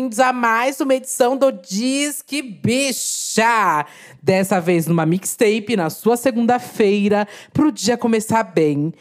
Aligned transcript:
Bem-vindos 0.00 0.18
a 0.18 0.32
mais 0.32 0.80
uma 0.80 0.94
edição 0.94 1.36
do 1.36 1.52
Disque 1.52 2.40
Bicha! 2.40 3.84
Dessa 4.22 4.58
vez 4.58 4.86
numa 4.86 5.04
mixtape, 5.04 5.76
na 5.76 5.90
sua 5.90 6.16
segunda-feira, 6.16 7.28
pro 7.52 7.70
dia 7.70 7.98
começar 7.98 8.42
bem. 8.42 8.94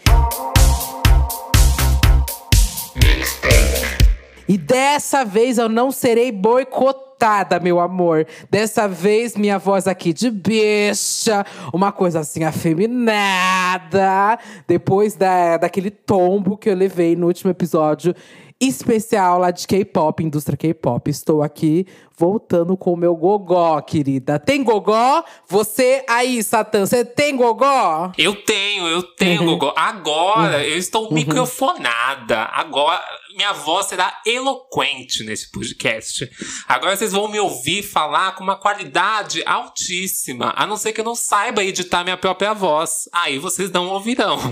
E 4.45 4.57
dessa 4.57 5.23
vez 5.23 5.57
eu 5.57 5.69
não 5.69 5.89
serei 5.89 6.33
boicotada, 6.33 7.61
meu 7.61 7.79
amor. 7.79 8.27
Dessa 8.51 8.85
vez, 8.85 9.37
minha 9.37 9.57
voz 9.57 9.87
aqui 9.87 10.11
de 10.11 10.29
bicha, 10.29 11.45
uma 11.71 11.93
coisa 11.93 12.19
assim 12.19 12.43
afeminada. 12.43 14.37
Depois 14.67 15.15
da, 15.15 15.55
daquele 15.55 15.91
tombo 15.91 16.57
que 16.57 16.69
eu 16.69 16.75
levei 16.75 17.15
no 17.15 17.27
último 17.27 17.51
episódio 17.51 18.13
especial 18.59 19.39
lá 19.39 19.51
de 19.51 19.65
K-pop, 19.65 20.23
indústria 20.23 20.57
K-pop. 20.57 21.09
Estou 21.09 21.41
aqui 21.41 21.87
voltando 22.19 22.75
com 22.75 22.91
o 22.91 22.97
meu 22.97 23.15
gogó, 23.15 23.79
querida. 23.79 24.37
Tem 24.37 24.61
gogó? 24.61 25.23
Você 25.47 26.03
aí, 26.05 26.43
Satã, 26.43 26.85
você 26.85 27.05
tem 27.05 27.37
gogó? 27.37 28.11
Eu 28.17 28.35
tenho, 28.35 28.85
eu 28.87 29.01
tenho 29.01 29.43
uhum. 29.43 29.47
gogó. 29.57 29.73
Agora 29.79 30.57
uhum. 30.57 30.63
eu 30.63 30.77
estou 30.77 31.05
uhum. 31.05 31.13
microfonada. 31.13 32.41
Agora 32.51 33.01
minha 33.39 33.53
voz 33.53 33.85
será 33.85 34.19
eloquente 34.25 35.23
nesse 35.23 35.49
podcast. 35.49 36.29
Agora 36.67 36.97
vocês 36.97 37.13
vão 37.13 37.29
me 37.29 37.39
ouvir 37.39 37.83
falar 37.83 38.35
com 38.35 38.43
uma 38.43 38.57
qualidade 38.57 39.41
altíssima, 39.45 40.53
a 40.57 40.67
não 40.67 40.75
ser 40.75 40.91
que 40.91 40.99
eu 40.99 41.05
não 41.05 41.15
saiba 41.15 41.63
editar 41.63 42.03
minha 42.03 42.17
própria 42.17 42.53
voz. 42.53 43.07
Aí 43.13 43.39
vocês 43.39 43.71
não 43.71 43.87
ouvirão. 43.87 44.37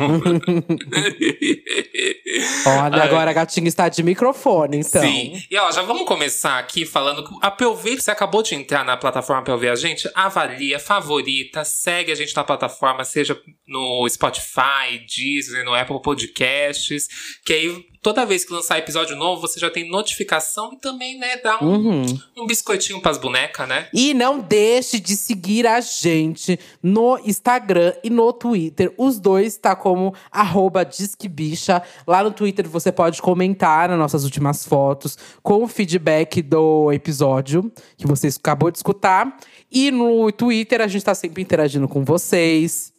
Olha, 2.66 3.04
agora 3.04 3.32
a 3.32 3.34
gatinha 3.34 3.68
está 3.68 3.90
de 3.90 4.02
microfone, 4.04 4.78
então. 4.78 5.02
Sim. 5.02 5.44
E 5.52 5.58
ó, 5.58 5.70
já 5.70 5.82
vamos 5.82 6.08
começar 6.08 6.58
aqui 6.58 6.86
falando. 6.86 7.28
A 7.42 7.52
POV, 7.58 8.02
você 8.02 8.12
acabou 8.12 8.44
de 8.44 8.54
entrar 8.56 8.86
na 8.86 8.96
plataforma 8.96 9.44
para 9.44 9.54
ouvir 9.54 9.70
a 9.70 9.76
gente, 9.76 10.10
avalia, 10.14 10.80
favorita, 10.80 11.66
segue 11.66 12.12
a 12.12 12.16
gente 12.16 12.36
na 12.36 12.44
plataforma, 12.44 13.04
seja 13.04 13.40
no 13.68 14.08
Spotify, 14.08 15.04
Disney, 15.08 15.64
no 15.64 15.74
Apple 15.74 16.02
Podcasts, 16.02 17.08
que 17.44 17.54
aí 17.54 17.86
toda 18.08 18.26
vez 18.26 18.46
que 18.46 18.54
lançar 18.54 18.78
episódio 18.78 19.18
novo, 19.18 19.42
você 19.42 19.60
já 19.60 19.70
tem 19.70 19.90
notificação 19.90 20.72
e 20.72 20.78
também, 20.78 21.20
né, 21.20 21.36
dá 21.44 21.62
um, 21.62 21.68
uhum. 21.68 22.20
um 22.38 22.48
biscoitinho 22.48 23.02
pras 23.02 23.18
bonecas, 23.18 23.68
né? 23.68 23.90
E 23.94 24.14
não 24.14 24.40
deixe 24.40 24.98
de 24.98 25.14
seguir 25.18 25.68
a 25.68 25.82
gente 25.82 26.58
no 26.82 27.20
Instagram 27.26 27.94
e 28.02 28.10
no 28.10 28.32
Twitter. 28.32 28.94
Os 28.98 29.20
dois 29.20 29.58
tá 29.58 29.76
como 29.76 30.16
arroba 30.32 30.86
Disquebicha. 30.86 31.84
Lá 32.08 32.24
no 32.24 32.32
Twitter 32.32 32.70
você 32.70 32.94
pode 32.94 33.22
comentar 33.22 33.90
nas 33.90 34.00
nossas 34.00 34.24
últimas 34.24 34.66
fotos 34.66 35.18
com 35.44 35.62
o 35.66 35.68
feedback 35.68 36.42
do 36.42 36.94
episódio 36.94 37.70
que 37.98 38.08
você 38.08 38.30
acabou 38.30 38.72
de 38.72 38.78
escutar. 38.78 39.38
E 39.70 39.92
no 39.92 40.32
Twitter 40.32 40.80
a 40.80 40.88
gente 40.88 41.04
tá 41.04 41.14
sempre 41.14 41.42
interagindo 41.42 41.90
com 41.90 42.06
vocês. 42.06 42.94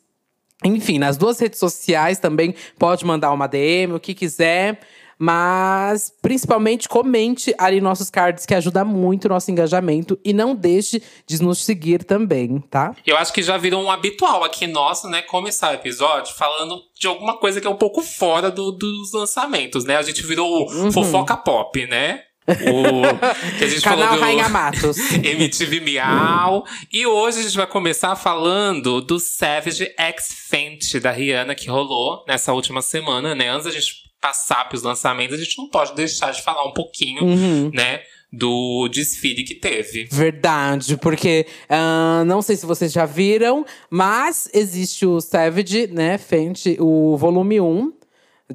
Enfim, 0.64 0.98
nas 0.98 1.16
duas 1.16 1.38
redes 1.38 1.58
sociais 1.58 2.18
também 2.18 2.54
pode 2.78 3.04
mandar 3.06 3.32
uma 3.32 3.46
DM, 3.46 3.94
o 3.94 4.00
que 4.00 4.12
quiser. 4.12 4.80
Mas, 5.18 6.12
principalmente, 6.22 6.88
comente 6.88 7.52
ali 7.58 7.80
nossos 7.80 8.08
cards, 8.08 8.46
que 8.46 8.54
ajuda 8.54 8.84
muito 8.84 9.24
o 9.24 9.28
nosso 9.28 9.50
engajamento. 9.50 10.18
E 10.24 10.32
não 10.32 10.54
deixe 10.54 11.02
de 11.26 11.42
nos 11.42 11.58
seguir 11.64 12.04
também, 12.04 12.60
tá? 12.70 12.94
Eu 13.04 13.16
acho 13.16 13.32
que 13.32 13.42
já 13.42 13.56
virou 13.56 13.82
um 13.82 13.90
habitual 13.90 14.44
aqui 14.44 14.66
nosso, 14.66 15.08
né? 15.08 15.22
Começar 15.22 15.72
o 15.72 15.74
episódio 15.74 16.34
falando 16.34 16.80
de 16.98 17.08
alguma 17.08 17.36
coisa 17.36 17.60
que 17.60 17.66
é 17.66 17.70
um 17.70 17.76
pouco 17.76 18.00
fora 18.00 18.50
do, 18.50 18.70
dos 18.70 19.12
lançamentos, 19.12 19.84
né? 19.84 19.96
A 19.96 20.02
gente 20.02 20.24
virou 20.24 20.70
uhum. 20.70 20.92
fofoca 20.92 21.36
pop, 21.36 21.84
né? 21.86 22.22
O 22.48 23.58
que 23.58 23.64
a 23.64 23.68
gente 23.68 23.82
Canal 23.82 23.98
falou 23.98 24.16
do 24.16 24.20
Rainha 24.22 24.48
Matos. 24.48 24.96
MTV 25.12 25.80
Miau. 25.80 26.64
E 26.90 27.06
hoje 27.06 27.40
a 27.40 27.42
gente 27.42 27.56
vai 27.56 27.66
começar 27.66 28.16
falando 28.16 29.02
do 29.02 29.20
Savage 29.20 29.92
X 29.98 30.46
Fenty 30.48 30.98
da 30.98 31.10
Rihanna 31.10 31.54
que 31.54 31.68
rolou 31.68 32.24
nessa 32.26 32.52
última 32.54 32.80
semana, 32.80 33.34
né? 33.34 33.50
Antes 33.50 33.66
da 33.66 33.70
gente 33.70 34.07
passar 34.20 34.68
pros 34.68 34.82
lançamentos, 34.82 35.38
a 35.38 35.42
gente 35.42 35.58
não 35.58 35.68
pode 35.68 35.94
deixar 35.94 36.32
de 36.32 36.42
falar 36.42 36.64
um 36.66 36.72
pouquinho, 36.72 37.24
uhum. 37.24 37.70
né? 37.72 38.02
do 38.30 38.88
desfile 38.88 39.42
que 39.42 39.54
teve. 39.54 40.06
Verdade, 40.12 40.98
porque 40.98 41.46
uh, 41.64 42.24
não 42.26 42.42
sei 42.42 42.56
se 42.56 42.66
vocês 42.66 42.92
já 42.92 43.06
viram, 43.06 43.64
mas 43.88 44.50
existe 44.52 45.06
o 45.06 45.18
Savage, 45.18 45.86
né, 45.86 46.18
Fenty, 46.18 46.76
o 46.78 47.16
volume 47.16 47.58
1, 47.58 47.90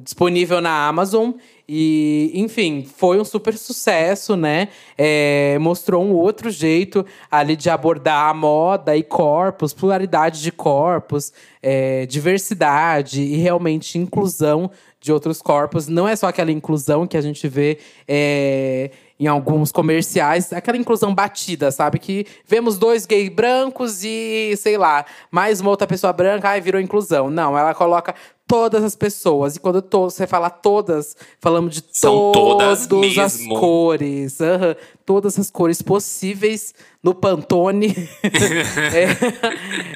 disponível 0.00 0.60
na 0.60 0.86
Amazon. 0.86 1.32
E, 1.66 2.30
enfim, 2.34 2.86
foi 2.96 3.18
um 3.18 3.24
super 3.24 3.56
sucesso, 3.56 4.36
né? 4.36 4.68
É, 4.98 5.56
mostrou 5.58 6.04
um 6.04 6.12
outro 6.12 6.50
jeito 6.50 7.06
ali 7.30 7.56
de 7.56 7.70
abordar 7.70 8.28
a 8.28 8.34
moda 8.34 8.94
e 8.94 9.02
corpos, 9.02 9.72
pluralidade 9.72 10.42
de 10.42 10.52
corpos, 10.52 11.32
é, 11.62 12.04
diversidade 12.04 13.22
e 13.22 13.36
realmente 13.36 13.98
inclusão 13.98 14.70
de 15.04 15.12
outros 15.12 15.42
corpos. 15.42 15.86
Não 15.86 16.08
é 16.08 16.16
só 16.16 16.28
aquela 16.28 16.50
inclusão 16.50 17.06
que 17.06 17.14
a 17.14 17.20
gente 17.20 17.46
vê 17.46 17.78
é, 18.08 18.90
em 19.20 19.26
alguns 19.26 19.70
comerciais, 19.70 20.50
aquela 20.50 20.78
inclusão 20.78 21.14
batida, 21.14 21.70
sabe? 21.70 21.98
Que 21.98 22.26
vemos 22.46 22.78
dois 22.78 23.04
gays 23.04 23.28
brancos 23.28 24.02
e, 24.02 24.54
sei 24.56 24.78
lá, 24.78 25.04
mais 25.30 25.60
uma 25.60 25.68
outra 25.68 25.86
pessoa 25.86 26.10
branca, 26.10 26.48
ai, 26.48 26.60
virou 26.62 26.80
inclusão. 26.80 27.28
Não, 27.28 27.56
ela 27.56 27.74
coloca 27.74 28.14
todas 28.46 28.82
as 28.82 28.96
pessoas. 28.96 29.56
E 29.56 29.60
quando 29.60 29.82
to 29.82 30.04
você 30.04 30.26
fala 30.26 30.48
todas, 30.48 31.14
falamos 31.38 31.74
de 31.74 31.84
São 31.92 32.32
todas 32.32 32.88
as 33.18 33.46
cores. 33.46 34.40
Uhum, 34.40 34.74
todas 35.04 35.38
as 35.38 35.50
cores 35.50 35.82
possíveis 35.82 36.72
no 37.02 37.14
Pantone. 37.14 37.94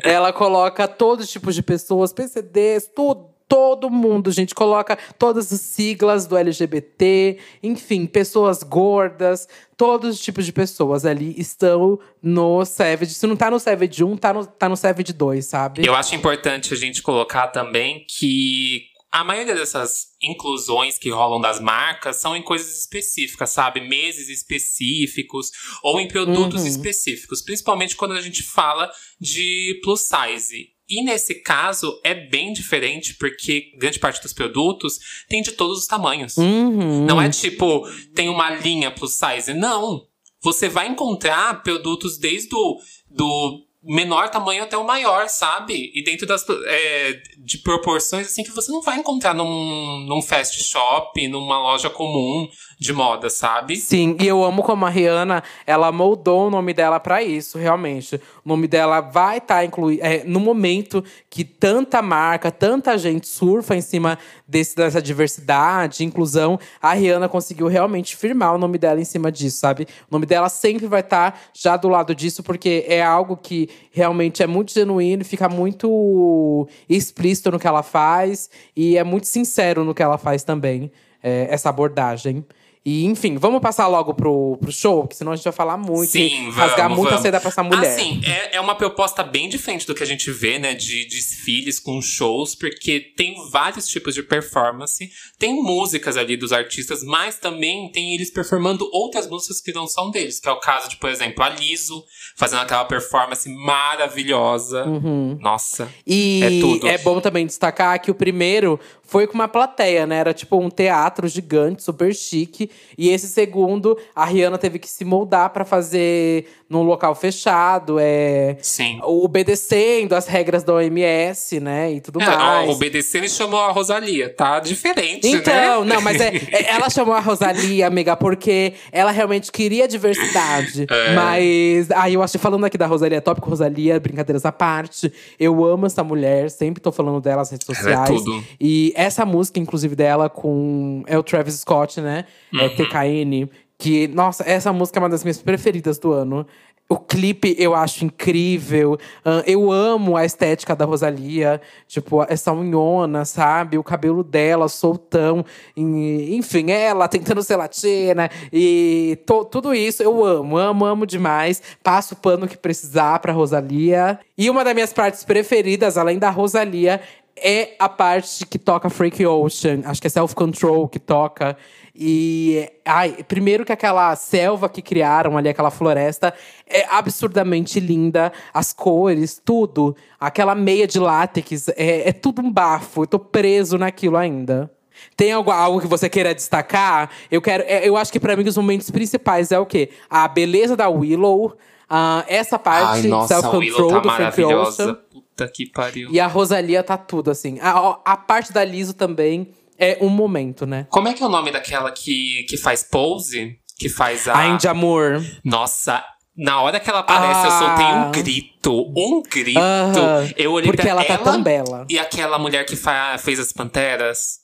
é, 0.04 0.12
ela 0.12 0.34
coloca 0.34 0.86
todos 0.86 1.24
os 1.24 1.30
tipos 1.30 1.54
de 1.54 1.62
pessoas, 1.62 2.12
PCDs, 2.12 2.90
tudo 2.94 3.37
todo 3.48 3.90
mundo, 3.90 4.30
gente. 4.30 4.54
Coloca 4.54 4.96
todas 5.18 5.52
as 5.52 5.60
siglas 5.60 6.26
do 6.26 6.36
LGBT, 6.36 7.38
enfim, 7.62 8.06
pessoas 8.06 8.62
gordas, 8.62 9.48
todos 9.76 10.16
os 10.16 10.20
tipos 10.20 10.44
de 10.44 10.52
pessoas 10.52 11.06
ali 11.06 11.34
estão 11.38 11.98
no 12.22 12.64
Savage. 12.64 13.14
Se 13.14 13.26
não 13.26 13.36
tá 13.36 13.50
no 13.50 13.58
Savage 13.58 14.04
1, 14.04 14.16
tá 14.18 14.32
no, 14.32 14.46
tá 14.46 14.68
no 14.68 14.76
Savage 14.76 15.12
2, 15.12 15.44
sabe? 15.44 15.86
Eu 15.86 15.94
acho 15.94 16.14
importante 16.14 16.74
a 16.74 16.76
gente 16.76 17.02
colocar 17.02 17.48
também 17.48 18.04
que 18.06 18.82
a 19.10 19.24
maioria 19.24 19.54
dessas 19.54 20.08
inclusões 20.22 20.98
que 20.98 21.10
rolam 21.10 21.40
das 21.40 21.58
marcas 21.58 22.16
são 22.16 22.36
em 22.36 22.42
coisas 22.42 22.78
específicas, 22.78 23.50
sabe? 23.50 23.80
Meses 23.80 24.28
específicos 24.28 25.50
ou 25.82 25.98
em 25.98 26.06
produtos 26.06 26.62
uhum. 26.62 26.68
específicos, 26.68 27.40
principalmente 27.40 27.96
quando 27.96 28.12
a 28.12 28.20
gente 28.20 28.42
fala 28.42 28.90
de 29.18 29.80
plus 29.82 30.02
size. 30.02 30.77
E 30.88 31.02
nesse 31.02 31.36
caso 31.36 32.00
é 32.02 32.14
bem 32.14 32.52
diferente, 32.52 33.14
porque 33.14 33.72
grande 33.76 33.98
parte 33.98 34.22
dos 34.22 34.32
produtos 34.32 34.98
tem 35.28 35.42
de 35.42 35.52
todos 35.52 35.78
os 35.78 35.86
tamanhos. 35.86 36.36
Uhum. 36.36 37.04
Não 37.04 37.20
é 37.20 37.28
tipo, 37.28 37.86
tem 38.14 38.28
uma 38.28 38.50
linha 38.50 38.90
plus 38.90 39.12
size. 39.12 39.52
Não. 39.52 40.06
Você 40.40 40.68
vai 40.68 40.88
encontrar 40.88 41.62
produtos 41.62 42.16
desde 42.16 42.54
o 42.54 42.78
do 43.10 43.68
menor 43.82 44.28
tamanho 44.28 44.62
até 44.62 44.76
o 44.76 44.86
maior, 44.86 45.28
sabe? 45.28 45.90
E 45.94 46.02
dentro 46.02 46.26
das 46.26 46.44
é, 46.66 47.20
de 47.38 47.58
proporções 47.58 48.26
assim 48.26 48.42
que 48.42 48.50
você 48.50 48.70
não 48.70 48.82
vai 48.82 48.98
encontrar 48.98 49.34
num, 49.34 50.00
num 50.00 50.20
fast 50.20 50.62
shop, 50.62 51.28
numa 51.28 51.58
loja 51.58 51.88
comum 51.88 52.48
de 52.78 52.92
moda, 52.92 53.28
sabe? 53.28 53.76
Sim, 53.76 54.16
e 54.20 54.26
eu 54.26 54.44
amo 54.44 54.62
como 54.62 54.86
a 54.86 54.88
Rihanna, 54.88 55.42
ela 55.66 55.90
moldou 55.90 56.46
o 56.46 56.50
nome 56.50 56.72
dela 56.72 57.00
para 57.00 57.20
isso, 57.22 57.58
realmente. 57.58 58.16
O 58.44 58.48
nome 58.48 58.68
dela 58.68 59.00
vai 59.00 59.38
estar 59.38 59.56
tá 59.56 59.64
incluído. 59.64 60.04
É, 60.04 60.22
no 60.24 60.38
momento 60.38 61.02
que 61.28 61.44
tanta 61.44 62.00
marca, 62.00 62.52
tanta 62.52 62.96
gente 62.96 63.26
surfa 63.26 63.74
em 63.74 63.80
cima 63.80 64.16
desse, 64.46 64.76
dessa 64.76 65.02
diversidade, 65.02 66.04
inclusão, 66.04 66.58
a 66.80 66.92
Rihanna 66.92 67.28
conseguiu 67.28 67.66
realmente 67.66 68.14
firmar 68.14 68.54
o 68.54 68.58
nome 68.58 68.78
dela 68.78 69.00
em 69.00 69.04
cima 69.04 69.32
disso, 69.32 69.58
sabe? 69.58 69.88
O 70.08 70.14
nome 70.14 70.24
dela 70.24 70.48
sempre 70.48 70.86
vai 70.86 71.00
estar 71.00 71.32
tá 71.32 71.38
já 71.52 71.76
do 71.76 71.88
lado 71.88 72.14
disso, 72.14 72.44
porque 72.44 72.84
é 72.86 73.02
algo 73.02 73.36
que 73.36 73.68
realmente 73.90 74.40
é 74.40 74.46
muito 74.46 74.72
genuíno, 74.72 75.24
fica 75.24 75.48
muito 75.48 76.68
explícito 76.88 77.50
no 77.50 77.58
que 77.58 77.66
ela 77.66 77.82
faz 77.82 78.48
e 78.76 78.96
é 78.96 79.02
muito 79.02 79.26
sincero 79.26 79.82
no 79.82 79.92
que 79.92 80.02
ela 80.02 80.16
faz 80.16 80.44
também, 80.44 80.92
é, 81.20 81.48
essa 81.50 81.68
abordagem. 81.68 82.46
E, 82.88 83.04
enfim, 83.04 83.36
vamos 83.36 83.60
passar 83.60 83.86
logo 83.86 84.14
pro, 84.14 84.56
pro 84.58 84.72
show, 84.72 85.02
porque 85.02 85.14
senão 85.14 85.32
a 85.32 85.36
gente 85.36 85.44
vai 85.44 85.52
falar 85.52 85.76
muito 85.76 86.10
Sim, 86.10 86.48
e 86.48 86.50
rasgar 86.52 86.88
muita 86.88 87.10
vamos. 87.10 87.20
seda 87.20 87.38
pra 87.38 87.50
essa 87.50 87.62
mulher. 87.62 87.94
Assim, 87.94 88.22
é, 88.24 88.56
é 88.56 88.60
uma 88.62 88.74
proposta 88.74 89.22
bem 89.22 89.46
diferente 89.46 89.86
do 89.86 89.94
que 89.94 90.02
a 90.02 90.06
gente 90.06 90.30
vê, 90.30 90.58
né? 90.58 90.72
De 90.72 91.04
desfiles 91.04 91.78
com 91.78 92.00
shows, 92.00 92.54
porque 92.54 92.98
tem 92.98 93.34
vários 93.50 93.86
tipos 93.88 94.14
de 94.14 94.22
performance. 94.22 95.06
Tem 95.38 95.62
músicas 95.62 96.16
ali 96.16 96.34
dos 96.34 96.50
artistas, 96.50 97.04
mas 97.04 97.38
também 97.38 97.92
tem 97.92 98.14
eles 98.14 98.30
performando 98.30 98.88
outras 98.90 99.28
músicas 99.28 99.60
que 99.60 99.74
não 99.74 99.86
são 99.86 100.10
deles. 100.10 100.40
Que 100.40 100.48
é 100.48 100.52
o 100.52 100.58
caso 100.58 100.88
de, 100.88 100.96
por 100.96 101.10
exemplo, 101.10 101.44
a 101.44 101.50
Liso, 101.50 102.02
fazendo 102.36 102.62
aquela 102.62 102.86
performance 102.86 103.46
maravilhosa. 103.50 104.86
Uhum. 104.86 105.36
Nossa, 105.42 105.92
e 106.06 106.40
é 106.42 106.60
tudo. 106.60 106.88
é 106.88 106.96
bom 106.96 107.20
também 107.20 107.44
destacar 107.44 108.00
que 108.00 108.10
o 108.10 108.14
primeiro 108.14 108.80
foi 109.02 109.26
com 109.26 109.34
uma 109.34 109.48
plateia, 109.48 110.06
né? 110.06 110.16
Era 110.16 110.32
tipo 110.32 110.56
um 110.58 110.70
teatro 110.70 111.28
gigante, 111.28 111.82
super 111.82 112.14
chique. 112.14 112.70
E 112.96 113.08
esse 113.08 113.28
segundo, 113.28 113.98
a 114.14 114.24
Rihanna 114.24 114.58
teve 114.58 114.78
que 114.78 114.88
se 114.88 115.04
moldar 115.04 115.50
para 115.50 115.64
fazer 115.64 116.46
num 116.68 116.82
local 116.82 117.14
fechado, 117.14 117.96
é. 117.98 118.56
Sim. 118.60 119.00
Obedecendo 119.02 120.14
as 120.14 120.26
regras 120.26 120.62
da 120.62 120.74
OMS, 120.74 121.60
né? 121.60 121.92
E 121.92 122.00
tudo 122.00 122.20
é, 122.20 122.26
mais. 122.26 122.68
Obedecendo 122.68 123.24
e 123.24 123.28
chamou 123.28 123.60
a 123.60 123.72
Rosalia, 123.72 124.28
tá 124.28 124.60
diferente, 124.60 125.26
então, 125.26 125.84
né? 125.84 125.94
não, 125.94 126.02
mas 126.02 126.20
é, 126.20 126.28
é, 126.52 126.74
ela 126.74 126.90
chamou 126.90 127.14
a 127.14 127.20
Rosalia, 127.20 127.86
amiga, 127.86 128.16
porque 128.16 128.74
ela 128.92 129.10
realmente 129.10 129.50
queria 129.50 129.88
diversidade. 129.88 130.86
É. 130.90 131.14
Mas. 131.14 131.90
Aí 131.92 132.14
eu 132.14 132.22
acho, 132.22 132.38
falando 132.38 132.64
aqui 132.64 132.76
da 132.76 132.86
Rosalia, 132.86 133.20
tópico 133.20 133.48
Rosalia, 133.48 133.98
brincadeiras 133.98 134.44
à 134.44 134.52
parte. 134.52 135.12
Eu 135.40 135.64
amo 135.64 135.86
essa 135.86 136.04
mulher, 136.04 136.50
sempre 136.50 136.82
tô 136.82 136.92
falando 136.92 137.20
dela 137.20 137.38
nas 137.38 137.50
redes 137.50 137.66
sociais. 137.66 137.94
Ela 137.94 138.04
é 138.04 138.06
tudo. 138.06 138.44
E 138.60 138.92
essa 138.94 139.24
música, 139.24 139.58
inclusive, 139.58 139.96
dela 139.96 140.28
com. 140.28 141.02
É 141.06 141.18
o 141.18 141.22
Travis 141.22 141.54
Scott, 141.54 142.00
né? 142.00 142.24
Uhum. 142.52 142.57
É 142.60 142.68
TKN. 142.68 143.48
Que, 143.78 144.08
nossa, 144.08 144.42
essa 144.48 144.72
música 144.72 144.98
é 144.98 145.02
uma 145.02 145.08
das 145.08 145.22
minhas 145.22 145.40
preferidas 145.40 145.98
do 145.98 146.12
ano. 146.12 146.46
O 146.90 146.96
clipe 146.96 147.54
eu 147.58 147.74
acho 147.74 148.06
incrível. 148.06 148.98
Eu 149.46 149.70
amo 149.70 150.16
a 150.16 150.24
estética 150.24 150.74
da 150.74 150.86
Rosalia. 150.86 151.60
Tipo, 151.86 152.24
essa 152.28 152.50
unhona, 152.50 153.26
sabe? 153.26 153.76
O 153.76 153.84
cabelo 153.84 154.24
dela, 154.24 154.68
soltão. 154.68 155.44
Enfim, 155.76 156.70
ela 156.70 157.06
tentando 157.06 157.42
ser 157.42 157.56
latina. 157.56 158.30
E 158.50 159.18
to, 159.26 159.44
tudo 159.44 159.74
isso 159.74 160.02
eu 160.02 160.24
amo. 160.24 160.56
Amo, 160.56 160.86
amo 160.86 161.06
demais. 161.06 161.62
Passo 161.84 162.14
o 162.14 162.16
pano 162.16 162.48
que 162.48 162.56
precisar 162.56 163.18
pra 163.18 163.34
Rosalia. 163.34 164.18
E 164.36 164.48
uma 164.48 164.64
das 164.64 164.74
minhas 164.74 164.92
partes 164.92 165.22
preferidas, 165.24 165.98
além 165.98 166.18
da 166.18 166.30
Rosalia, 166.30 167.02
é 167.42 167.76
a 167.78 167.88
parte 167.88 168.46
que 168.46 168.58
toca 168.58 168.90
Freak 168.90 169.24
Ocean. 169.24 169.80
Acho 169.84 170.00
que 170.00 170.06
é 170.06 170.10
Self 170.10 170.34
Control 170.34 170.88
que 170.88 170.98
toca. 170.98 171.56
E 171.94 172.70
ai, 172.84 173.24
primeiro 173.26 173.64
que 173.64 173.72
aquela 173.72 174.14
selva 174.14 174.68
que 174.68 174.80
criaram 174.80 175.36
ali, 175.36 175.48
aquela 175.48 175.70
floresta, 175.70 176.32
é 176.66 176.86
absurdamente 176.90 177.80
linda. 177.80 178.32
As 178.54 178.72
cores, 178.72 179.40
tudo. 179.44 179.96
Aquela 180.20 180.54
meia 180.54 180.86
de 180.86 180.98
látex, 180.98 181.68
é, 181.70 182.08
é 182.08 182.12
tudo 182.12 182.40
um 182.40 182.52
bafo. 182.52 183.02
Eu 183.02 183.06
tô 183.06 183.18
preso 183.18 183.76
naquilo 183.78 184.16
ainda. 184.16 184.70
Tem 185.16 185.32
algo, 185.32 185.50
algo 185.50 185.80
que 185.80 185.86
você 185.86 186.08
queira 186.08 186.34
destacar? 186.34 187.10
Eu 187.30 187.40
quero. 187.40 187.64
É, 187.66 187.88
eu 187.88 187.96
acho 187.96 188.12
que 188.12 188.20
para 188.20 188.36
mim 188.36 188.46
os 188.48 188.56
momentos 188.56 188.90
principais 188.90 189.50
é 189.50 189.58
o 189.58 189.66
quê? 189.66 189.90
A 190.08 190.28
beleza 190.28 190.76
da 190.76 190.88
Willow. 190.88 191.56
Uh, 191.90 192.22
essa 192.26 192.58
parte 192.58 193.08
self-control 193.26 193.90
tá 193.90 193.98
do 194.00 194.10
Frank 194.10 194.44
Ocean. 194.44 194.98
Puta 195.38 195.48
que 195.48 195.66
pariu. 195.66 196.10
E 196.10 196.18
a 196.18 196.26
Rosalia 196.26 196.82
tá 196.82 196.96
tudo, 196.96 197.30
assim. 197.30 197.58
A, 197.60 198.00
a 198.04 198.16
parte 198.16 198.52
da 198.52 198.64
Liso 198.64 198.92
também 198.92 199.54
é 199.78 199.96
um 200.00 200.08
momento, 200.08 200.66
né? 200.66 200.88
Como 200.90 201.06
é 201.06 201.14
que 201.14 201.22
é 201.22 201.26
o 201.26 201.28
nome 201.28 201.52
daquela 201.52 201.92
que, 201.92 202.44
que 202.48 202.56
faz 202.56 202.82
pose? 202.82 203.56
Que 203.78 203.88
faz 203.88 204.26
a. 204.26 204.36
A 204.36 204.46
Indy 204.48 204.66
Amor. 204.66 205.24
Nossa, 205.44 206.04
na 206.36 206.60
hora 206.60 206.80
que 206.80 206.90
ela 206.90 207.00
aparece, 207.00 207.40
ah. 207.40 207.44
eu 207.44 207.50
soltei 207.50 207.86
um 207.86 208.10
grito. 208.10 208.92
Um 208.96 209.22
grito. 209.22 209.60
Uh 209.60 209.62
-huh. 209.62 210.34
Eu 210.36 210.52
olhei 210.52 210.72
Porque 210.72 210.82
pra 210.82 210.90
ela, 210.90 211.04
ela 211.04 211.18
tá 211.18 211.22
tão 211.22 211.40
bela. 211.40 211.86
E 211.88 211.98
aquela 211.98 212.36
mulher 212.38 212.66
que 212.66 212.76
fez 213.18 213.38
as 213.38 213.52
panteras. 213.52 214.38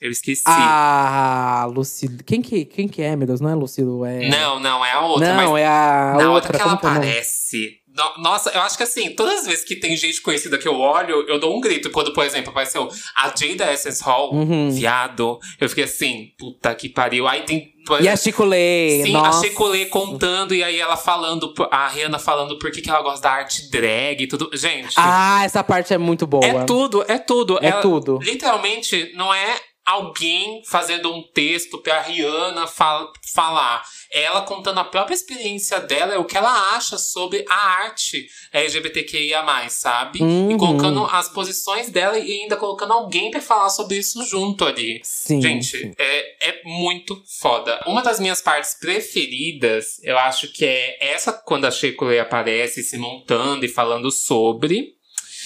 Eu 0.00 0.10
esqueci. 0.10 0.44
Ah, 0.46 1.68
Lucido. 1.70 2.24
Quem 2.24 2.40
que, 2.40 2.64
quem 2.64 2.88
que 2.88 3.02
é, 3.02 3.14
meu 3.14 3.26
Deus? 3.26 3.42
Não 3.42 3.50
é 3.50 3.54
Lucido? 3.54 4.02
É... 4.06 4.30
Não, 4.30 4.58
não, 4.58 4.82
é 4.82 4.92
a 4.92 5.00
outra. 5.02 5.34
Não, 5.34 5.58
é 5.58 5.66
a. 5.66 6.14
Na 6.16 6.32
outra 6.32 6.48
hora 6.48 6.58
que 6.58 6.62
ela 6.62 6.72
aparece. 6.72 7.80
Nossa, 8.18 8.50
eu 8.50 8.60
acho 8.60 8.76
que 8.76 8.82
assim, 8.82 9.14
todas 9.14 9.40
as 9.40 9.46
vezes 9.46 9.64
que 9.64 9.74
tem 9.74 9.96
gente 9.96 10.20
conhecida 10.20 10.56
que 10.56 10.68
eu 10.68 10.78
olho, 10.78 11.24
eu 11.28 11.38
dou 11.40 11.56
um 11.56 11.60
grito. 11.60 11.90
Quando, 11.90 12.12
por 12.12 12.24
exemplo, 12.24 12.50
apareceu 12.50 12.88
a 13.16 13.28
Jada 13.28 13.72
Essence 13.72 14.02
Hall, 14.04 14.32
uhum. 14.32 14.70
viado, 14.70 15.38
eu 15.60 15.68
fiquei 15.68 15.84
assim, 15.84 16.32
puta 16.38 16.74
que 16.74 16.88
pariu. 16.88 17.26
Aí 17.26 17.42
tem. 17.42 17.74
E 18.00 18.08
a 18.08 18.16
Chicolê. 18.16 19.02
Sim, 19.04 19.12
nossa. 19.12 19.38
a 19.38 19.42
Chicolê 19.42 19.86
contando, 19.86 20.54
e 20.54 20.62
aí 20.62 20.78
ela 20.78 20.96
falando, 20.96 21.52
a 21.70 21.88
Rihanna 21.88 22.18
falando 22.18 22.58
por 22.58 22.70
que 22.70 22.88
ela 22.88 23.02
gosta 23.02 23.22
da 23.22 23.32
arte 23.32 23.70
drag 23.70 24.22
e 24.22 24.26
tudo. 24.28 24.50
Gente. 24.52 24.94
Ah, 24.96 25.42
essa 25.44 25.64
parte 25.64 25.92
é 25.92 25.98
muito 25.98 26.26
boa. 26.26 26.44
É 26.44 26.64
tudo, 26.64 27.04
é 27.08 27.18
tudo. 27.18 27.58
É 27.60 27.68
ela, 27.68 27.80
tudo. 27.80 28.18
Literalmente, 28.22 29.12
não 29.16 29.34
é 29.34 29.56
alguém 29.84 30.62
fazendo 30.66 31.12
um 31.12 31.22
texto 31.22 31.78
pra 31.78 32.00
Rihanna 32.00 32.66
fal 32.66 33.12
falar. 33.34 33.82
Ela 34.12 34.42
contando 34.42 34.78
a 34.78 34.84
própria 34.84 35.14
experiência 35.14 35.80
dela, 35.80 36.18
o 36.18 36.24
que 36.24 36.36
ela 36.36 36.74
acha 36.74 36.98
sobre 36.98 37.44
a 37.48 37.54
arte 37.54 38.26
LGBTQIA, 38.52 39.44
sabe? 39.68 40.22
Uhum. 40.22 40.50
E 40.50 40.56
colocando 40.56 41.04
as 41.04 41.28
posições 41.28 41.90
dela 41.90 42.18
e 42.18 42.42
ainda 42.42 42.56
colocando 42.56 42.92
alguém 42.92 43.30
para 43.30 43.40
falar 43.40 43.70
sobre 43.70 43.96
isso 43.96 44.24
junto 44.24 44.64
ali. 44.64 45.00
Sim, 45.04 45.40
Gente. 45.40 45.92
É, 45.98 46.48
é 46.48 46.62
muito 46.64 47.22
foda. 47.40 47.80
Uma 47.86 48.02
das 48.02 48.18
minhas 48.18 48.40
partes 48.40 48.74
preferidas, 48.74 50.00
eu 50.02 50.18
acho 50.18 50.52
que 50.52 50.64
é 50.64 51.12
essa 51.12 51.32
quando 51.32 51.66
a 51.66 51.70
Sheikule 51.70 52.18
aparece 52.18 52.82
se 52.82 52.98
montando 52.98 53.64
e 53.64 53.68
falando 53.68 54.10
sobre. 54.10 54.94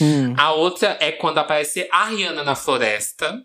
Hum. 0.01 0.35
A 0.37 0.53
outra 0.53 0.97
é 1.01 1.13
quando 1.13 1.39
aparece 1.39 1.89
a 1.91 2.07
Rihanna 2.07 2.43
na 2.43 2.55
floresta. 2.55 3.45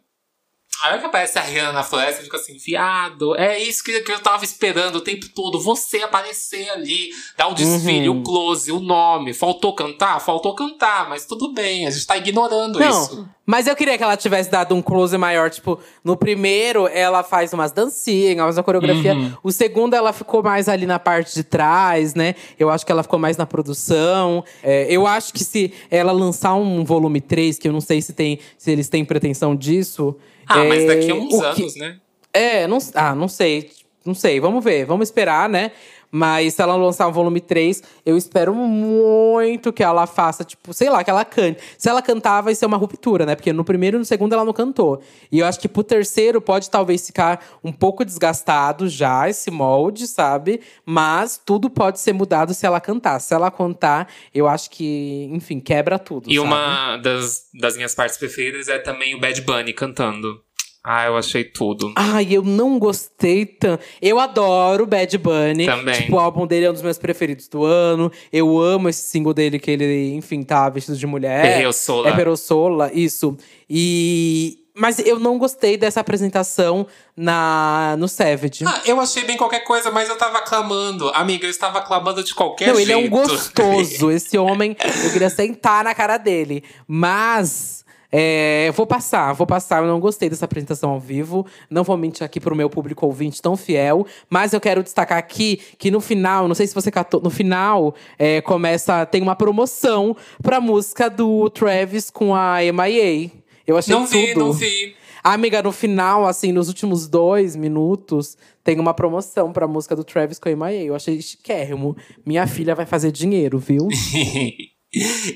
Aí 0.83 0.99
que 0.99 1.05
aparece 1.05 1.37
a 1.37 1.41
Rihanna 1.41 1.73
na 1.73 1.83
floresta, 1.83 2.21
eu 2.21 2.25
fico 2.25 2.35
assim, 2.35 2.57
viado, 2.57 3.35
é 3.35 3.59
isso 3.59 3.83
que, 3.83 3.99
que 4.01 4.11
eu 4.11 4.19
tava 4.19 4.45
esperando 4.45 4.97
o 4.97 5.01
tempo 5.01 5.27
todo. 5.29 5.59
Você 5.59 5.97
aparecer 5.97 6.69
ali, 6.69 7.09
dar 7.37 7.47
o 7.47 7.53
desfile, 7.53 8.09
uhum. 8.09 8.21
o 8.21 8.23
close, 8.23 8.71
o 8.71 8.79
nome. 8.79 9.33
Faltou 9.33 9.73
cantar? 9.73 10.19
Faltou 10.19 10.55
cantar, 10.55 11.09
mas 11.09 11.25
tudo 11.25 11.53
bem, 11.53 11.85
a 11.85 11.91
gente 11.91 12.07
tá 12.07 12.17
ignorando 12.17 12.79
Não, 12.79 12.89
isso. 12.89 13.27
Mas 13.49 13.65
eu 13.65 13.75
queria 13.75 13.97
que 13.97 14.03
ela 14.03 14.15
tivesse 14.15 14.51
dado 14.51 14.75
um 14.75 14.81
close 14.81 15.17
maior. 15.17 15.49
Tipo, 15.49 15.79
no 16.03 16.15
primeiro, 16.15 16.87
ela 16.87 17.23
faz 17.23 17.51
umas 17.51 17.71
dancinhas, 17.71 18.55
uma 18.55 18.63
coreografia. 18.63 19.15
Uhum. 19.15 19.33
O 19.41 19.51
segundo, 19.51 19.95
ela 19.95 20.13
ficou 20.13 20.43
mais 20.43 20.69
ali 20.69 20.85
na 20.85 20.99
parte 20.99 21.33
de 21.33 21.43
trás, 21.43 22.13
né? 22.13 22.35
Eu 22.59 22.69
acho 22.69 22.85
que 22.85 22.91
ela 22.91 23.01
ficou 23.01 23.17
mais 23.17 23.37
na 23.37 23.47
produção. 23.47 24.45
É, 24.61 24.85
eu 24.87 25.07
acho 25.07 25.33
que 25.33 25.43
se 25.43 25.73
ela 25.89 26.11
lançar 26.11 26.53
um 26.53 26.85
volume 26.85 27.19
3, 27.19 27.57
que 27.57 27.67
eu 27.67 27.73
não 27.73 27.81
sei 27.81 28.03
se, 28.03 28.13
tem, 28.13 28.37
se 28.55 28.69
eles 28.69 28.87
têm 28.87 29.03
pretensão 29.03 29.55
disso. 29.55 30.15
Ah, 30.49 30.65
é, 30.65 30.67
mas 30.67 30.87
daqui 30.87 31.11
a 31.11 31.13
uns 31.13 31.33
anos, 31.35 31.73
que, 31.73 31.79
né? 31.79 31.99
É, 32.33 32.65
não, 32.68 32.79
ah, 32.95 33.13
não 33.13 33.27
sei. 33.27 33.71
Não 34.03 34.15
sei, 34.15 34.39
vamos 34.39 34.63
ver, 34.63 34.85
vamos 34.85 35.07
esperar, 35.07 35.47
né? 35.47 35.71
Mas 36.11 36.56
se 36.56 36.61
ela 36.61 36.75
lançar 36.75 37.07
um 37.07 37.11
volume 37.11 37.39
3, 37.39 37.83
eu 38.06 38.18
espero 38.18 38.54
muito 38.56 39.71
que 39.71 39.83
ela 39.83 40.07
faça, 40.07 40.44
tipo, 40.44 40.73
sei 40.73 40.89
lá, 40.89 41.04
que 41.04 41.09
ela 41.09 41.23
cante. 41.23 41.61
Se 41.78 41.89
ela 41.89 42.01
cantar, 42.01 42.42
vai 42.42 42.56
ser 42.56 42.66
uma 42.66 42.78
ruptura, 42.78 43.25
né? 43.25 43.35
Porque 43.35 43.54
no 43.54 43.63
primeiro 43.63 43.97
e 43.97 43.99
no 43.99 44.06
segundo 44.06 44.33
ela 44.33 44.45
não 44.45 44.54
cantou. 44.54 45.01
E 45.31 45.39
eu 45.39 45.45
acho 45.45 45.59
que 45.59 45.68
pro 45.68 45.83
terceiro 45.83 46.42
pode 46.42 46.69
talvez 46.69 47.06
ficar 47.06 47.45
um 47.63 47.71
pouco 47.71 48.04
desgastado 48.04 48.87
já, 48.87 49.30
esse 49.30 49.51
molde, 49.51 50.07
sabe? 50.07 50.61
Mas 50.85 51.39
tudo 51.44 51.69
pode 51.69 51.99
ser 51.99 52.13
mudado 52.13 52.54
se 52.54 52.66
ela 52.66 52.81
cantar. 52.81 53.19
Se 53.19 53.33
ela 53.33 53.51
cantar, 53.51 54.07
eu 54.33 54.47
acho 54.47 54.69
que, 54.71 55.30
enfim, 55.31 55.59
quebra 55.59 55.99
tudo. 55.99 56.30
E 56.30 56.35
sabe? 56.35 56.47
uma 56.47 56.97
das, 56.97 57.44
das 57.54 57.75
minhas 57.75 57.94
partes 57.94 58.18
preferidas 58.18 58.68
é 58.68 58.80
também 58.80 59.16
o 59.16 59.19
Bad 59.19 59.42
Bunny 59.42 59.73
cantando. 59.73 60.42
Ah, 60.83 61.06
eu 61.06 61.18
achei 61.18 61.44
tudo. 61.44 61.92
Ai, 61.95 62.28
eu 62.31 62.42
não 62.42 62.80
gostei 62.80 63.45
tanto. 63.45 63.83
Eu 64.02 64.18
adoro 64.18 64.86
Bad 64.86 65.18
Bunny. 65.18 65.66
Também. 65.66 66.04
Tipo, 66.04 66.16
o 66.16 66.19
álbum 66.19 66.48
dele 66.48 66.66
é 66.66 66.69
um 66.69 66.74
dos 66.74 66.81
meus 66.81 66.98
preferidos 66.98 67.48
do 67.50 67.66
ano. 67.66 68.09
Eu 68.31 68.57
amo 68.57 68.88
esse 68.88 69.02
single 69.02 69.33
dele 69.33 69.59
que 69.59 69.69
ele, 69.69 70.14
enfim, 70.14 70.42
tá 70.42 70.69
vestido 70.69 70.98
de 70.98 71.06
mulher. 71.06 71.42
Perreo 71.42 71.74
Sola. 71.74 72.09
É 72.09 72.16
Perreo 72.16 72.38
Sola, 72.38 72.92
isso. 72.94 73.38
E… 73.69 74.57
Mas 74.74 74.98
eu 75.00 75.19
não 75.19 75.38
gostei 75.38 75.76
dessa 75.76 76.00
apresentação 76.00 76.88
na 77.16 77.98
no 78.00 78.07
Savage. 78.07 78.64
Ah, 78.66 78.81
eu 78.86 78.98
achei 79.02 79.26
bem 79.26 79.36
qualquer 79.36 79.66
coisa, 79.66 79.92
mas 79.92 80.07
eu 80.07 80.18
tava 80.18 80.38
aclamando. 80.38 81.09
Amiga, 81.09 81.45
eu 81.45 81.50
estava 81.50 81.80
aclamando 81.80 82.24
de 82.24 82.33
qualquer 82.33 82.69
não, 82.69 82.76
jeito. 82.76 82.88
Não, 82.88 82.98
ele 82.98 83.06
é 83.06 83.07
um 83.07 83.09
gostoso. 83.09 84.09
Esse 84.12 84.38
homem, 84.38 84.78
eu 85.04 85.12
queria 85.12 85.30
sentar 85.30 85.83
na 85.83 85.94
cara 85.94 86.16
dele. 86.16 86.64
Mas 86.88 87.83
é, 88.11 88.71
vou 88.75 88.87
passar, 88.87 89.33
vou 89.33 89.45
passar. 89.45 89.83
Eu 89.83 89.87
não 89.87 89.99
gostei 89.99 90.30
dessa 90.30 90.45
apresentação 90.45 90.89
ao 90.92 90.99
vivo. 90.99 91.45
Não 91.69 91.83
vou 91.83 91.95
mentir 91.97 92.23
aqui 92.23 92.39
pro 92.39 92.56
meu 92.56 92.69
público 92.69 93.06
ouvinte 93.06 93.42
tão 93.42 93.56
fiel. 93.56 94.06
Mas 94.30 94.54
eu 94.54 94.59
quero 94.59 94.83
destacar 94.83 95.18
aqui 95.18 95.61
que 95.78 95.92
no 95.92 96.01
final, 96.01 96.47
não 96.47 96.56
sei 96.56 96.68
se 96.68 96.73
você 96.73 96.89
catou, 96.89 97.21
no 97.21 97.30
final 97.30 97.94
é, 98.18 98.42
começa. 98.42 99.06
Tem 99.06 99.21
uma 99.21 99.35
promoção 99.35 100.16
pra 100.42 100.59
música 100.59 101.09
do 101.09 101.49
Travis 101.49 102.09
com 102.09 102.33
a 102.33 102.57
MIA. 102.61 103.31
Eu 103.68 103.78
achei 103.78 103.94
não 103.94 104.06
tudo. 104.06 104.11
vi, 104.11 104.35
não 104.35 104.51
vi. 104.54 104.95
Amiga, 105.23 105.61
no 105.61 105.71
final, 105.71 106.25
assim, 106.25 106.51
nos 106.51 106.69
últimos 106.69 107.07
dois 107.07 107.56
minutos, 107.56 108.37
tem 108.63 108.80
uma 108.80 108.94
promoção 108.94 109.51
pra 109.51 109.68
música 109.68 109.95
do 109.95 110.04
Travis 110.04 110.39
com 110.39 110.49
a 110.49 110.56
MIA. 110.56 110.83
Eu 110.83 110.95
achei 110.95 111.21
chiquérrimo. 111.21 111.95
Minha 112.25 112.47
filha 112.47 112.73
vai 112.73 112.85
fazer 112.85 113.11
dinheiro, 113.11 113.59
viu? 113.59 113.87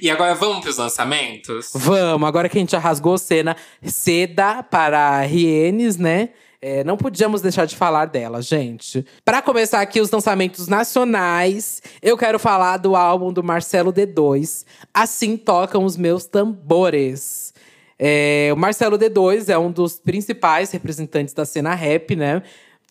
E 0.02 0.10
agora 0.10 0.34
vamos 0.34 0.62
para 0.62 0.70
os 0.72 0.78
lançamentos? 0.78 1.70
Vamos, 1.76 2.28
agora 2.28 2.50
que 2.50 2.58
a 2.58 2.60
gente 2.60 2.72
já 2.72 2.80
rasgou 2.80 3.18
cena 3.18 3.56
seda 3.84 4.64
para 4.64 5.22
Rienes, 5.22 5.98
né? 5.98 6.30
É, 6.60 6.84
não 6.84 6.96
podíamos 6.96 7.42
deixar 7.42 7.66
de 7.66 7.76
falar 7.76 8.06
dela, 8.06 8.42
gente. 8.42 9.06
Para 9.24 9.42
começar 9.42 9.82
aqui 9.82 10.00
os 10.00 10.10
lançamentos 10.10 10.68
nacionais, 10.68 11.82
eu 12.02 12.18
quero 12.18 12.40
falar 12.40 12.78
do 12.78 12.96
álbum 12.96 13.34
do 13.34 13.44
Marcelo 13.44 13.92
D2, 13.92 14.66
Assim 14.94 15.36
Tocam 15.36 15.84
os 15.84 15.98
Meus 15.98 16.26
Tambores. 16.26 17.54
É, 18.00 18.50
o 18.54 18.58
Marcelo 18.58 18.98
D2 18.98 19.50
é 19.50 19.58
um 19.58 19.72
dos 19.72 20.00
principais 20.00 20.72
representantes 20.72 21.34
da 21.34 21.46
cena 21.46 21.76
rap, 21.76 22.16
né? 22.16 22.42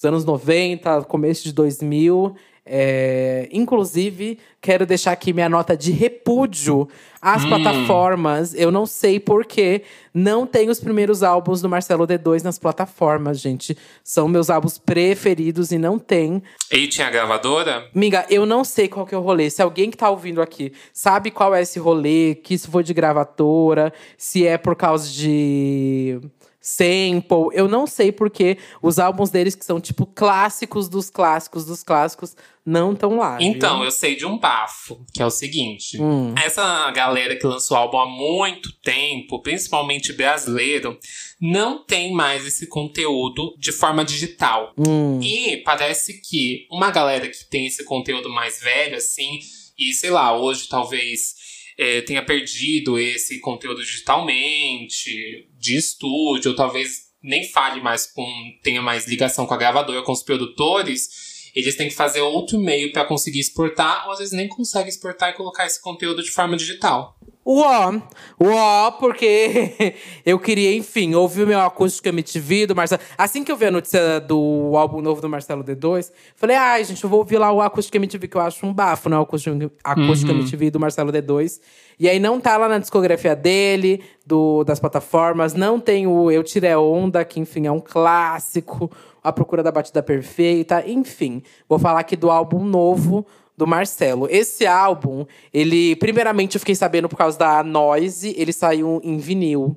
dos 0.02 0.04
anos 0.04 0.24
90, 0.24 1.02
começo 1.02 1.44
de 1.44 1.52
2000. 1.52 2.34
É, 2.64 3.48
inclusive, 3.50 4.38
quero 4.60 4.86
deixar 4.86 5.10
aqui 5.10 5.32
minha 5.32 5.48
nota 5.48 5.76
de 5.76 5.90
repúdio 5.90 6.88
às 7.20 7.44
hum. 7.44 7.48
plataformas. 7.48 8.54
Eu 8.54 8.70
não 8.70 8.86
sei 8.86 9.18
porquê. 9.18 9.82
Não 10.14 10.46
tem 10.46 10.68
os 10.70 10.78
primeiros 10.78 11.22
álbuns 11.22 11.60
do 11.60 11.68
Marcelo 11.68 12.06
D2 12.06 12.42
nas 12.42 12.58
plataformas, 12.58 13.40
gente. 13.40 13.76
São 14.04 14.28
meus 14.28 14.48
álbuns 14.48 14.78
preferidos 14.78 15.72
e 15.72 15.78
não 15.78 15.98
tem. 15.98 16.42
E 16.70 16.86
tinha 16.86 17.10
gravadora? 17.10 17.88
Miga, 17.94 18.24
eu 18.30 18.46
não 18.46 18.62
sei 18.62 18.86
qual 18.86 19.06
que 19.06 19.14
é 19.14 19.18
o 19.18 19.22
rolê. 19.22 19.50
Se 19.50 19.60
alguém 19.60 19.90
que 19.90 19.96
tá 19.96 20.08
ouvindo 20.08 20.40
aqui 20.40 20.72
sabe 20.92 21.30
qual 21.30 21.54
é 21.54 21.62
esse 21.62 21.80
rolê, 21.80 22.36
que 22.36 22.54
isso 22.54 22.70
foi 22.70 22.84
de 22.84 22.94
gravadora, 22.94 23.92
se 24.16 24.46
é 24.46 24.56
por 24.56 24.76
causa 24.76 25.10
de 25.10 26.20
sample. 26.62 27.48
Eu 27.52 27.66
não 27.66 27.86
sei 27.86 28.12
porque 28.12 28.56
os 28.80 29.00
álbuns 29.00 29.30
deles, 29.30 29.56
que 29.56 29.64
são 29.64 29.80
tipo 29.80 30.06
clássicos 30.06 30.88
dos 30.88 31.10
clássicos 31.10 31.64
dos 31.66 31.82
clássicos, 31.82 32.36
não 32.64 32.92
estão 32.92 33.16
lá. 33.16 33.38
Então, 33.40 33.78
viu? 33.78 33.86
eu 33.86 33.90
sei 33.90 34.14
de 34.14 34.24
um 34.24 34.38
bafo, 34.38 35.04
que 35.12 35.20
é 35.20 35.26
o 35.26 35.30
seguinte: 35.30 36.00
hum. 36.00 36.32
essa 36.36 36.90
galera 36.92 37.34
que 37.34 37.46
lançou 37.46 37.76
álbum 37.76 37.98
há 37.98 38.06
muito 38.06 38.72
tempo, 38.80 39.42
principalmente 39.42 40.12
brasileiro, 40.12 40.96
não 41.40 41.84
tem 41.84 42.12
mais 42.12 42.46
esse 42.46 42.68
conteúdo 42.68 43.54
de 43.58 43.72
forma 43.72 44.04
digital. 44.04 44.72
Hum. 44.78 45.20
E 45.20 45.56
parece 45.64 46.20
que 46.20 46.66
uma 46.70 46.90
galera 46.90 47.28
que 47.28 47.44
tem 47.50 47.66
esse 47.66 47.84
conteúdo 47.84 48.30
mais 48.30 48.60
velho, 48.60 48.96
assim, 48.96 49.40
e 49.76 49.92
sei 49.92 50.10
lá, 50.10 50.36
hoje 50.36 50.68
talvez 50.68 51.41
é, 51.78 52.00
tenha 52.02 52.24
perdido 52.24 52.98
esse 52.98 53.40
conteúdo 53.40 53.82
digitalmente, 53.82 55.48
de 55.58 55.76
estúdio, 55.76 56.50
ou 56.50 56.56
talvez 56.56 57.12
nem 57.22 57.48
fale 57.48 57.80
mais 57.80 58.06
com. 58.06 58.26
tenha 58.62 58.82
mais 58.82 59.06
ligação 59.06 59.46
com 59.46 59.54
a 59.54 59.56
gravadora, 59.56 60.02
com 60.02 60.12
os 60.12 60.22
produtores, 60.22 61.50
eles 61.54 61.76
têm 61.76 61.88
que 61.88 61.94
fazer 61.94 62.20
outro 62.20 62.58
meio 62.58 62.92
para 62.92 63.04
conseguir 63.04 63.40
exportar, 63.40 64.06
ou 64.06 64.12
às 64.12 64.18
vezes 64.18 64.34
nem 64.34 64.48
conseguem 64.48 64.88
exportar 64.88 65.30
e 65.30 65.34
colocar 65.34 65.66
esse 65.66 65.80
conteúdo 65.80 66.22
de 66.22 66.30
forma 66.30 66.56
digital. 66.56 67.18
Uó, 67.44 68.00
uó, 68.40 68.90
porque 69.00 69.96
eu 70.24 70.38
queria, 70.38 70.76
enfim, 70.76 71.12
ouvir 71.14 71.42
o 71.42 71.46
meu 71.46 71.60
acústico 71.60 72.08
MTV 72.08 72.68
do 72.68 72.76
Marcelo. 72.76 73.02
Assim 73.18 73.42
que 73.42 73.50
eu 73.50 73.56
vi 73.56 73.66
a 73.66 73.70
notícia 73.70 74.20
do 74.20 74.72
álbum 74.76 75.00
novo 75.00 75.20
do 75.20 75.28
Marcelo 75.28 75.64
D2, 75.64 76.12
falei, 76.36 76.54
ai, 76.54 76.84
gente, 76.84 77.02
eu 77.02 77.10
vou 77.10 77.18
ouvir 77.18 77.38
lá 77.38 77.50
o 77.50 77.60
acústico 77.60 77.96
MTV, 77.96 78.28
que 78.28 78.36
eu 78.36 78.40
acho 78.40 78.64
um 78.64 78.72
bafo, 78.72 79.08
né? 79.08 79.18
O 79.18 79.22
acústico, 79.22 79.56
acústico 79.82 80.30
uhum. 80.30 80.38
MTV 80.38 80.70
do 80.70 80.78
Marcelo 80.78 81.10
D2. 81.10 81.60
E 81.98 82.08
aí 82.08 82.20
não 82.20 82.40
tá 82.40 82.56
lá 82.56 82.68
na 82.68 82.78
discografia 82.78 83.34
dele, 83.34 84.04
do, 84.24 84.62
das 84.62 84.78
plataformas, 84.78 85.52
não 85.52 85.80
tem 85.80 86.06
o 86.06 86.30
Eu 86.30 86.44
Tirei 86.44 86.76
Onda, 86.76 87.24
que, 87.24 87.40
enfim, 87.40 87.66
é 87.66 87.72
um 87.72 87.80
clássico, 87.80 88.88
A 89.22 89.32
Procura 89.32 89.64
da 89.64 89.72
Batida 89.72 90.00
Perfeita, 90.00 90.84
enfim. 90.88 91.42
Vou 91.68 91.78
falar 91.78 92.00
aqui 92.00 92.14
do 92.14 92.30
álbum 92.30 92.64
novo 92.64 93.26
do 93.56 93.66
Marcelo. 93.66 94.26
Esse 94.30 94.66
álbum, 94.66 95.24
ele, 95.52 95.96
primeiramente, 95.96 96.56
eu 96.56 96.60
fiquei 96.60 96.74
sabendo 96.74 97.08
por 97.08 97.16
causa 97.16 97.38
da 97.38 97.62
Noise, 97.62 98.34
ele 98.36 98.52
saiu 98.52 99.00
em 99.04 99.18
vinil 99.18 99.76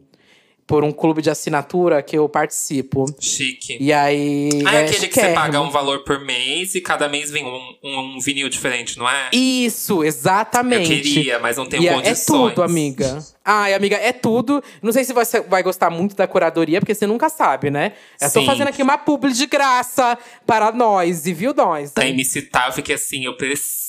por 0.68 0.84
um 0.84 0.92
clube 0.92 1.22
de 1.22 1.30
assinatura 1.30 2.02
que 2.02 2.18
eu 2.18 2.28
participo. 2.28 3.06
Chique. 3.20 3.78
E 3.80 3.94
aí. 3.94 4.50
Ah, 4.66 4.76
é, 4.76 4.82
é 4.82 4.86
aquele 4.86 5.08
que 5.08 5.20
você 5.20 5.34
paga 5.34 5.62
um 5.62 5.70
valor 5.70 6.04
por 6.04 6.20
mês 6.20 6.74
e 6.74 6.82
cada 6.82 7.08
mês 7.08 7.30
vem 7.30 7.46
um, 7.46 7.76
um, 7.84 8.00
um, 8.00 8.20
vinil 8.20 8.50
diferente, 8.50 8.98
não 8.98 9.08
é? 9.08 9.30
Isso, 9.32 10.04
exatamente. 10.04 10.92
Eu 10.92 11.02
queria, 11.02 11.40
mas 11.40 11.58
não 11.58 11.68
tenho 11.68 11.84
e 11.84 11.90
condições. 11.90 12.22
É 12.22 12.26
tudo, 12.26 12.64
amiga. 12.64 13.24
Ai, 13.44 13.76
amiga, 13.76 13.96
é 13.96 14.12
tudo. 14.12 14.64
Não 14.82 14.92
sei 14.92 15.04
se 15.04 15.14
você 15.14 15.40
vai 15.42 15.62
gostar 15.62 15.92
muito 15.92 16.16
da 16.16 16.28
curadoria, 16.28 16.80
porque 16.80 16.96
você 16.96 17.06
nunca 17.06 17.30
sabe, 17.30 17.70
né? 17.70 17.94
Eu 18.20 18.30
Sim. 18.30 18.40
tô 18.40 18.46
fazendo 18.46 18.70
aqui 18.70 18.82
uma 18.82 18.98
publi 18.98 19.34
de 19.34 19.46
graça 19.46 20.18
para 20.48 20.72
nós, 20.72 21.28
e 21.28 21.34
viu 21.34 21.54
nós? 21.54 21.94
Aí 21.96 22.12
me 22.12 22.26
citar, 22.26 22.70
eu 22.70 22.74
fiquei 22.74 22.96
assim, 22.96 23.26
eu 23.26 23.38
preciso 23.38 23.85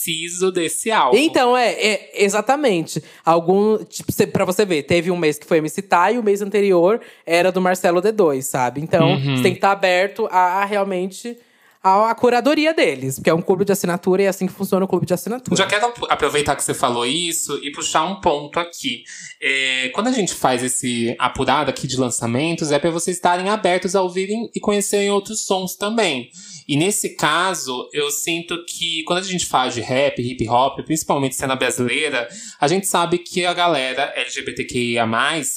desse 0.52 0.90
álbum. 0.90 1.16
Então, 1.16 1.56
é, 1.56 1.72
é 1.72 2.25
exatamente. 2.25 3.02
Algum. 3.25 3.78
Tipo, 3.84 4.12
pra 4.28 4.44
você 4.44 4.64
ver, 4.64 4.82
teve 4.82 5.10
um 5.10 5.16
mês 5.16 5.38
que 5.38 5.46
foi 5.46 5.60
me 5.60 5.68
citar 5.68 6.14
e 6.14 6.18
o 6.18 6.22
mês 6.22 6.42
anterior 6.42 7.00
era 7.25 7.50
do 7.52 7.60
Marcelo 7.60 8.00
D2, 8.00 8.42
sabe? 8.42 8.80
Então, 8.80 9.12
uhum. 9.12 9.36
você 9.36 9.42
tem 9.42 9.52
que 9.52 9.58
estar 9.58 9.68
tá 9.68 9.72
aberto 9.72 10.26
a 10.30 10.64
realmente 10.64 11.36
a, 11.86 12.10
a, 12.10 12.14
curadoria 12.16 12.75
deles, 12.75 13.14
porque 13.14 13.30
é 13.30 13.34
um 13.34 13.40
clube 13.40 13.64
de 13.64 13.70
assinatura 13.70 14.22
e 14.22 14.25
é 14.25 14.28
assim 14.28 14.46
que 14.48 14.52
funciona 14.52 14.84
o 14.84 14.88
clube 14.88 15.06
de 15.06 15.14
assinatura. 15.14 15.56
Já 15.56 15.66
quero 15.66 15.92
aproveitar 16.08 16.56
que 16.56 16.64
você 16.64 16.75
falou 16.75 17.06
isso 17.06 17.60
e 17.62 17.70
puxar 17.70 18.04
um 18.04 18.20
ponto 18.20 18.58
aqui. 18.58 19.04
É, 19.40 19.90
quando 19.94 20.08
a 20.08 20.12
gente 20.12 20.34
faz 20.34 20.64
esse 20.64 21.14
apurado 21.16 21.70
aqui 21.70 21.86
de 21.86 21.96
lançamentos, 21.96 22.72
é 22.72 22.78
para 22.78 22.90
vocês 22.90 23.16
estarem 23.16 23.48
abertos 23.48 23.94
a 23.94 24.02
ouvirem 24.02 24.50
e 24.52 24.58
conhecerem 24.58 25.10
outros 25.10 25.44
sons 25.44 25.76
também. 25.76 26.28
E 26.68 26.76
nesse 26.76 27.11
caso, 27.11 27.88
eu 27.92 28.11
sinto 28.11 28.64
que 28.64 29.04
quando 29.04 29.20
a 29.20 29.23
gente 29.23 29.46
fala 29.46 29.70
de 29.70 29.80
rap, 29.80 30.20
hip 30.20 30.49
hop, 30.49 30.80
principalmente 30.85 31.37
cena 31.37 31.54
brasileira, 31.54 32.28
a 32.61 32.66
gente 32.66 32.87
sabe 32.87 33.18
que 33.18 33.44
a 33.44 33.54
galera 33.54 34.12
LGBTQIA, 34.16 35.06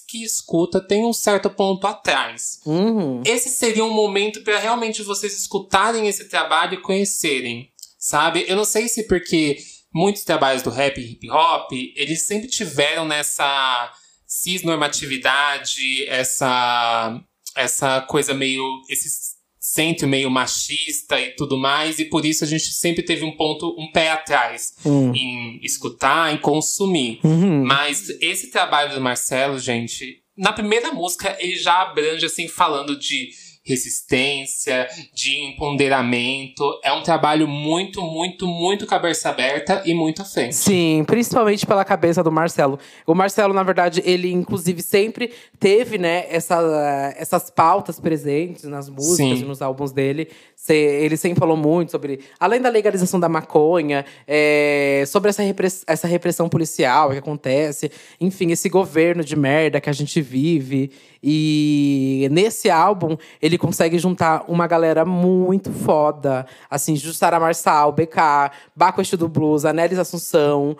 que 0.08 0.24
escuta, 0.24 0.80
tem 0.80 1.04
um 1.04 1.14
certo 1.14 1.50
ponto 1.50 1.88
atrás. 1.88 2.60
Uhum. 2.66 3.24
Esse 3.26 3.50
seria 3.50 3.84
um 3.84 3.94
momento 3.94 4.42
para 4.44 4.60
realmente 4.60 5.02
vocês 5.02 5.38
escutarem 5.38 6.08
esse 6.08 6.30
trabalho 6.30 6.76
e 6.76 6.82
conhecerem, 6.82 7.72
sabe? 7.98 8.46
Eu 8.48 8.56
não 8.56 8.66
sei 8.66 8.88
se 8.88 9.08
porque 9.08 9.58
muitos 9.92 10.24
trabalhos 10.24 10.62
do 10.62 10.70
rap 10.70 11.00
e 11.00 11.12
hip 11.14 11.30
hop, 11.32 11.72
eles 11.96 12.22
sempre 12.22 12.48
tiveram 12.48 13.06
nessa 13.06 13.92
cisnormatividade, 14.28 16.06
essa 16.08 17.20
essa 17.56 18.00
coisa 18.02 18.34
meio 18.34 18.64
esse 18.88 19.39
centro 19.74 20.08
meio 20.08 20.30
machista 20.32 21.20
e 21.20 21.32
tudo 21.36 21.58
mais, 21.58 22.00
e 22.00 22.06
por 22.06 22.26
isso 22.26 22.44
a 22.44 22.48
gente 22.48 22.72
sempre 22.74 23.04
teve 23.04 23.24
um 23.24 23.36
ponto, 23.36 23.76
um 23.78 23.92
pé 23.92 24.10
atrás 24.10 24.74
hum. 24.84 25.14
em 25.14 25.60
escutar, 25.64 26.34
em 26.34 26.38
consumir. 26.38 27.20
Uhum. 27.24 27.64
Mas 27.66 28.10
esse 28.20 28.50
trabalho 28.50 28.96
do 28.96 29.02
Marcelo, 29.02 29.60
gente, 29.60 30.24
na 30.36 30.52
primeira 30.52 30.92
música 30.92 31.38
ele 31.40 31.56
já 31.56 31.84
abrange 31.84 32.26
assim 32.26 32.48
falando 32.48 32.98
de 32.98 33.30
resistência, 33.70 34.88
de 35.14 35.38
empoderamento. 35.46 36.64
É 36.84 36.92
um 36.92 37.04
trabalho 37.04 37.48
muito, 37.48 38.02
muito, 38.02 38.48
muito 38.48 38.88
cabeça 38.88 39.30
aberta 39.30 39.84
e 39.86 39.94
muito 39.94 40.24
à 40.24 40.26
frente. 40.26 40.56
Sim, 40.56 41.04
principalmente 41.06 41.66
pela 41.66 41.86
cabeça 41.86 42.24
do 42.24 42.32
Marcelo. 42.32 42.80
O 43.06 43.14
Marcelo, 43.14 43.54
na 43.54 43.64
verdade, 43.64 44.02
ele 44.04 44.32
inclusive 44.32 44.82
sempre 44.82 45.32
teve, 45.60 45.98
né, 45.98 46.26
essa, 46.30 47.14
essas 47.16 47.50
pautas 47.50 48.00
presentes 48.00 48.64
nas 48.64 48.90
músicas 48.90 49.40
Sim. 49.40 49.46
e 49.46 49.48
nos 49.48 49.62
álbuns 49.62 49.92
dele. 49.92 50.30
Ele 50.76 51.18
sempre 51.18 51.40
falou 51.40 51.58
muito 51.58 51.92
sobre, 51.92 52.20
além 52.40 52.62
da 52.62 52.70
legalização 52.70 53.20
da 53.20 53.30
maconha, 53.30 54.06
é, 54.28 55.04
sobre 55.08 55.30
essa, 55.30 55.42
repress, 55.44 55.84
essa 55.88 56.08
repressão 56.08 56.48
policial 56.48 57.12
que 57.12 57.18
acontece, 57.18 57.92
enfim, 58.20 58.52
esse 58.52 58.70
governo 58.70 59.24
de 59.24 59.36
merda 59.36 59.82
que 59.82 59.90
a 59.90 59.94
gente 59.94 60.22
vive. 60.22 60.92
E 61.22 62.28
nesse 62.32 62.70
álbum, 62.70 63.18
ele 63.42 63.58
consegue 63.58 64.00
juntar 64.00 64.46
uma 64.48 64.68
galera 64.68 65.04
muito 65.04 65.72
foda. 65.72 66.46
Assim, 66.70 66.96
Jussara 66.96 67.40
Marçal, 67.40 67.92
BK, 67.92 68.52
Baco 68.76 69.00
do 69.18 69.28
Blues, 69.28 69.66
Anélis 69.66 69.98
Assunção, 69.98 70.78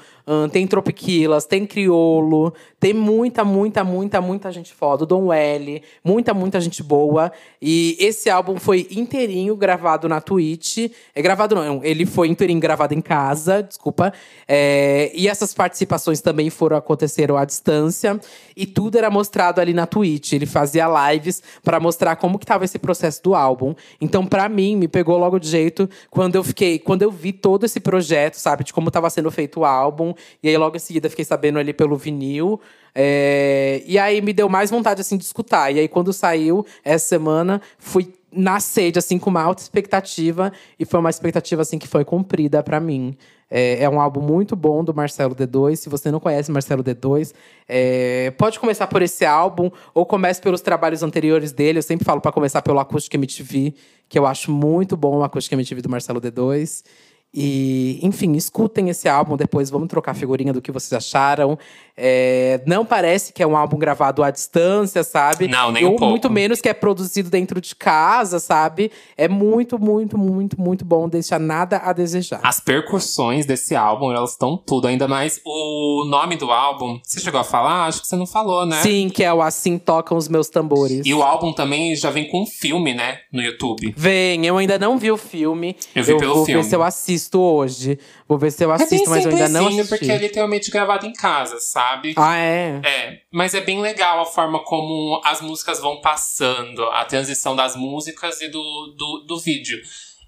tem 0.52 0.68
Tropiquilas, 0.68 1.46
tem 1.46 1.66
Criolo, 1.66 2.54
tem 2.80 2.94
muita, 2.94 3.44
muita, 3.44 3.84
muita, 3.84 4.22
muita 4.22 4.52
gente 4.52 4.74
foda. 4.74 5.04
O 5.04 5.08
Dom 5.08 5.34
L, 5.34 5.82
muita, 6.04 6.34
muita 6.34 6.62
gente 6.62 6.84
boa. 6.84 7.32
E 7.62 7.98
esse 8.00 8.30
álbum 8.30 8.58
foi 8.60 8.88
inteirinho 8.92 9.56
gravado 9.56 10.08
na 10.08 10.22
Twitch. 10.22 10.92
É 11.16 11.22
gravado 11.22 11.56
não, 11.56 11.84
ele 11.84 12.06
foi 12.06 12.28
inteirinho 12.28 12.60
gravado 12.60 12.94
em 12.94 13.02
casa, 13.02 13.64
desculpa. 13.64 14.14
É, 14.48 15.12
e 15.16 15.28
essas 15.28 15.54
participações 15.54 16.22
também 16.22 16.50
foram 16.50 16.78
aconteceram 16.78 17.36
à 17.36 17.44
distância. 17.44 18.20
E 18.56 18.66
tudo 18.66 18.98
era 18.98 19.10
mostrado 19.10 19.60
ali 19.60 19.74
na 19.74 19.88
Twitch. 19.88 20.34
Ele 20.34 20.46
fazia 20.46 20.86
lives 21.12 21.42
para 21.64 21.80
mostrar 21.80 22.16
como 22.18 22.38
que 22.38 22.46
tava 22.46 22.66
esse 22.66 22.78
processo 22.78 23.24
do 23.24 23.34
álbum. 23.34 23.74
Então, 24.00 24.26
para 24.26 24.48
mim, 24.48 24.76
me 24.76 24.88
pegou 24.88 25.18
logo 25.18 25.40
de 25.40 25.48
jeito 25.48 25.90
quando 26.10 26.36
eu 26.36 26.44
fiquei, 26.44 26.78
quando 26.78 27.02
eu 27.02 27.10
vi 27.10 27.34
todo 27.34 27.66
esse 27.66 27.80
projeto, 27.80 28.36
sabe, 28.36 28.64
de 28.64 28.74
como 28.74 28.92
tava 28.92 29.10
sendo 29.10 29.32
feito 29.32 29.62
o 29.62 29.66
álbum 29.66 30.14
e 30.42 30.50
aí 30.50 30.58
logo 30.58 30.76
em 30.76 30.80
seguida 30.80 31.10
fiquei 31.10 31.26
sabendo 31.26 31.60
ali 31.60 31.74
pelo 31.74 31.96
vinil. 31.96 32.60
É, 32.94 33.84
e 33.86 33.98
aí 33.98 34.22
me 34.22 34.34
deu 34.34 34.50
mais 34.50 34.70
vontade 34.70 35.02
assim 35.02 35.18
de 35.18 35.24
escutar. 35.24 35.72
E 35.74 35.80
aí 35.80 35.88
quando 35.88 36.12
saiu 36.12 36.66
essa 36.84 37.08
semana, 37.08 37.62
fui 37.78 38.14
na 38.32 38.60
sede 38.60 39.00
assim 39.00 39.18
com 39.18 39.30
uma 39.30 39.42
alta 39.42 39.62
expectativa 39.62 40.52
e 40.80 40.86
foi 40.86 41.00
uma 41.00 41.10
expectativa 41.10 41.62
assim 41.62 41.80
que 41.80 41.88
foi 41.88 42.06
cumprida 42.06 42.62
para 42.62 42.80
mim. 42.80 43.18
É, 43.52 43.84
é, 43.84 43.90
um 43.90 44.00
álbum 44.00 44.22
muito 44.22 44.56
bom 44.56 44.84
do 44.84 44.94
Marcelo 44.94 45.36
D2. 45.36 45.76
Se 45.76 45.90
você 45.90 46.12
não 46.12 46.20
conhece 46.20 46.52
Marcelo 46.52 46.84
D2, 46.84 47.34
é, 47.68 48.32
pode 48.38 48.60
começar 48.60 48.86
por 48.86 49.02
esse 49.02 49.26
álbum 49.26 49.72
ou 49.94 50.06
comece 50.06 50.40
pelos 50.40 50.62
trabalhos 50.62 51.02
anteriores 51.02 51.52
dele. 51.52 51.80
Eu 51.80 51.84
sempre 51.84 52.06
falo 52.06 52.22
para 52.22 52.32
começar 52.32 52.62
pelo 52.62 52.80
Acústica 52.80 53.18
MTV, 53.18 53.74
que 54.08 54.20
eu 54.20 54.28
acho 54.28 54.52
muito 54.52 54.96
bom 54.96 55.18
o 55.18 55.24
Acústica 55.24 55.56
MTV 55.56 55.82
do 55.82 55.90
Marcelo 55.90 56.22
D2. 56.22 56.84
E, 57.32 58.00
enfim, 58.02 58.34
escutem 58.34 58.90
esse 58.90 59.08
álbum 59.08 59.38
depois, 59.38 59.70
vamos 59.70 59.88
trocar 59.88 60.16
figurinha 60.16 60.52
do 60.52 60.62
que 60.62 60.72
vocês 60.72 60.94
acharam. 60.94 61.60
É, 61.96 62.60
não 62.66 62.84
parece 62.84 63.32
que 63.32 63.44
é 63.44 63.46
um 63.46 63.56
álbum 63.56 63.78
gravado 63.78 64.24
à 64.24 64.32
distância, 64.32 65.04
sabe? 65.04 65.48
Não, 65.48 65.72
nem 65.72 65.86
Ou 65.86 65.92
um 65.92 65.96
pouco. 65.96 66.10
muito 66.10 66.30
menos 66.30 66.60
que 66.60 66.68
é 66.70 66.74
produzido 66.74 67.30
dentro 67.30 67.62
de 67.62 67.76
casa, 67.76 68.40
sabe? 68.40 68.90
É 69.16 69.28
muito, 69.28 69.78
muito, 69.78 70.18
muito, 70.18 70.60
muito 70.60 70.84
bom, 70.84 71.08
deixa 71.08 71.38
nada 71.38 71.78
a 71.78 71.94
desejar. 71.94 72.40
As 72.42 72.60
percussões 72.60 73.46
desse 73.46 73.76
álbum, 73.76 74.12
elas 74.12 74.32
estão 74.32 74.58
tudo. 74.58 74.88
Ainda 74.88 75.08
mais 75.08 75.40
o 75.46 76.06
nome 76.06 76.36
do 76.36 76.50
álbum. 76.52 77.00
Você 77.04 77.20
chegou 77.20 77.40
a 77.40 77.44
falar? 77.44 77.86
Acho 77.86 78.02
que 78.02 78.08
você 78.08 78.16
não 78.16 78.26
falou, 78.26 78.66
né? 78.66 78.82
Sim, 78.82 79.10
que 79.10 79.24
é 79.24 79.32
o 79.32 79.42
Assim 79.42 79.78
Tocam 79.78 80.18
os 80.18 80.28
Meus 80.28 80.50
Tambores. 80.50 81.06
E 81.06 81.14
o 81.14 81.22
álbum 81.22 81.54
também 81.54 81.96
já 81.96 82.10
vem 82.10 82.28
com 82.30 82.42
um 82.44 82.48
filme, 82.48 82.94
né? 82.94 83.20
No 83.32 83.42
YouTube. 83.42 83.94
Vem, 83.96 84.46
eu 84.48 84.58
ainda 84.58 84.80
não 84.80 84.98
vi 84.98 85.12
o 85.12 85.18
filme. 85.18 85.76
Eu 85.94 86.04
vi 86.04 86.18
pelo 86.18 86.36
vou 86.38 86.46
filme. 86.46 86.64
ver 86.64 86.70
se 86.70 86.76
eu 86.76 86.82
assisto 86.82 87.19
hoje. 87.34 88.00
Vou 88.28 88.38
ver 88.38 88.52
se 88.52 88.64
eu 88.64 88.72
assisto, 88.72 89.10
mas 89.10 89.26
eu 89.26 89.32
ainda 89.32 89.50
não 89.50 89.68
assisti. 89.68 89.90
porque 89.90 90.12
é 90.12 90.18
literalmente 90.18 90.70
gravado 90.72 91.06
em 91.06 91.14
casa, 91.14 91.60
sabe? 91.60 92.14
Ah, 92.16 92.38
é? 92.38 92.82
É, 92.84 93.20
mas 93.32 93.54
é 93.54 93.62
bem 93.62 93.82
legal 93.82 94.22
a 94.22 94.26
forma 94.26 94.60
como 94.64 95.22
as 95.26 95.42
músicas 95.42 95.80
vão 95.80 96.00
passando, 96.02 96.84
a 96.92 97.04
transição 97.06 97.56
das 97.56 97.76
músicas 97.76 98.40
e 98.42 98.48
do, 98.48 98.94
do, 98.98 99.26
do 99.28 99.40
vídeo. 99.40 99.80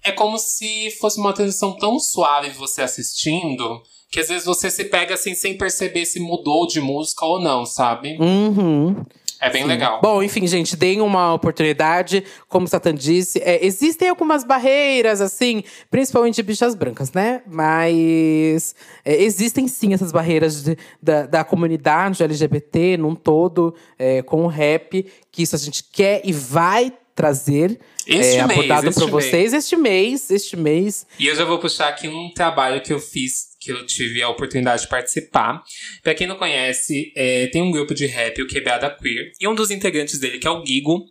É 0.04 0.10
como 0.10 0.36
se 0.38 0.90
fosse 1.00 1.18
uma 1.18 1.32
transição 1.32 1.72
tão 1.72 1.98
suave 1.98 2.50
você 2.50 2.82
assistindo, 2.82 3.80
que 4.10 4.20
às 4.20 4.28
vezes 4.28 4.44
você 4.44 4.70
se 4.70 4.84
pega 4.84 5.14
assim 5.14 5.34
sem 5.34 5.56
perceber 5.56 6.04
se 6.04 6.20
mudou 6.20 6.66
de 6.66 6.80
música 6.80 7.24
ou 7.24 7.40
não, 7.40 7.64
sabe? 7.64 8.18
Uhum. 8.20 8.96
É 9.44 9.50
bem 9.50 9.64
legal. 9.64 10.00
Bom, 10.00 10.22
enfim, 10.22 10.46
gente, 10.46 10.76
deem 10.76 11.00
uma 11.00 11.34
oportunidade. 11.34 12.22
Como 12.48 12.64
o 12.64 12.68
Satan 12.68 12.94
disse, 12.94 13.40
é, 13.40 13.66
existem 13.66 14.08
algumas 14.08 14.44
barreiras, 14.44 15.20
assim, 15.20 15.64
principalmente 15.90 16.36
de 16.36 16.44
bichas 16.44 16.76
brancas, 16.76 17.12
né? 17.12 17.42
Mas 17.50 18.72
é, 19.04 19.20
existem 19.20 19.66
sim 19.66 19.92
essas 19.94 20.12
barreiras 20.12 20.62
de- 20.62 20.78
da, 21.02 21.26
da 21.26 21.42
comunidade 21.44 22.22
LGBT 22.22 22.96
num 22.96 23.16
todo, 23.16 23.74
é, 23.98 24.22
com 24.22 24.44
o 24.44 24.46
rap, 24.46 25.04
que 25.32 25.42
isso 25.42 25.56
a 25.56 25.58
gente 25.58 25.82
quer 25.92 26.20
e 26.24 26.32
vai 26.32 26.92
trazer. 27.14 27.80
Este 28.06 28.36
é, 28.36 28.46
mês, 28.46 28.58
abordado 28.58 28.92
para 28.92 29.06
vocês 29.06 29.52
este 29.52 29.76
mês, 29.76 30.30
este 30.30 30.56
mês. 30.56 31.06
E 31.18 31.26
eu 31.26 31.34
já 31.36 31.44
vou 31.44 31.58
puxar 31.58 31.88
aqui 31.88 32.08
um 32.08 32.30
trabalho 32.32 32.80
que 32.80 32.92
eu 32.92 32.98
fiz, 32.98 33.51
que 33.62 33.70
eu 33.70 33.86
tive 33.86 34.20
a 34.22 34.28
oportunidade 34.28 34.82
de 34.82 34.88
participar. 34.88 35.62
Pra 36.02 36.14
quem 36.14 36.26
não 36.26 36.36
conhece, 36.36 37.12
é, 37.14 37.46
tem 37.46 37.62
um 37.62 37.70
grupo 37.70 37.94
de 37.94 38.06
rap, 38.06 38.42
o 38.42 38.46
Quebrada 38.46 38.90
Queer, 38.90 39.32
e 39.40 39.46
um 39.46 39.54
dos 39.54 39.70
integrantes 39.70 40.18
dele, 40.18 40.38
que 40.38 40.46
é 40.46 40.50
o 40.50 40.64
Gigo, 40.64 41.04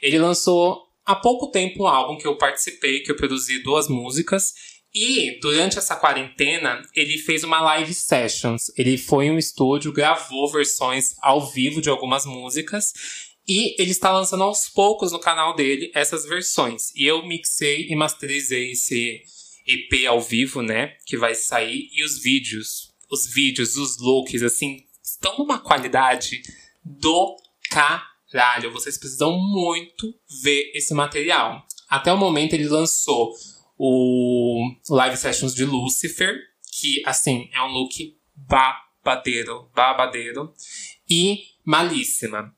ele 0.00 0.18
lançou 0.18 0.82
há 1.04 1.14
pouco 1.14 1.50
tempo 1.50 1.84
um 1.84 1.86
álbum 1.86 2.16
que 2.16 2.26
eu 2.26 2.36
participei, 2.36 3.00
que 3.00 3.10
eu 3.10 3.16
produzi 3.16 3.62
duas 3.62 3.88
músicas. 3.88 4.54
E 4.92 5.38
durante 5.40 5.78
essa 5.78 5.94
quarentena, 5.94 6.82
ele 6.96 7.16
fez 7.18 7.44
uma 7.44 7.60
live 7.60 7.92
sessions. 7.94 8.72
Ele 8.76 8.96
foi 8.96 9.26
em 9.26 9.30
um 9.30 9.38
estúdio, 9.38 9.92
gravou 9.92 10.50
versões 10.50 11.14
ao 11.20 11.48
vivo 11.48 11.80
de 11.80 11.88
algumas 11.88 12.24
músicas. 12.26 12.92
E 13.46 13.80
ele 13.80 13.90
está 13.90 14.10
lançando 14.10 14.42
aos 14.42 14.68
poucos 14.68 15.12
no 15.12 15.20
canal 15.20 15.54
dele 15.54 15.90
essas 15.94 16.24
versões. 16.24 16.92
E 16.96 17.06
eu 17.06 17.24
mixei 17.24 17.86
e 17.88 17.94
masterizei 17.94 18.72
esse 18.72 19.22
EP 19.66 20.06
ao 20.06 20.20
vivo, 20.20 20.62
né? 20.62 20.96
Que 21.06 21.16
vai 21.16 21.34
sair. 21.34 21.88
E 21.92 22.04
os 22.04 22.18
vídeos, 22.22 22.94
os 23.10 23.26
vídeos, 23.26 23.76
os 23.76 23.98
looks, 23.98 24.42
assim, 24.42 24.86
estão 25.02 25.38
numa 25.38 25.58
qualidade 25.58 26.42
do 26.84 27.36
caralho. 27.70 28.72
Vocês 28.72 28.98
precisam 28.98 29.38
muito 29.38 30.14
ver 30.42 30.72
esse 30.74 30.94
material. 30.94 31.66
Até 31.88 32.12
o 32.12 32.18
momento 32.18 32.54
ele 32.54 32.68
lançou 32.68 33.34
o 33.76 34.74
Live 34.88 35.16
Sessions 35.16 35.54
de 35.54 35.64
Lucifer, 35.64 36.38
que, 36.72 37.02
assim, 37.06 37.48
é 37.52 37.62
um 37.62 37.68
look 37.68 38.16
babadeiro, 38.34 39.70
babadeiro. 39.74 40.54
E 41.08 41.50
Malíssima. 41.64 42.54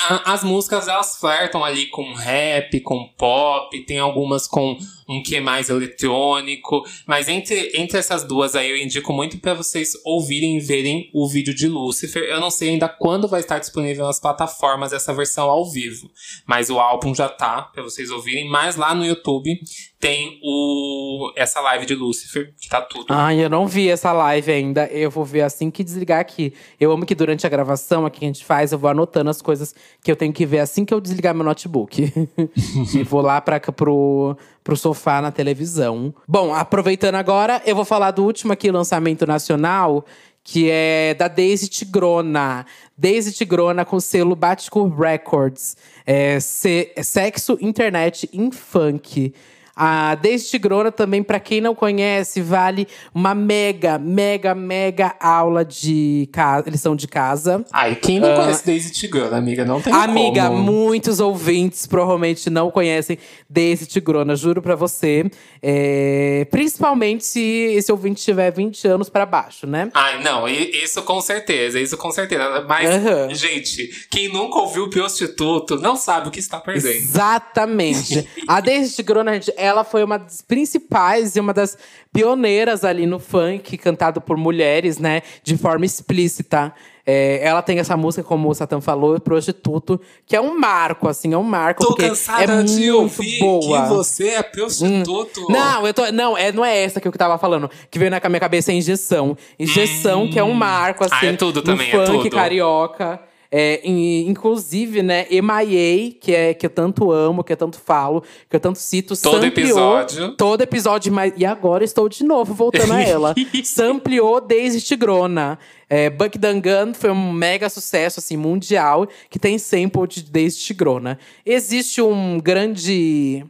A- 0.00 0.32
As 0.32 0.44
músicas 0.44 0.86
elas 0.86 1.16
flertam 1.18 1.64
ali 1.64 1.86
com 1.86 2.12
rap, 2.14 2.80
com 2.80 3.08
pop, 3.16 3.84
tem 3.84 3.98
algumas 3.98 4.46
com 4.46 4.78
um 5.08 5.22
que 5.22 5.40
mais 5.40 5.70
eletrônico, 5.70 6.84
mas 7.06 7.28
entre, 7.28 7.72
entre 7.74 7.98
essas 7.98 8.24
duas 8.24 8.54
aí 8.54 8.70
eu 8.70 8.76
indico 8.76 9.12
muito 9.12 9.38
pra 9.38 9.54
vocês 9.54 9.92
ouvirem 10.04 10.56
e 10.58 10.60
verem 10.60 11.10
o 11.14 11.26
vídeo 11.26 11.54
de 11.54 11.66
Lucifer. 11.66 12.22
Eu 12.24 12.40
não 12.40 12.50
sei 12.50 12.70
ainda 12.70 12.88
quando 12.88 13.26
vai 13.26 13.40
estar 13.40 13.58
disponível 13.58 14.04
nas 14.04 14.20
plataformas 14.20 14.92
essa 14.92 15.12
versão 15.14 15.48
ao 15.50 15.64
vivo, 15.68 16.10
mas 16.46 16.68
o 16.70 16.78
álbum 16.78 17.14
já 17.14 17.28
tá 17.28 17.62
pra 17.62 17.82
vocês 17.82 18.10
ouvirem, 18.10 18.48
mas 18.48 18.76
lá 18.76 18.94
no 18.94 19.04
YouTube 19.04 19.58
tem 20.00 20.38
o 20.44 21.32
essa 21.36 21.60
live 21.60 21.84
de 21.84 21.94
Lucifer, 21.94 22.54
que 22.60 22.68
tá 22.68 22.80
tudo. 22.80 23.06
Ai, 23.08 23.42
eu 23.42 23.50
não 23.50 23.66
vi 23.66 23.88
essa 23.90 24.12
live 24.12 24.52
ainda. 24.52 24.86
Eu 24.86 25.10
vou 25.10 25.24
ver 25.24 25.42
assim 25.42 25.70
que 25.70 25.82
desligar 25.82 26.20
aqui. 26.20 26.52
Eu 26.78 26.92
amo 26.92 27.04
que 27.04 27.14
durante 27.14 27.44
a 27.46 27.50
gravação 27.50 28.06
aqui 28.06 28.20
que 28.20 28.24
a 28.24 28.28
gente 28.28 28.44
faz, 28.44 28.70
eu 28.72 28.78
vou 28.78 28.88
anotando 28.90 29.28
as 29.30 29.42
coisas 29.42 29.74
que 30.02 30.10
eu 30.10 30.16
tenho 30.16 30.32
que 30.32 30.46
ver 30.46 30.60
assim 30.60 30.84
que 30.84 30.94
eu 30.94 31.00
desligar 31.00 31.34
meu 31.34 31.44
notebook. 31.44 32.12
e 32.94 33.02
vou 33.02 33.20
lá 33.20 33.40
pra, 33.40 33.58
pro, 33.60 34.36
pro 34.62 34.76
sofá 34.76 35.20
na 35.20 35.32
televisão. 35.32 36.14
Bom, 36.26 36.54
aproveitando 36.54 37.16
agora, 37.16 37.60
eu 37.66 37.74
vou 37.74 37.84
falar 37.84 38.12
do 38.12 38.24
último 38.24 38.52
aqui 38.52 38.70
lançamento 38.70 39.26
nacional, 39.26 40.04
que 40.44 40.68
é 40.70 41.14
da 41.14 41.26
Daisy 41.28 41.68
Tigrona. 41.68 42.64
Daisy 42.96 43.32
Tigrona 43.32 43.84
com 43.84 43.98
selo 43.98 44.36
Batico 44.36 44.88
Records. 44.88 45.76
É, 46.06 46.38
se- 46.40 46.92
sexo, 47.02 47.58
internet 47.60 48.28
em 48.32 48.50
funk. 48.50 49.34
A 49.80 50.16
Daisy 50.16 50.50
Tigrona 50.50 50.90
também, 50.90 51.22
pra 51.22 51.38
quem 51.38 51.60
não 51.60 51.72
conhece, 51.72 52.40
vale 52.42 52.88
uma 53.14 53.32
mega, 53.32 53.96
mega, 53.96 54.52
mega 54.52 55.14
aula 55.20 55.64
de 55.64 56.28
lição 56.66 56.96
de 56.96 57.06
casa. 57.06 57.64
Ai, 57.72 57.94
quem 57.94 58.18
não 58.18 58.34
conhece 58.34 58.66
Daisy 58.66 58.90
Tigrana, 58.90 59.36
amiga, 59.36 59.64
não 59.64 59.80
tem 59.80 59.92
Amiga, 59.92 60.48
como. 60.48 60.58
muitos 60.62 61.20
ouvintes 61.20 61.86
provavelmente 61.86 62.50
não 62.50 62.72
conhecem 62.72 63.18
Daisy 63.48 63.86
Tigrona, 63.86 64.34
juro 64.34 64.60
pra 64.60 64.74
você. 64.74 65.30
É, 65.62 66.44
principalmente 66.50 67.24
se 67.24 67.40
esse 67.76 67.92
ouvinte 67.92 68.20
tiver 68.22 68.50
20 68.50 68.88
anos 68.88 69.08
pra 69.08 69.24
baixo, 69.24 69.64
né? 69.66 69.90
Ai, 69.94 70.20
não, 70.24 70.48
isso 70.48 71.02
com 71.02 71.20
certeza, 71.20 71.78
isso 71.78 71.96
com 71.96 72.10
certeza. 72.10 72.64
Mas, 72.68 72.88
Aham. 72.90 73.32
gente, 73.32 74.06
quem 74.10 74.28
nunca 74.28 74.58
ouviu 74.58 74.90
Prostituto 74.90 75.76
não 75.76 75.94
sabe 75.94 76.28
o 76.28 76.30
que 76.32 76.40
está 76.40 76.58
perdendo. 76.58 76.88
Exatamente. 76.96 78.26
a 78.48 78.60
Daisy 78.60 78.96
Tigrona, 78.96 79.34
gente, 79.34 79.52
ela 79.68 79.84
foi 79.84 80.02
uma 80.02 80.18
das 80.18 80.40
principais 80.40 81.36
e 81.36 81.40
uma 81.40 81.52
das 81.52 81.76
pioneiras 82.12 82.84
ali 82.84 83.06
no 83.06 83.18
funk, 83.18 83.76
cantado 83.78 84.20
por 84.20 84.36
mulheres, 84.36 84.98
né? 84.98 85.22
De 85.42 85.56
forma 85.56 85.84
explícita. 85.84 86.72
É, 87.10 87.40
ela 87.42 87.62
tem 87.62 87.78
essa 87.78 87.96
música, 87.96 88.22
como 88.22 88.50
o 88.50 88.54
Satan 88.54 88.82
falou, 88.82 89.18
Prostituto, 89.18 89.98
que 90.26 90.36
é 90.36 90.40
um 90.40 90.58
marco, 90.58 91.08
assim, 91.08 91.32
é 91.32 91.38
um 91.38 91.42
marco. 91.42 91.80
Tô 91.82 91.88
porque 91.88 92.06
cansada 92.06 92.60
é 92.60 92.62
de 92.62 92.90
ouvir 92.90 93.38
boa. 93.38 93.82
que 93.82 93.88
você 93.88 94.28
é 94.28 94.42
prostituto. 94.42 95.46
Não, 95.48 95.86
eu 95.86 95.94
tô. 95.94 96.12
Não, 96.12 96.36
é, 96.36 96.52
não 96.52 96.62
é 96.62 96.82
essa 96.82 97.00
que 97.00 97.08
eu 97.08 97.12
tava 97.12 97.38
falando. 97.38 97.70
Que 97.90 97.98
veio 97.98 98.10
na 98.10 98.20
minha 98.28 98.40
cabeça 98.40 98.72
é 98.72 98.74
injeção. 98.74 99.38
Injeção, 99.58 100.28
que 100.28 100.38
é 100.38 100.44
um 100.44 100.52
marco, 100.52 101.02
assim. 101.02 101.14
Ah, 101.28 101.32
é 101.32 101.32
tudo 101.32 101.60
no 101.60 101.62
também, 101.62 101.88
é 101.88 101.90
funk 101.92 102.24
tudo. 102.24 102.36
carioca. 102.36 103.20
É, 103.50 103.80
in- 103.82 104.28
inclusive, 104.28 105.02
né, 105.02 105.26
MIA, 105.30 106.12
que, 106.20 106.34
é, 106.34 106.52
que 106.52 106.66
eu 106.66 106.70
tanto 106.70 107.10
amo, 107.10 107.42
que 107.42 107.52
eu 107.52 107.56
tanto 107.56 107.78
falo, 107.80 108.22
que 108.48 108.54
eu 108.56 108.60
tanto 108.60 108.78
cito, 108.78 109.16
Todo 109.16 109.42
sampleou 109.42 109.46
episódio. 109.46 110.32
Todo 110.36 110.60
episódio, 110.60 111.10
mas, 111.12 111.32
e 111.36 111.46
agora 111.46 111.82
estou 111.82 112.08
de 112.10 112.24
novo 112.24 112.52
voltando 112.52 112.92
a 112.92 113.00
ela. 113.02 113.34
Sampleou 113.64 114.40
Daisy 114.40 114.80
Tigrona. 114.82 115.58
É, 115.88 116.10
Buck 116.10 116.36
Dangan 116.36 116.92
foi 116.92 117.10
um 117.10 117.32
mega 117.32 117.70
sucesso, 117.70 118.20
assim, 118.20 118.36
mundial, 118.36 119.06
que 119.30 119.38
tem 119.38 119.56
sample 119.58 120.06
de 120.06 120.22
Daisy 120.24 120.58
Tigrona. 120.58 121.18
Existe 121.46 122.02
um 122.02 122.38
grande 122.38 123.44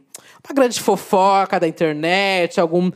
uma 0.47 0.55
grande 0.55 0.79
fofoca 0.79 1.59
da 1.59 1.67
internet, 1.67 2.59
algum 2.61 2.85
Hum. 2.85 2.91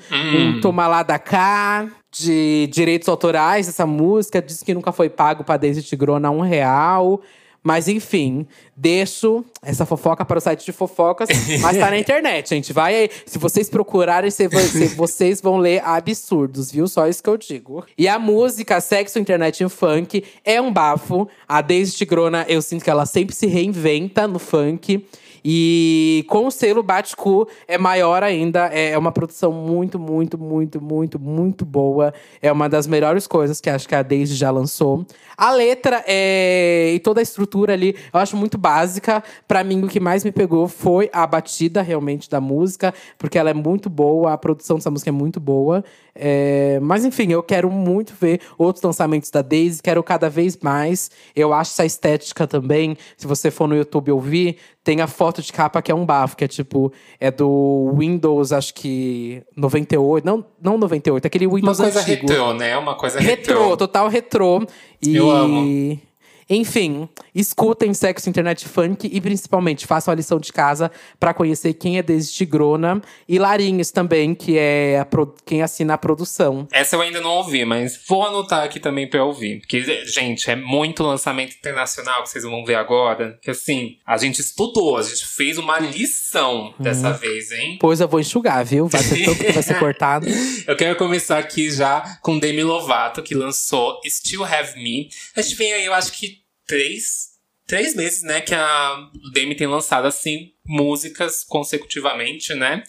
um 0.57 0.61
toma 0.61 0.87
lá 0.87 1.03
da 1.03 1.19
cá 1.19 1.89
de 2.13 2.67
direitos 2.71 3.09
autorais 3.09 3.67
dessa 3.67 3.85
música. 3.85 4.41
Diz 4.41 4.63
que 4.63 4.73
nunca 4.73 4.91
foi 4.91 5.09
pago 5.09 5.43
pra 5.43 5.57
Daisy 5.57 5.81
Tigrona 5.81 6.29
um 6.29 6.41
real. 6.41 7.21
Mas 7.63 7.87
enfim, 7.87 8.45
deixo 8.75 9.45
essa 9.61 9.85
fofoca 9.85 10.25
para 10.25 10.37
o 10.37 10.41
site 10.41 10.65
de 10.65 10.73
fofocas, 10.73 11.29
mas 11.61 11.77
tá 11.77 11.89
na 11.89 11.97
internet, 11.97 12.49
gente. 12.49 12.73
Vai 12.73 12.93
aí. 12.93 13.09
Se 13.25 13.39
vocês 13.39 13.69
procurarem, 13.69 14.29
vocês 14.97 15.39
vão 15.39 15.57
ler 15.57 15.81
absurdos, 15.85 16.69
viu? 16.69 16.89
Só 16.89 17.07
isso 17.07 17.23
que 17.23 17.29
eu 17.29 17.37
digo. 17.37 17.85
E 17.97 18.05
a 18.05 18.19
música 18.19 18.81
Sexo, 18.81 19.17
Internet 19.17 19.63
e 19.63 19.69
Funk 19.69 20.25
é 20.43 20.61
um 20.61 20.73
bafo. 20.73 21.25
A 21.47 21.61
Daisy 21.61 21.95
Tigrona, 21.95 22.45
eu 22.49 22.61
sinto 22.61 22.83
que 22.83 22.89
ela 22.89 23.05
sempre 23.05 23.33
se 23.33 23.47
reinventa 23.47 24.27
no 24.27 24.39
funk. 24.39 25.07
E 25.43 26.25
com 26.29 26.47
o 26.47 26.51
selo 26.51 26.81
Batku 26.81 27.47
é 27.67 27.77
maior 27.77 28.23
ainda. 28.23 28.65
É 28.67 28.97
uma 28.97 29.11
produção 29.11 29.51
muito, 29.51 29.99
muito, 29.99 30.37
muito, 30.37 30.81
muito, 30.81 31.19
muito 31.19 31.65
boa. 31.65 32.13
É 32.41 32.51
uma 32.51 32.69
das 32.69 32.87
melhores 32.87 33.27
coisas 33.27 33.59
que 33.59 33.69
acho 33.69 33.87
que 33.87 33.95
a 33.95 34.01
Daisy 34.01 34.35
já 34.35 34.49
lançou. 34.51 35.05
A 35.37 35.51
letra 35.51 36.03
é... 36.07 36.91
e 36.93 36.99
toda 36.99 37.19
a 37.19 37.23
estrutura 37.23 37.73
ali, 37.73 37.95
eu 38.13 38.19
acho 38.19 38.37
muito 38.37 38.57
básica. 38.57 39.23
Para 39.47 39.63
mim, 39.63 39.83
o 39.83 39.87
que 39.87 39.99
mais 39.99 40.23
me 40.23 40.31
pegou 40.31 40.67
foi 40.67 41.09
a 41.11 41.25
batida 41.25 41.81
realmente 41.81 42.29
da 42.29 42.39
música, 42.39 42.93
porque 43.17 43.37
ela 43.37 43.49
é 43.49 43.53
muito 43.53 43.89
boa, 43.89 44.33
a 44.33 44.37
produção 44.37 44.77
dessa 44.77 44.91
música 44.91 45.09
é 45.09 45.11
muito 45.11 45.39
boa. 45.39 45.83
É... 46.15 46.79
Mas 46.81 47.03
enfim, 47.03 47.31
eu 47.31 47.41
quero 47.41 47.69
muito 47.69 48.13
ver 48.19 48.39
outros 48.57 48.83
lançamentos 48.83 49.29
da 49.29 49.41
Daisy, 49.41 49.81
quero 49.81 50.03
cada 50.03 50.29
vez 50.29 50.57
mais. 50.61 51.09
Eu 51.35 51.53
acho 51.53 51.71
essa 51.71 51.85
estética 51.85 52.47
também. 52.47 52.95
Se 53.17 53.27
você 53.27 53.49
for 53.49 53.67
no 53.67 53.75
YouTube 53.75 54.11
ouvir, 54.11 54.57
tem 54.83 54.99
a 55.01 55.07
foto 55.07 55.41
de 55.41 55.51
capa 55.53 55.81
que 55.81 55.91
é 55.91 55.95
um 55.95 56.05
bafo, 56.05 56.35
que 56.35 56.43
é 56.43 56.47
tipo, 56.47 56.91
é 57.19 57.31
do 57.31 57.93
Windows, 57.97 58.51
acho 58.51 58.73
que 58.73 59.41
98, 59.55 60.25
não, 60.25 60.45
não 60.61 60.77
98, 60.77 61.25
aquele 61.25 61.47
Windows 61.47 61.79
Uma 61.79 61.85
coisa 61.85 61.99
antigo. 62.01 62.27
retrô, 62.27 62.53
né? 62.53 62.77
Uma 62.77 62.95
coisa 62.95 63.19
retrô. 63.19 63.59
retrô. 63.59 63.77
total 63.77 64.07
retrô. 64.09 64.67
E... 65.01 65.15
Eu 65.15 65.31
amo. 65.31 65.99
Enfim, 66.49 67.07
escutem 67.33 67.93
Sexo 67.93 68.29
Internet 68.29 68.67
Funk 68.67 69.09
e 69.11 69.21
principalmente 69.21 69.85
façam 69.87 70.11
a 70.11 70.15
lição 70.15 70.39
de 70.39 70.51
casa 70.51 70.91
para 71.19 71.33
conhecer 71.33 71.73
quem 71.73 71.97
é 71.97 72.03
desde 72.03 72.33
Tigrona 72.33 73.01
e 73.27 73.39
Larinhos 73.39 73.91
também, 73.91 74.35
que 74.35 74.57
é 74.57 75.03
pro- 75.09 75.35
quem 75.45 75.61
assina 75.61 75.93
a 75.93 75.97
produção. 75.97 76.67
Essa 76.71 76.95
eu 76.95 77.01
ainda 77.01 77.21
não 77.21 77.31
ouvi, 77.31 77.65
mas 77.65 77.99
vou 78.07 78.25
anotar 78.25 78.63
aqui 78.63 78.79
também 78.79 79.09
pra 79.09 79.19
eu 79.19 79.27
ouvir. 79.27 79.59
Porque, 79.59 79.81
gente, 80.05 80.49
é 80.49 80.55
muito 80.55 81.03
lançamento 81.03 81.55
internacional 81.55 82.23
que 82.23 82.29
vocês 82.29 82.43
vão 82.43 82.63
ver 82.65 82.75
agora. 82.75 83.37
Que 83.41 83.51
assim, 83.51 83.97
a 84.05 84.17
gente 84.17 84.39
estudou, 84.39 84.97
a 84.97 85.03
gente 85.03 85.25
fez 85.25 85.57
uma 85.57 85.79
lição 85.79 86.73
dessa 86.79 87.11
Uhum. 87.11 87.17
vez, 87.17 87.51
hein? 87.51 87.77
Pois 87.79 87.99
eu 87.99 88.07
vou 88.07 88.19
enxugar, 88.19 88.63
viu? 88.65 88.87
Vai 88.87 89.01
ser 89.01 89.25
tanto 89.25 89.43
que 89.43 89.51
vai 89.51 89.63
ser 89.63 89.77
cortado. 89.79 90.27
Eu 90.67 90.75
quero 90.75 90.95
começar 90.97 91.37
aqui 91.37 91.71
já 91.71 92.19
com 92.21 92.37
Demi 92.37 92.63
Lovato, 92.63 93.21
que 93.23 93.33
lançou 93.33 93.99
Still 94.05 94.43
Have 94.43 94.75
Me. 94.81 95.09
A 95.35 95.41
gente 95.41 95.55
vem 95.55 95.73
aí, 95.73 95.85
eu 95.85 95.93
acho 95.93 96.11
que 96.11 96.42
três, 96.73 97.29
três 97.67 97.95
meses, 97.95 98.23
né, 98.23 98.41
que 98.41 98.55
a 98.55 99.09
Demi 99.31 99.53
tem 99.53 99.67
lançado, 99.67 100.07
assim, 100.07 100.53
músicas 100.65 101.43
consecutivamente, 101.43 102.55
né? 102.55 102.81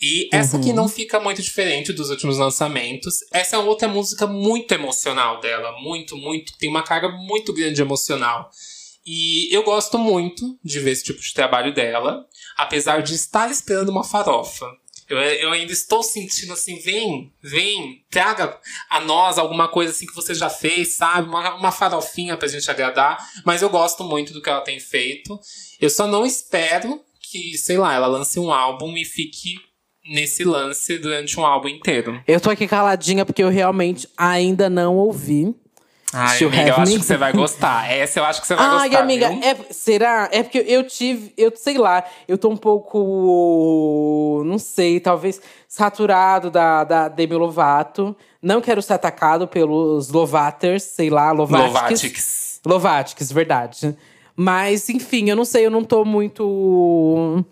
E 0.00 0.30
essa 0.32 0.56
aqui 0.56 0.72
não 0.72 0.88
fica 0.88 1.18
muito 1.20 1.42
diferente 1.42 1.92
dos 1.92 2.08
últimos 2.08 2.38
lançamentos. 2.38 3.16
Essa 3.32 3.56
é 3.56 3.58
outra 3.58 3.88
música 3.88 4.28
muito 4.28 4.72
emocional 4.72 5.40
dela. 5.40 5.72
Muito, 5.80 6.16
muito. 6.16 6.56
Tem 6.56 6.70
uma 6.70 6.84
carga 6.84 7.08
muito 7.08 7.52
grande 7.52 7.82
emocional. 7.82 8.48
E 9.04 9.52
eu 9.52 9.64
gosto 9.64 9.98
muito 9.98 10.56
de 10.62 10.78
ver 10.78 10.92
esse 10.92 11.02
tipo 11.02 11.20
de 11.20 11.34
trabalho 11.34 11.74
dela, 11.74 12.24
apesar 12.56 13.02
de 13.02 13.14
estar 13.14 13.50
esperando 13.50 13.88
uma 13.88 14.04
farofa. 14.04 14.66
Eu, 15.08 15.18
eu 15.18 15.52
ainda 15.52 15.72
estou 15.72 16.02
sentindo 16.02 16.52
assim, 16.52 16.78
vem, 16.80 17.32
vem, 17.42 18.04
traga 18.10 18.58
a 18.90 19.00
nós 19.00 19.38
alguma 19.38 19.66
coisa 19.66 19.90
assim 19.90 20.06
que 20.06 20.14
você 20.14 20.34
já 20.34 20.50
fez, 20.50 20.94
sabe? 20.94 21.28
Uma, 21.28 21.54
uma 21.54 21.72
farofinha 21.72 22.36
pra 22.36 22.48
gente 22.48 22.70
agradar. 22.70 23.18
Mas 23.44 23.62
eu 23.62 23.70
gosto 23.70 24.04
muito 24.04 24.32
do 24.32 24.42
que 24.42 24.50
ela 24.50 24.60
tem 24.60 24.78
feito. 24.78 25.38
Eu 25.80 25.88
só 25.88 26.06
não 26.06 26.26
espero 26.26 27.00
que, 27.20 27.56
sei 27.56 27.78
lá, 27.78 27.94
ela 27.94 28.06
lance 28.06 28.38
um 28.38 28.52
álbum 28.52 28.96
e 28.96 29.04
fique 29.04 29.56
nesse 30.08 30.44
lance 30.44 30.98
durante 30.98 31.38
um 31.38 31.44
álbum 31.44 31.68
inteiro. 31.68 32.22
Eu 32.26 32.40
tô 32.40 32.50
aqui 32.50 32.66
caladinha 32.66 33.24
porque 33.24 33.42
eu 33.42 33.48
realmente 33.48 34.08
ainda 34.16 34.70
não 34.70 34.96
ouvi. 34.96 35.54
Ai, 36.12 36.38
amiga, 36.42 36.68
eu 36.68 36.74
acho 36.76 36.92
Me. 36.92 36.98
que 36.98 37.04
você 37.04 37.16
vai 37.16 37.32
gostar. 37.32 37.90
Essa 37.90 38.20
eu 38.20 38.24
acho 38.24 38.40
que 38.40 38.46
você 38.46 38.54
vai 38.54 38.64
Ai, 38.64 38.88
gostar. 38.88 39.02
amiga, 39.02 39.28
viu? 39.28 39.40
é, 39.42 39.56
será? 39.70 40.28
É 40.32 40.42
porque 40.42 40.64
eu 40.66 40.86
tive, 40.86 41.32
eu 41.36 41.52
sei 41.54 41.76
lá, 41.76 42.02
eu 42.26 42.38
tô 42.38 42.48
um 42.48 42.56
pouco, 42.56 44.42
não 44.46 44.58
sei, 44.58 45.00
talvez 45.00 45.40
saturado 45.68 46.50
da, 46.50 46.84
da 46.84 47.08
Demi 47.08 47.34
Lovato. 47.34 48.16
Não 48.40 48.60
quero 48.60 48.80
ser 48.80 48.94
atacado 48.94 49.46
pelos 49.46 50.08
Lovaters, 50.10 50.82
sei 50.84 51.10
lá, 51.10 51.30
Lovatics. 51.32 51.72
Lovatics. 51.74 52.60
Lovatics, 52.64 53.32
verdade. 53.32 53.96
Mas, 54.34 54.88
enfim, 54.88 55.28
eu 55.28 55.36
não 55.36 55.44
sei, 55.44 55.66
eu 55.66 55.70
não 55.70 55.82
tô 55.82 56.04
muito 56.04 57.44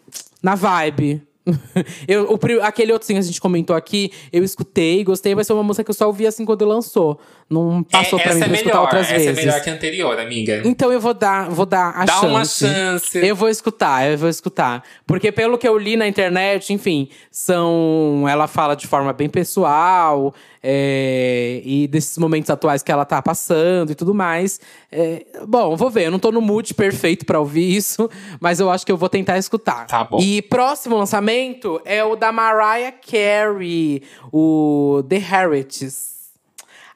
na 0.43 0.55
vibe. 0.55 1.21
Eu, 2.09 2.33
o 2.33 2.39
aquele 2.63 2.93
outro 2.93 3.07
sim 3.07 3.15
que 3.15 3.21
a 3.21 3.23
gente 3.23 3.41
comentou 3.41 3.77
aqui, 3.77 4.11
eu 4.33 4.43
escutei, 4.43 5.05
gostei, 5.05 5.35
mas 5.35 5.47
foi 5.47 5.55
uma 5.55 5.63
música 5.63 5.85
que 5.85 5.91
eu 5.91 5.95
só 5.95 6.07
ouvi 6.07 6.27
assim 6.27 6.45
quando 6.45 6.65
lançou. 6.65 7.19
Não 7.49 7.85
passou 7.85 8.19
É, 8.19 8.23
pra 8.23 8.35
mim 8.35 8.41
essa 8.41 8.49
pra 8.49 8.55
é 8.55 8.57
escutar 8.59 8.75
melhor, 8.75 8.83
outras 8.85 9.03
essa 9.07 9.15
vezes. 9.15 9.29
é 9.29 9.33
melhor 9.47 9.61
que 9.63 9.71
a 9.71 9.73
anterior, 9.73 10.19
amiga. 10.19 10.63
Então 10.65 10.93
eu 10.93 10.99
vou 11.01 11.15
dar, 11.15 11.49
vou 11.49 11.65
dar 11.65 11.91
a 11.97 12.05
Dá 12.05 12.13
chance. 12.15 12.27
uma 12.27 12.45
chance. 12.45 13.19
Eu 13.19 13.37
vou 13.37 13.49
escutar, 13.49 14.11
eu 14.11 14.19
vou 14.19 14.29
escutar. 14.29 14.83
Porque 15.07 15.31
pelo 15.31 15.57
que 15.57 15.69
eu 15.69 15.79
li 15.79 15.97
na 15.97 16.09
internet, 16.09 16.73
enfim, 16.73 17.09
são. 17.31 18.25
Ela 18.29 18.49
fala 18.49 18.75
de 18.75 18.87
forma 18.87 19.13
bem 19.13 19.29
pessoal. 19.29 20.35
É, 20.69 21.63
e 21.65 21.87
desses 21.87 22.19
momentos 22.19 22.51
atuais 22.51 22.83
que 22.83 22.91
ela 22.91 23.05
tá 23.05 23.23
passando 23.23 23.93
e 23.93 23.95
tudo 23.95 24.13
mais. 24.13 24.61
É, 24.91 25.25
bom, 25.47 25.77
vou 25.77 25.89
ver. 25.89 26.07
Eu 26.07 26.11
não 26.11 26.19
tô 26.19 26.33
no 26.33 26.41
mood 26.41 26.75
perfeito 26.75 27.25
pra 27.25 27.39
ouvir 27.39 27.77
isso, 27.77 28.11
mas 28.41 28.59
eu 28.59 28.69
acho 28.69 28.85
que 28.85 28.91
eu 28.91 28.97
vou 28.97 29.09
tentar 29.09 29.39
escutar. 29.39 29.87
Tá 29.87 30.03
bom. 30.03 30.19
E 30.21 30.43
próximo 30.43 30.97
lançamento 30.97 31.81
é 31.85 32.03
o 32.03 32.17
da 32.17 32.33
Mariah 32.33 32.93
Carey, 32.93 34.03
o 34.33 35.05
The 35.09 35.17
Heritage. 35.17 36.16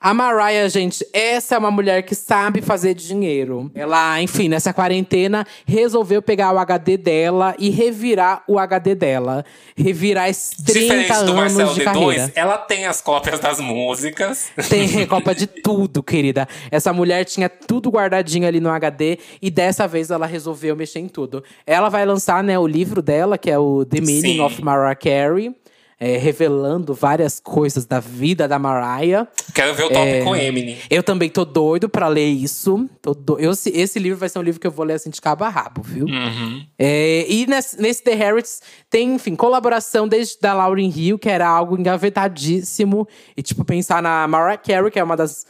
A 0.02 0.14
Mariah, 0.14 0.66
gente, 0.66 1.06
essa 1.12 1.56
é 1.56 1.58
uma 1.58 1.70
mulher 1.70 2.02
que 2.02 2.14
sabe 2.14 2.62
fazer 2.62 2.94
dinheiro. 2.94 3.70
Ela, 3.74 4.22
enfim, 4.22 4.48
nessa 4.48 4.72
quarentena, 4.72 5.46
resolveu 5.66 6.22
pegar 6.22 6.54
o 6.54 6.58
HD 6.58 6.96
dela 6.96 7.54
e 7.58 7.68
revirar 7.68 8.42
o 8.48 8.58
HD 8.58 8.94
dela. 8.94 9.44
Revirar 9.76 10.30
esses 10.30 10.56
30 10.64 10.72
Diferente 10.72 11.24
do 11.26 11.34
Marcelo 11.34 11.60
anos 11.60 11.74
de 11.74 11.80
D2, 11.82 11.84
carreira. 11.84 12.32
ela 12.34 12.56
tem 12.56 12.86
as 12.86 13.02
cópias 13.02 13.38
das 13.40 13.60
músicas. 13.60 14.50
Tem 14.70 15.06
Copa 15.06 15.34
de 15.34 15.46
tudo, 15.46 16.02
querida. 16.02 16.48
Essa 16.70 16.94
mulher 16.94 17.26
tinha 17.26 17.50
tudo 17.50 17.90
guardadinho 17.90 18.48
ali 18.48 18.58
no 18.58 18.70
HD 18.70 19.18
e 19.42 19.50
dessa 19.50 19.86
vez 19.86 20.10
ela 20.10 20.24
resolveu 20.24 20.74
mexer 20.74 21.00
em 21.00 21.08
tudo. 21.08 21.44
Ela 21.66 21.90
vai 21.90 22.06
lançar, 22.06 22.42
né, 22.42 22.58
o 22.58 22.66
livro 22.66 23.02
dela, 23.02 23.36
que 23.36 23.50
é 23.50 23.58
o 23.58 23.84
The 23.84 24.00
Meaning 24.00 24.20
Sim. 24.36 24.40
of 24.40 24.64
Mariah 24.64 24.94
Carey. 24.94 25.54
É, 26.02 26.16
revelando 26.16 26.94
várias 26.94 27.38
coisas 27.38 27.84
da 27.84 28.00
vida 28.00 28.48
da 28.48 28.58
Mariah. 28.58 29.28
Quero 29.54 29.74
ver 29.74 29.84
o 29.84 29.88
top 29.90 30.00
É. 30.08 30.24
com 30.24 30.34
Eminem. 30.34 30.78
Eu 30.88 31.02
também 31.02 31.28
tô 31.28 31.44
doido 31.44 31.90
pra 31.90 32.08
ler 32.08 32.26
isso. 32.26 32.88
Do- 33.02 33.38
eu, 33.38 33.50
esse, 33.50 33.98
livro 33.98 34.18
vai 34.18 34.30
ser 34.30 34.38
um 34.38 34.42
livro 34.42 34.58
que 34.58 34.66
eu 34.66 34.70
vou 34.70 34.86
ler 34.86 34.94
assim 34.94 35.10
de 35.10 35.20
cabo 35.20 35.44
a 35.44 35.50
rabo, 35.50 35.82
viu? 35.82 36.06
Uhum. 36.06 36.64
É, 36.78 37.26
e 37.28 37.46
nesse, 37.46 37.78
nesse 37.80 38.02
The 38.02 38.12
Heritage 38.12 38.60
tem, 38.88 39.14
enfim, 39.14 39.36
colaboração 39.36 40.08
desde 40.08 40.38
da 40.40 40.54
Lauryn 40.54 40.90
Hill, 40.90 41.18
que 41.18 41.28
era 41.28 41.46
algo 41.46 41.78
engavetadíssimo. 41.78 43.06
E, 43.36 43.42
tipo, 43.42 43.62
pensar 43.62 44.02
na 44.02 44.26
Mariah 44.26 44.56
Carey, 44.56 44.90
que 44.90 44.98
é 44.98 45.04
uma 45.04 45.16
das 45.16 45.44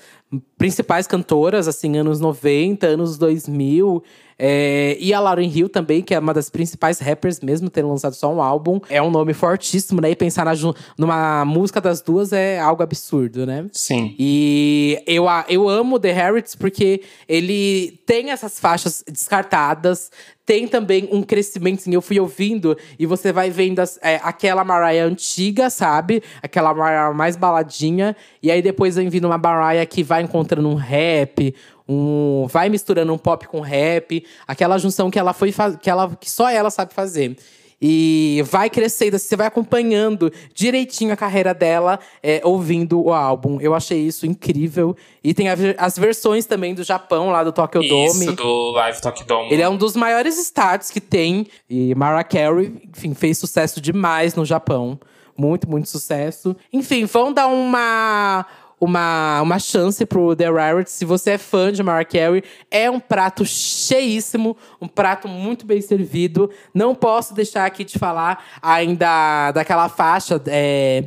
principais 0.59 1.07
cantoras, 1.07 1.67
assim, 1.69 1.97
anos 1.97 2.19
90, 2.21 2.87
anos 2.87 3.17
2000. 3.19 4.03
É, 4.43 4.97
e 4.99 5.13
a 5.13 5.21
Lauryn 5.21 5.51
Hill 5.55 5.69
também, 5.69 6.01
que 6.01 6.15
é 6.15 6.19
uma 6.19 6.33
das 6.33 6.49
principais 6.49 6.99
rappers, 6.99 7.41
mesmo 7.41 7.69
tendo 7.69 7.89
lançado 7.89 8.15
só 8.15 8.33
um 8.33 8.41
álbum. 8.41 8.81
É 8.89 9.03
um 9.03 9.11
nome 9.11 9.35
fortíssimo, 9.35 10.01
né? 10.01 10.11
E 10.11 10.17
pensar 10.17 10.47
na 10.47 10.55
numa 10.97 11.45
música 11.45 11.79
das 11.81 12.01
duas 12.01 12.33
é 12.33 12.59
algo 12.59 12.83
absurdo, 12.83 13.45
né? 13.45 13.67
Sim. 13.73 14.15
E 14.19 14.99
eu, 15.07 15.27
eu 15.49 15.69
amo 15.69 16.01
The 16.01 16.13
Harrods 16.13 16.55
porque 16.55 17.03
ele 17.29 18.01
tem 18.07 18.31
essas 18.31 18.59
faixas 18.59 19.05
descartadas, 19.07 20.11
tem 20.47 20.67
também 20.67 21.09
um 21.13 21.23
crescimento. 21.23 21.81
Assim, 21.81 21.95
eu 21.95 22.03
fui 22.03 22.19
ouvindo 22.19 22.77
e 22.99 23.07
você 23.07 23.33
vai 23.33 23.51
vendo 23.51 23.79
as- 23.81 23.99
é, 24.03 24.21
aquela 24.23 24.65
Mariah 24.65 25.05
antiga, 25.07 25.71
sabe? 25.71 26.23
Aquela 26.43 26.75
Mariah 26.75 27.13
mais 27.15 27.37
baladinha. 27.37 28.17
E 28.43 28.51
aí 28.51 28.61
depois 28.63 28.97
vem 28.97 29.09
vindo 29.09 29.27
uma 29.27 29.39
Mariah 29.39 29.87
que 29.87 30.03
vai 30.03 30.23
encontrando 30.23 30.69
um 30.69 30.75
rap, 30.75 31.55
um, 31.91 32.47
vai 32.47 32.69
misturando 32.69 33.13
um 33.13 33.19
pop 33.19 33.49
com 33.49 33.61
rap, 33.61 34.25
aquela 34.47 34.79
junção 34.79 35.11
que 35.11 35.19
ela 35.19 35.33
foi 35.33 35.53
que 35.83 35.91
ela 35.91 36.09
que 36.21 36.31
só 36.31 36.49
ela 36.49 36.71
sabe 36.71 36.95
fazer. 36.95 37.37
E 37.83 38.43
vai 38.45 38.69
crescendo, 38.69 39.17
assim, 39.17 39.27
você 39.27 39.37
vai 39.37 39.47
acompanhando 39.47 40.31
direitinho 40.53 41.15
a 41.15 41.17
carreira 41.17 41.55
dela, 41.55 41.99
é, 42.23 42.43
ouvindo 42.45 43.03
o 43.03 43.11
álbum. 43.11 43.59
Eu 43.59 43.75
achei 43.75 43.99
isso 43.99 44.27
incrível. 44.27 44.95
E 45.25 45.33
tem 45.33 45.49
a 45.49 45.57
as 45.79 45.99
versões 45.99 46.45
também 46.45 46.75
do 46.75 46.85
Japão, 46.85 47.31
lá 47.31 47.43
do 47.43 47.53
Tokyo 47.53 47.81
Dome. 47.81 48.27
Isso, 48.27 48.33
do 48.33 48.73
Live 48.73 49.01
Talk 49.01 49.25
Dome. 49.25 49.51
Ele 49.51 49.63
é 49.63 49.69
um 49.69 49.79
dos 49.79 49.97
maiores 49.97 50.39
estádios 50.39 50.91
que 50.91 51.01
tem. 51.01 51.47
E 51.71 51.95
Mariah 51.95 52.23
Carey, 52.23 52.75
enfim, 52.95 53.15
fez 53.15 53.39
sucesso 53.39 53.81
demais 53.81 54.35
no 54.35 54.45
Japão. 54.45 55.01
Muito, 55.41 55.67
muito 55.67 55.89
sucesso. 55.89 56.55
Enfim, 56.71 57.07
vão 57.07 57.33
dar 57.33 57.47
uma, 57.47 58.45
uma, 58.81 59.43
uma 59.43 59.59
chance 59.59 60.05
pro 60.07 60.35
The 60.35 60.51
Rarity. 60.51 60.91
Se 60.91 61.05
você 61.05 61.33
é 61.33 61.39
fã 61.39 61.71
de 61.71 61.83
Mariah 61.83 62.09
Carey, 62.09 62.43
é 62.71 62.91
um 62.91 62.99
prato 62.99 63.45
cheíssimo. 63.45 64.57
Um 64.81 64.89
prato 64.89 65.29
muito 65.29 65.67
bem 65.67 65.83
servido. 65.83 66.51
Não 66.73 66.95
posso 66.95 67.35
deixar 67.35 67.67
aqui 67.67 67.85
de 67.85 67.99
falar 67.99 68.43
ainda 68.63 69.53
daquela 69.53 69.89
faixa… 69.89 70.41
é, 70.47 71.05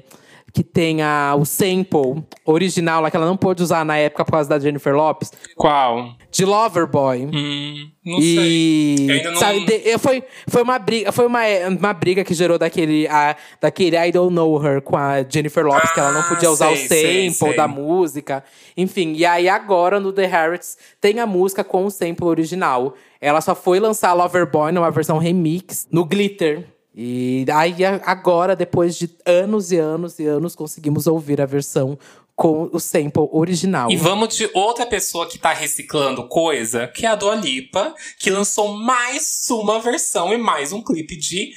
que 0.54 0.64
tem 0.64 1.02
a, 1.02 1.34
o 1.36 1.44
sample 1.46 2.24
original 2.46 3.02
lá 3.02 3.10
que 3.10 3.18
ela 3.18 3.26
não 3.26 3.36
pôde 3.36 3.64
usar 3.64 3.84
na 3.84 3.98
época 3.98 4.24
por 4.24 4.34
causa 4.34 4.48
da 4.48 4.60
Jennifer 4.60 4.94
Lopes? 4.96 5.32
Qual? 5.56 6.16
De 6.32 6.46
Loverboy. 6.46 7.26
Hum, 7.26 7.90
não 8.06 8.20
e, 8.20 8.96
sei. 8.98 9.10
Eu 9.10 9.14
ainda 9.16 9.32
não- 9.32 9.40
Sabe, 9.40 9.66
de- 9.66 9.98
foi, 9.98 10.24
foi 10.48 10.62
uma 10.62 10.78
briga, 10.78 11.12
foi 11.12 11.26
uma, 11.26 11.40
uma 11.80 11.92
briga 11.94 12.24
que 12.24 12.36
gerou 12.36 12.60
daquele, 12.60 13.08
a, 13.08 13.36
daquele 13.60 13.98
I 13.98 14.12
Don't 14.12 14.32
Know 14.36 14.64
Her 14.64 14.82
com 14.84 14.96
a 14.96 15.24
Jennifer 15.28 15.66
Lopes, 15.66 15.92
que 15.92 16.00
ela 16.00 16.12
não 16.12 16.22
Ah, 16.22 16.30
podia 16.30 16.52
usar 16.52 16.70
o 16.72 16.76
sei, 16.78 16.88
sample 16.88 17.32
sei, 17.34 17.48
sei. 17.48 17.56
da 17.58 17.68
música. 17.68 18.44
Enfim, 18.78 19.14
e 19.14 19.26
aí 19.26 19.50
agora 19.50 20.00
no 20.00 20.14
The 20.14 20.28
Harrods 20.28 20.78
tem 21.02 21.20
a 21.20 21.26
música 21.26 21.64
com 21.64 21.84
o 21.86 21.90
sample 21.90 22.28
original. 22.28 22.94
Ela 23.20 23.42
só 23.42 23.56
foi 23.56 23.80
lançar 23.80 24.14
Loverboy 24.14 24.72
numa 24.72 24.92
versão 24.92 25.18
remix 25.18 25.88
no 25.92 26.06
Glitter. 26.06 26.68
E 26.96 27.46
aí 27.52 27.84
agora, 28.04 28.56
depois 28.56 28.96
de 28.96 29.10
anos 29.26 29.72
e 29.72 29.78
anos 29.78 30.20
e 30.20 30.26
anos, 30.26 30.56
conseguimos 30.56 31.08
ouvir 31.08 31.42
a 31.42 31.46
versão 31.46 31.98
com 32.36 32.70
o 32.72 32.80
sample 32.80 33.30
original. 33.32 33.92
E 33.92 33.96
vamos 33.96 34.36
de 34.36 34.50
outra 34.54 34.86
pessoa 34.86 35.28
que 35.28 35.38
tá 35.38 35.54
reciclando 35.54 36.28
coisa, 36.28 36.88
que 36.88 37.06
é 37.06 37.10
a 37.10 37.16
Dua 37.16 37.36
Lipa, 37.36 37.94
que 38.20 38.30
lançou 38.30 38.74
mais 38.74 39.48
uma 39.50 39.80
versão 39.80 40.34
e 40.34 40.38
mais 40.38 40.72
um 40.72 40.82
clipe 40.82 41.16
de 41.16 41.54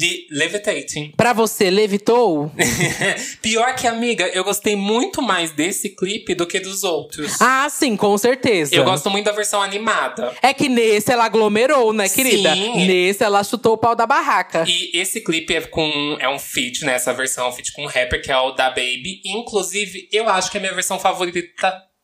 Le- 0.00 0.26
Levitating. 0.30 1.12
Pra 1.16 1.32
você, 1.34 1.68
levitou? 1.68 2.50
Pior 3.42 3.74
que, 3.74 3.86
amiga, 3.86 4.26
eu 4.28 4.42
gostei 4.42 4.74
muito 4.74 5.20
mais 5.20 5.50
desse 5.50 5.90
clipe 5.90 6.34
do 6.34 6.46
que 6.46 6.58
dos 6.60 6.82
outros. 6.82 7.40
Ah, 7.40 7.68
sim, 7.70 7.96
com 7.96 8.16
certeza. 8.16 8.74
Eu 8.74 8.84
gosto 8.84 9.10
muito 9.10 9.26
da 9.26 9.32
versão 9.32 9.60
animada. 9.60 10.32
É 10.40 10.54
que 10.54 10.68
nesse 10.68 11.12
ela 11.12 11.24
aglomerou, 11.24 11.92
né, 11.92 12.08
querida? 12.08 12.54
Sim. 12.54 12.86
Nesse 12.86 13.22
ela 13.22 13.44
chutou 13.44 13.74
o 13.74 13.78
pau 13.78 13.94
da 13.94 14.06
barraca. 14.06 14.64
E 14.66 14.90
esse 14.98 15.20
clipe 15.20 15.54
é 15.54 15.60
com 15.60 16.16
é 16.18 16.28
um 16.28 16.38
feat, 16.38 16.84
né? 16.84 16.94
Essa 16.94 17.12
versão 17.12 17.46
é 17.46 17.48
um 17.48 17.52
feat 17.52 17.72
com 17.72 17.82
um 17.82 17.86
rapper 17.86 18.22
que 18.22 18.30
é 18.32 18.36
o 18.38 18.52
da 18.52 18.68
Baby. 18.70 19.20
Inclusive, 19.24 20.08
eu 20.12 20.28
acho 20.28 20.50
que 20.50 20.56
é 20.56 20.60
a 20.60 20.62
minha 20.62 20.74
versão 20.74 20.98
favorita 20.98 21.42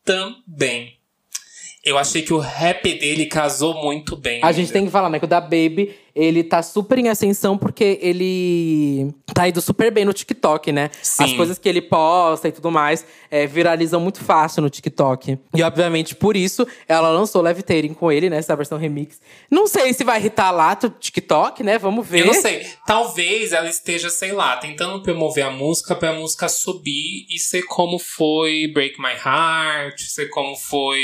também. 0.05 0.93
Eu 1.83 1.97
achei 1.97 2.21
que 2.21 2.33
o 2.33 2.39
rap 2.39 2.83
dele 2.99 3.25
casou 3.25 3.73
muito 3.81 4.15
bem. 4.17 4.41
A 4.43 4.51
gente 4.51 4.69
tem 4.71 4.85
que 4.85 4.91
falar, 4.91 5.09
né, 5.09 5.17
que 5.17 5.23
o 5.23 5.27
da 5.27 5.39
Baby, 5.39 5.95
ele 6.19 6.43
tá 6.43 6.61
super 6.61 6.97
em 6.97 7.07
ascensão 7.07 7.57
porque 7.57 7.97
ele 8.01 9.13
tá 9.33 9.47
indo 9.47 9.61
super 9.61 9.89
bem 9.89 10.03
no 10.03 10.11
TikTok, 10.11 10.69
né? 10.71 10.89
Sim. 11.01 11.23
As 11.23 11.33
coisas 11.33 11.57
que 11.57 11.69
ele 11.69 11.81
posta 11.81 12.49
e 12.49 12.51
tudo 12.51 12.69
mais 12.69 13.05
é, 13.31 13.47
viralizam 13.47 14.01
muito 14.01 14.21
fácil 14.21 14.61
no 14.61 14.69
TikTok. 14.69 15.39
E, 15.55 15.63
obviamente, 15.63 16.15
por 16.15 16.35
isso, 16.35 16.67
ela 16.87 17.09
lançou 17.09 17.41
Levitating 17.41 17.93
com 17.93 18.11
ele, 18.11 18.29
né? 18.29 18.37
Essa 18.37 18.55
versão 18.55 18.77
remix. 18.77 19.21
Não 19.49 19.65
sei 19.65 19.93
se 19.93 20.03
vai 20.03 20.19
irritar 20.19 20.51
lá 20.51 20.77
o 20.83 20.89
TikTok, 20.89 21.63
né? 21.63 21.77
Vamos 21.77 22.05
ver. 22.05 22.21
Eu 22.21 22.27
não 22.27 22.33
sei. 22.33 22.67
Talvez 22.85 23.53
ela 23.53 23.69
esteja, 23.69 24.09
sei 24.09 24.33
lá, 24.33 24.57
tentando 24.57 25.01
promover 25.01 25.45
a 25.45 25.51
música 25.51 25.95
pra 25.95 26.11
música 26.11 26.49
subir 26.49 27.25
e 27.29 27.39
ser 27.39 27.63
como 27.63 27.97
foi 27.97 28.69
Break 28.73 28.99
My 28.99 29.13
Heart, 29.13 30.01
ser 30.01 30.27
como 30.29 30.57
foi 30.57 30.99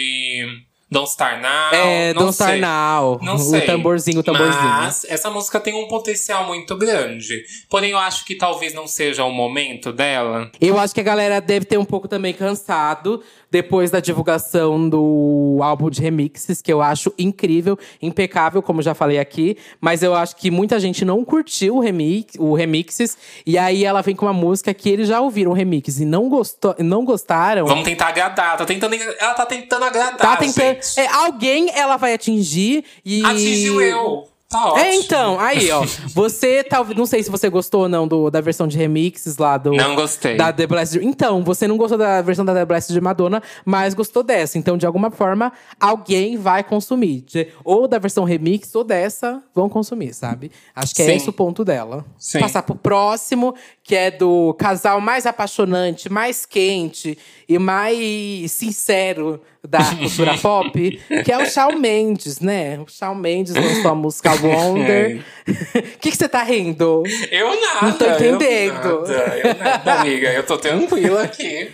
Don't 0.89 1.10
Star 1.10 1.41
Now. 1.41 1.74
É, 1.74 2.13
não 2.13 2.21
Don't 2.24 2.34
Star 2.34 2.50
sei. 2.50 2.62
Now. 2.62 3.19
Não 3.21 3.36
o 3.36 3.39
sei. 3.39 3.62
tamborzinho, 3.62 4.19
o 4.19 4.24
tamborzinho. 4.24 4.63
Mas 4.63 5.06
essa 5.10 5.30
música 5.32 5.60
tem 5.60 5.74
um 5.74 5.88
potencial 5.88 6.45
muito 6.45 6.76
grande. 6.78 7.43
Porém, 7.69 7.91
eu 7.91 7.98
acho 7.98 8.24
que 8.24 8.36
talvez 8.36 8.74
não 8.74 8.86
seja 8.88 9.24
o 9.24 9.32
momento 9.32 9.91
dela. 9.91 10.52
Eu 10.62 10.78
acho 10.78 10.93
que 10.93 11.02
a 11.02 11.04
galera 11.04 11.41
deve 11.41 11.65
ter 11.65 11.78
um 11.78 11.86
pouco 11.86 12.08
também 12.08 12.34
cansado 12.34 13.24
depois 13.51 13.91
da 13.91 13.99
divulgação 13.99 14.89
do 14.89 15.60
álbum 15.62 15.89
de 15.89 16.01
remixes, 16.01 16.62
que 16.62 16.71
eu 16.71 16.81
acho 16.81 17.13
incrível, 17.17 17.77
impecável, 18.01 18.62
como 18.62 18.81
já 18.81 18.93
falei 18.93 19.19
aqui. 19.19 19.58
Mas 19.79 20.03
eu 20.03 20.13
acho 20.13 20.36
que 20.36 20.51
muita 20.51 20.79
gente 20.79 21.05
não 21.05 21.23
curtiu 21.23 21.77
o, 21.77 21.79
remix, 21.79 22.36
o 22.38 22.53
remixes. 22.53 23.17
E 23.45 23.58
aí 23.58 23.86
ela 23.86 24.01
vem 24.01 24.15
com 24.15 24.25
uma 24.25 24.34
música 24.34 24.73
que 24.73 24.89
eles 24.89 25.08
já 25.08 25.21
ouviram 25.21 25.51
o 25.51 25.53
remix 25.53 25.99
e 25.99 26.05
não, 26.05 26.29
gostou, 26.29 26.75
não 26.79 27.05
gostaram. 27.05 27.65
Vamos 27.65 27.86
tentar 27.86 28.08
agradar. 28.08 28.58
Tá 28.58 28.65
tentando, 28.65 28.95
ela 28.95 29.34
tá 29.34 29.45
tentando 29.45 29.86
agradar. 29.86 30.17
tá 30.17 30.38
tentando. 30.38 30.77
É, 30.97 31.08
alguém 31.08 31.69
ela 31.73 31.97
vai 31.97 32.13
atingir 32.13 32.84
e. 33.03 33.23
Atingiu 33.25 33.81
eu. 33.81 34.35
Tá 34.47 34.67
ótimo. 34.67 34.86
É, 34.86 34.95
então, 34.95 35.39
aí, 35.39 35.71
ó. 35.71 35.84
Você 36.13 36.63
talvez. 36.63 36.97
Não 36.97 37.05
sei 37.05 37.23
se 37.23 37.31
você 37.31 37.49
gostou 37.49 37.81
ou 37.81 37.89
não 37.89 38.08
do, 38.08 38.29
da 38.29 38.39
versão 38.41 38.67
de 38.67 38.77
remixes 38.77 39.38
lá 39.38 39.58
do. 39.58 39.71
Não 39.73 39.95
gostei. 39.95 40.38
Da 40.38 40.53
The 40.53 40.67
Blessed. 40.67 41.03
Então, 41.03 41.43
você 41.43 41.67
não 41.67 41.77
gostou 41.77 41.97
da 41.97 42.21
versão 42.21 42.45
da 42.45 42.53
The 42.53 42.63
Blessed 42.63 42.93
de 42.93 43.01
Madonna, 43.01 43.41
mas 43.65 43.93
gostou 43.95 44.21
dessa. 44.21 44.58
Então, 44.58 44.77
de 44.77 44.86
alguma 44.86 45.10
forma, 45.10 45.51
alguém 45.79 46.38
vai 46.38 46.63
consumir. 46.63 47.25
Ou 47.63 47.88
da 47.88 47.97
versão 47.97 48.23
remix 48.23 48.73
ou 48.75 48.84
dessa, 48.84 49.41
vão 49.53 49.67
consumir, 49.67 50.13
sabe? 50.13 50.51
Acho 50.75 50.93
que 50.93 51.01
é 51.01 51.05
Sim. 51.05 51.12
esse 51.13 51.29
o 51.29 51.34
ponto 51.34 51.65
dela. 51.65 52.05
Sim. 52.17 52.39
Passar 52.39 52.62
pro 52.62 52.75
próximo, 52.75 53.55
que 53.86 53.93
é 53.95 54.10
do 54.10 54.56
casal 54.56 55.00
mais 55.00 55.28
apaixonante, 55.28 56.12
mais 56.12 56.43
quente 56.43 57.15
e 57.48 57.60
mais 57.60 58.52
sincero 58.52 59.39
da 59.63 59.78
cultura 59.93 60.36
pop, 60.39 61.02
que 61.24 61.32
é 61.32 61.38
o 61.38 61.45
Shawn 61.45 61.78
Mendes, 61.78 62.39
né? 62.39 62.80
O 62.80 62.89
Shawn 62.89 63.13
Mendes 63.13 63.54
lançou 63.54 63.91
a 63.91 63.93
música 63.93 64.32
Wonder. 64.41 65.24
O 65.48 65.82
que, 66.02 66.10
que 66.10 66.17
você 66.17 66.28
tá 66.28 66.41
rindo? 66.41 67.04
Eu 67.30 67.62
nada. 67.62 67.80
Não 67.84 67.93
tô 67.93 68.06
entendendo. 68.06 68.88
Eu 68.88 69.08
nada, 69.08 69.38
eu 69.38 69.56
nada, 69.56 69.93
amiga. 70.02 70.34
Eu 70.34 70.43
tô 70.43 70.58
tranquila 70.58 71.21
aqui. 71.21 71.69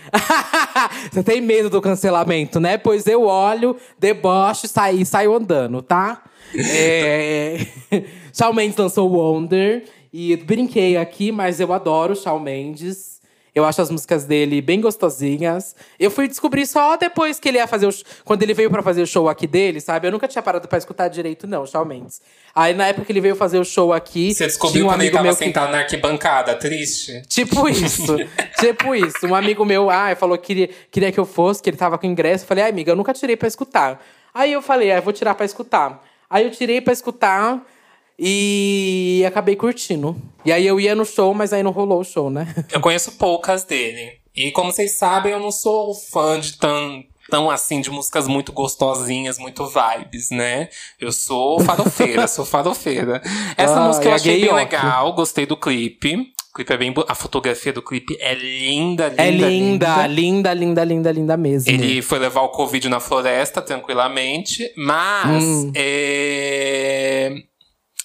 Você 1.10 1.22
tem 1.22 1.40
medo 1.40 1.70
do 1.70 1.80
cancelamento, 1.80 2.60
né? 2.60 2.76
Pois 2.76 3.06
eu 3.06 3.22
olho, 3.22 3.74
deboche, 3.98 4.68
saí, 4.68 5.06
saio 5.06 5.34
andando, 5.34 5.80
tá? 5.80 6.22
É... 6.54 7.66
Shawn 8.34 8.52
Mendes 8.52 8.76
lançou 8.76 9.10
Wonder. 9.10 9.84
E 10.12 10.36
brinquei 10.36 10.96
aqui, 10.96 11.32
mas 11.32 11.58
eu 11.60 11.72
adoro 11.72 12.12
o 12.12 12.16
Shawn 12.16 12.38
Mendes. 12.38 13.12
Eu 13.54 13.66
acho 13.66 13.82
as 13.82 13.90
músicas 13.90 14.24
dele 14.24 14.62
bem 14.62 14.80
gostosinhas. 14.80 15.76
Eu 16.00 16.10
fui 16.10 16.26
descobrir 16.26 16.66
só 16.66 16.96
depois 16.96 17.38
que 17.38 17.48
ele 17.48 17.58
ia 17.58 17.66
fazer 17.66 17.86
o 17.86 17.90
Quando 18.24 18.42
ele 18.42 18.54
veio 18.54 18.70
pra 18.70 18.82
fazer 18.82 19.02
o 19.02 19.06
show 19.06 19.28
aqui 19.28 19.46
dele, 19.46 19.78
sabe? 19.78 20.06
Eu 20.06 20.10
nunca 20.12 20.26
tinha 20.26 20.42
parado 20.42 20.66
pra 20.66 20.78
escutar 20.78 21.08
direito, 21.08 21.46
não, 21.46 21.66
Shawn 21.66 21.84
Mendes. 21.84 22.22
Aí, 22.54 22.72
na 22.72 22.86
época 22.86 23.04
que 23.04 23.12
ele 23.12 23.20
veio 23.20 23.36
fazer 23.36 23.58
o 23.58 23.64
show 23.64 23.92
aqui. 23.92 24.32
Você 24.32 24.46
descobriu 24.46 24.86
um 24.86 24.88
quando 24.88 25.02
ele 25.02 25.10
tava 25.10 25.28
que- 25.28 25.34
sentado 25.34 25.70
na 25.70 25.78
arquibancada, 25.80 26.54
triste? 26.54 27.22
Tipo 27.28 27.68
isso. 27.68 28.16
tipo 28.58 28.94
isso. 28.94 29.26
Um 29.26 29.34
amigo 29.34 29.66
meu, 29.66 29.90
ah, 29.90 30.16
falou 30.16 30.38
que 30.38 30.46
queria, 30.46 30.70
queria 30.90 31.12
que 31.12 31.20
eu 31.20 31.26
fosse, 31.26 31.62
que 31.62 31.68
ele 31.68 31.76
tava 31.76 31.98
com 31.98 32.06
ingresso. 32.06 32.44
Eu 32.44 32.48
falei, 32.48 32.64
ah, 32.64 32.68
amiga, 32.68 32.92
eu 32.92 32.96
nunca 32.96 33.12
tirei 33.12 33.36
pra 33.36 33.48
escutar. 33.48 34.02
Aí 34.32 34.50
eu 34.50 34.62
falei, 34.62 34.90
ah, 34.92 34.96
eu 34.96 35.02
vou 35.02 35.12
tirar 35.12 35.34
pra 35.34 35.44
escutar. 35.44 36.02
Aí 36.30 36.44
eu 36.44 36.50
tirei 36.50 36.80
pra 36.80 36.94
escutar 36.94 37.62
e 38.24 39.24
acabei 39.26 39.56
curtindo. 39.56 40.16
E 40.44 40.52
aí 40.52 40.64
eu 40.64 40.78
ia 40.78 40.94
no 40.94 41.04
show, 41.04 41.34
mas 41.34 41.52
aí 41.52 41.60
não 41.62 41.72
rolou 41.72 42.00
o 42.00 42.04
show, 42.04 42.30
né? 42.30 42.46
Eu 42.70 42.80
conheço 42.80 43.12
poucas 43.18 43.64
dele. 43.64 44.12
E 44.34 44.52
como 44.52 44.70
vocês 44.70 44.92
sabem, 44.92 45.32
eu 45.32 45.40
não 45.40 45.50
sou 45.50 45.92
fã 45.92 46.38
de 46.38 46.56
tão, 46.56 47.02
tão 47.28 47.50
assim 47.50 47.80
de 47.80 47.90
músicas 47.90 48.28
muito 48.28 48.52
gostosinhas, 48.52 49.38
muito 49.38 49.66
vibes, 49.66 50.30
né? 50.30 50.68
Eu 51.00 51.10
sou 51.10 51.58
farofeira, 51.60 52.28
sou 52.28 52.44
farofeira. 52.44 53.20
Essa 53.56 53.80
Ah, 53.80 53.86
música 53.88 54.06
eu 54.06 54.12
é 54.12 54.14
achei 54.14 54.40
bem 54.40 54.54
legal, 54.54 55.12
gostei 55.14 55.44
do 55.44 55.56
clipe. 55.56 56.32
O 56.50 56.54
clipe 56.54 56.72
é 56.72 56.76
bem 56.76 56.94
a 57.08 57.14
fotografia 57.14 57.72
do 57.72 57.80
clipe 57.82 58.14
é 58.20 58.34
linda, 58.34 59.08
linda, 59.08 59.22
É 59.22 59.30
linda, 59.30 59.48
linda. 59.48 60.06
linda, 60.06 60.54
linda, 60.54 60.84
linda, 60.84 61.12
linda 61.12 61.36
mesmo. 61.36 61.70
Ele 61.72 62.00
foi 62.02 62.18
levar 62.18 62.42
o 62.42 62.50
Covid 62.50 62.88
na 62.88 63.00
floresta 63.00 63.60
tranquilamente, 63.62 64.70
mas 64.76 65.42
Hum. 65.42 65.72
é... 65.74 67.32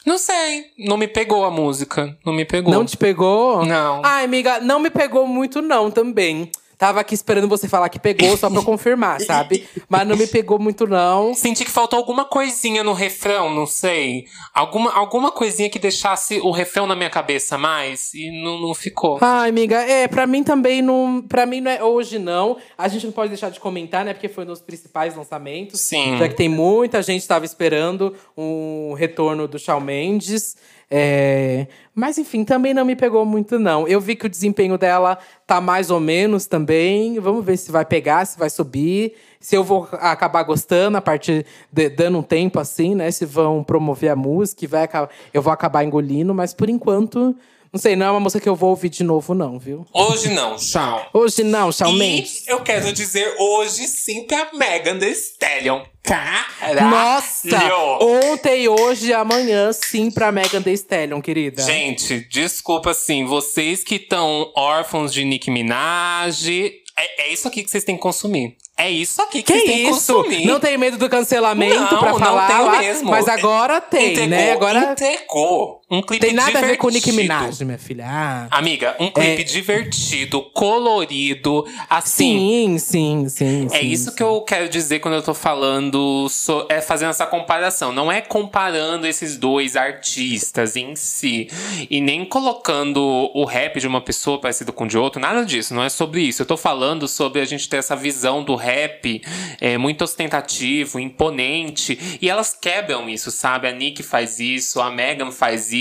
não 0.08 0.18
sei, 0.18 0.68
não 0.80 0.96
me 0.96 1.06
pegou 1.06 1.44
a 1.44 1.52
música, 1.52 2.18
não 2.26 2.32
me 2.32 2.46
pegou. 2.46 2.74
Não 2.74 2.86
te 2.86 2.96
pegou? 2.96 3.66
Não. 3.66 4.02
Ai, 4.06 4.24
amiga, 4.24 4.62
não 4.62 4.80
me 4.80 4.90
pegou 4.90 5.28
muito, 5.28 5.62
não, 5.62 5.92
também. 5.92 6.50
Tava 6.78 7.00
aqui 7.00 7.16
esperando 7.16 7.48
você 7.48 7.68
falar 7.68 7.90
que 7.90 8.00
pegou, 8.00 8.38
só 8.38 8.50
pra 8.50 8.60
eu 8.60 8.64
confirmar, 8.64 9.20
sabe? 9.22 9.68
Mas 9.90 10.08
não 10.08 10.16
me 10.16 10.28
pegou 10.28 10.60
muito, 10.60 10.86
não. 10.86 11.34
Senti 11.34 11.66
que 11.66 11.72
faltou 11.72 11.98
alguma 11.98 12.24
coisinha 12.24 12.84
no 12.84 12.94
refrão, 12.94 13.54
não 13.54 13.66
sei. 13.66 14.26
Alguma, 14.54 14.94
alguma 14.94 15.32
coisinha 15.32 15.70
que 15.70 15.80
deixasse 15.80 16.40
o 16.40 16.52
refrão 16.52 16.86
na 16.86 16.96
minha 16.96 17.10
cabeça 17.10 17.58
mais 17.58 18.14
e 18.14 18.30
não, 18.44 18.60
não 18.60 18.76
ficou. 18.76 19.18
Ai, 19.22 19.50
amiga, 19.50 19.82
é, 19.82 20.08
pra 20.08 20.28
mim 20.28 20.44
também 20.44 20.84
não. 20.84 21.24
Pra 21.28 21.48
mim 21.48 21.62
não 21.62 21.72
é 21.72 21.84
hoje, 21.84 22.20
não. 22.20 22.58
A 22.78 22.88
gente 22.88 23.08
não 23.08 23.14
pode 23.14 23.30
deixar 23.30 23.50
de 23.50 23.60
comentar, 23.60 24.06
né? 24.06 24.14
Porque 24.14 24.30
foi 24.30 24.46
nos 24.46 24.62
principais 24.62 25.16
lançamentos. 25.16 25.82
Sim. 25.82 26.18
Já 26.20 26.30
que 26.30 26.36
tem 26.36 26.48
muita 26.48 27.02
gente 27.02 27.24
que 27.24 27.28
tava 27.28 27.46
esperando 27.46 28.16
um 28.38 28.94
retorno 28.94 29.48
do 29.48 29.58
Shawn 29.58 29.80
Mendes. 29.80 30.56
É, 30.90 31.68
Mas 31.94 32.18
enfim, 32.18 32.46
também 32.46 32.74
não 32.74 32.86
me 32.86 32.96
pegou 32.96 33.26
muito, 33.26 33.60
não. 33.60 33.86
Eu 33.88 34.00
vi 34.00 34.16
que 34.16 34.26
o 34.26 34.30
desempenho 34.30 34.78
dela 34.78 35.18
tá 35.46 35.60
mais 35.60 35.92
ou 35.92 36.00
menos 36.00 36.46
também. 36.48 37.20
Vamos 37.20 37.44
ver 37.46 37.58
se 37.58 37.72
vai 37.72 37.84
pegar, 37.86 38.26
se 38.26 38.40
vai 38.40 38.50
subir. 38.50 39.14
Se 39.40 39.56
eu 39.56 39.64
vou 39.64 39.88
acabar 39.94 40.44
gostando 40.44 40.98
a 40.98 41.02
partir 41.02 41.46
de, 41.72 41.90
dando 41.90 42.20
um 42.20 42.24
tempo 42.24 42.60
assim, 42.60 42.96
né? 42.96 43.12
Se 43.12 43.26
vão 43.26 43.64
promover 43.64 44.10
a 44.12 44.16
música, 44.16 44.66
vai, 44.68 44.84
aca- 44.84 45.10
eu 45.34 45.42
vou 45.42 45.52
acabar 45.52 45.84
engolindo, 45.84 46.34
mas 46.34 46.54
por 46.54 46.70
enquanto 46.70 47.36
Não 47.72 47.80
sei, 47.80 47.96
não 47.96 48.06
é 48.06 48.12
uma 48.12 48.20
música 48.20 48.40
que 48.42 48.50
eu 48.50 48.56
vou 48.56 48.70
ouvir 48.70 48.90
de 48.90 49.04
novo, 49.04 49.34
não, 49.34 49.60
viu? 49.60 49.86
Hoje 49.94 50.30
não, 50.30 50.56
tchau. 50.56 51.10
Hoje 51.14 51.44
não, 51.44 51.72
Shawn 51.72 51.96
E 52.02 52.26
eu 52.48 52.62
quero 52.62 52.92
dizer 52.94 53.36
hoje 53.40 53.88
sim 53.88 54.24
pra 54.26 54.50
Megan 54.54 54.98
Thee 54.98 55.12
Stallion. 55.12 55.82
Caralho! 56.04 56.90
Nossa! 56.90 57.60
Ontem, 58.02 58.68
hoje 58.70 59.08
e 59.10 59.14
amanhã, 59.14 59.72
sim, 59.74 60.10
pra 60.10 60.32
Megan 60.32 60.62
Thee 60.62 60.74
Stallion, 60.74 61.22
querida. 61.22 61.62
Gente, 61.64 62.28
desculpa 62.30 62.92
assim, 62.92 63.26
vocês 63.26 63.84
que 63.84 63.96
estão 63.96 64.52
órfãos 64.56 65.14
de 65.14 65.26
Nicki 65.26 65.52
Minaj, 65.52 66.50
é, 66.98 67.28
é 67.28 67.34
isso 67.34 67.48
aqui 67.48 67.64
que 67.64 67.70
vocês 67.70 67.84
têm 67.84 67.96
que 67.96 68.02
consumir. 68.02 68.56
É 68.80 68.90
isso 68.92 69.20
aqui 69.24 69.42
que, 69.42 69.54
Que 69.54 69.54
vocês 69.54 69.64
têm 69.66 69.86
que 69.86 69.90
isso? 69.92 70.14
consumir. 70.14 70.46
Não 70.46 70.60
tem 70.60 70.78
medo 70.78 70.98
do 70.98 71.10
cancelamento 71.10 71.76
Não, 71.80 72.00
pra 72.00 72.12
não 72.12 72.20
falar 72.20 72.48
tenho 72.48 72.66
lá, 72.66 72.80
mesmo. 72.80 73.10
Mas 73.10 73.28
agora 73.28 73.82
tem, 73.82 74.12
Entregou, 74.12 74.28
né? 74.30 74.52
Agora 74.52 74.92
entregou. 74.92 75.82
Um 75.90 76.02
clipe 76.02 76.26
tem 76.26 76.36
nada 76.36 76.60
a 76.60 76.62
ver 76.64 76.76
com 76.76 76.90
Nicki 76.90 77.12
divertido. 77.12 77.34
Minaj, 77.34 77.64
minha 77.64 77.78
filha. 77.78 78.06
Ah. 78.06 78.48
Amiga, 78.52 78.94
um 79.00 79.10
clipe 79.10 79.46
divertido, 79.46 80.42
colorido, 80.54 81.66
assim. 81.90 82.38
Sim, 82.38 82.78
sim, 82.78 83.30
sim. 83.30 83.68
É 83.72 83.80
sim, 83.80 83.88
isso 83.88 84.10
sim. 84.10 84.16
que 84.18 84.22
eu 84.22 84.42
quero 84.42 84.68
dizer 84.68 85.00
quando 85.00 85.14
eu 85.14 85.22
tô 85.22 85.34
falando, 85.34 86.28
so- 86.28 86.66
é 86.68 86.82
fazendo 86.82 87.12
essa 87.12 87.26
comparação. 87.26 87.94
Não 87.94 88.12
é 88.12 88.20
comparando 88.20 89.08
esses 89.08 89.38
dois 89.38 89.78
artistas 89.78 90.76
em 90.76 90.94
si. 90.94 91.48
E 91.90 92.02
nem 92.02 92.26
colocando 92.26 93.32
o 93.34 93.46
rap 93.46 93.80
de 93.80 93.88
uma 93.88 94.02
pessoa 94.02 94.42
parecido 94.42 94.74
com 94.74 94.84
o 94.84 94.88
de 94.90 94.98
outro. 94.98 95.22
Nada 95.22 95.46
disso, 95.46 95.74
não 95.74 95.84
é 95.86 95.90
sobre 95.90 96.20
isso. 96.22 96.42
Eu 96.42 96.46
tô 96.46 96.58
falando 96.58 97.08
sobre 97.08 97.40
a 97.40 97.46
gente 97.46 97.70
ter 97.70 97.78
essa 97.78 97.96
visão 97.96 98.44
do 98.44 98.56
rap 98.56 99.22
é, 99.62 99.78
muito 99.78 100.04
ostentativo, 100.04 101.00
imponente. 101.00 102.20
E 102.22 102.30
elas 102.30 102.54
quebram 102.54 103.08
isso, 103.10 103.32
sabe? 103.32 103.70
A 103.70 103.72
Nick 103.72 104.04
faz 104.04 104.38
isso, 104.42 104.82
a 104.82 104.92
Megan 104.92 105.32
faz 105.32 105.72
isso. 105.72 105.77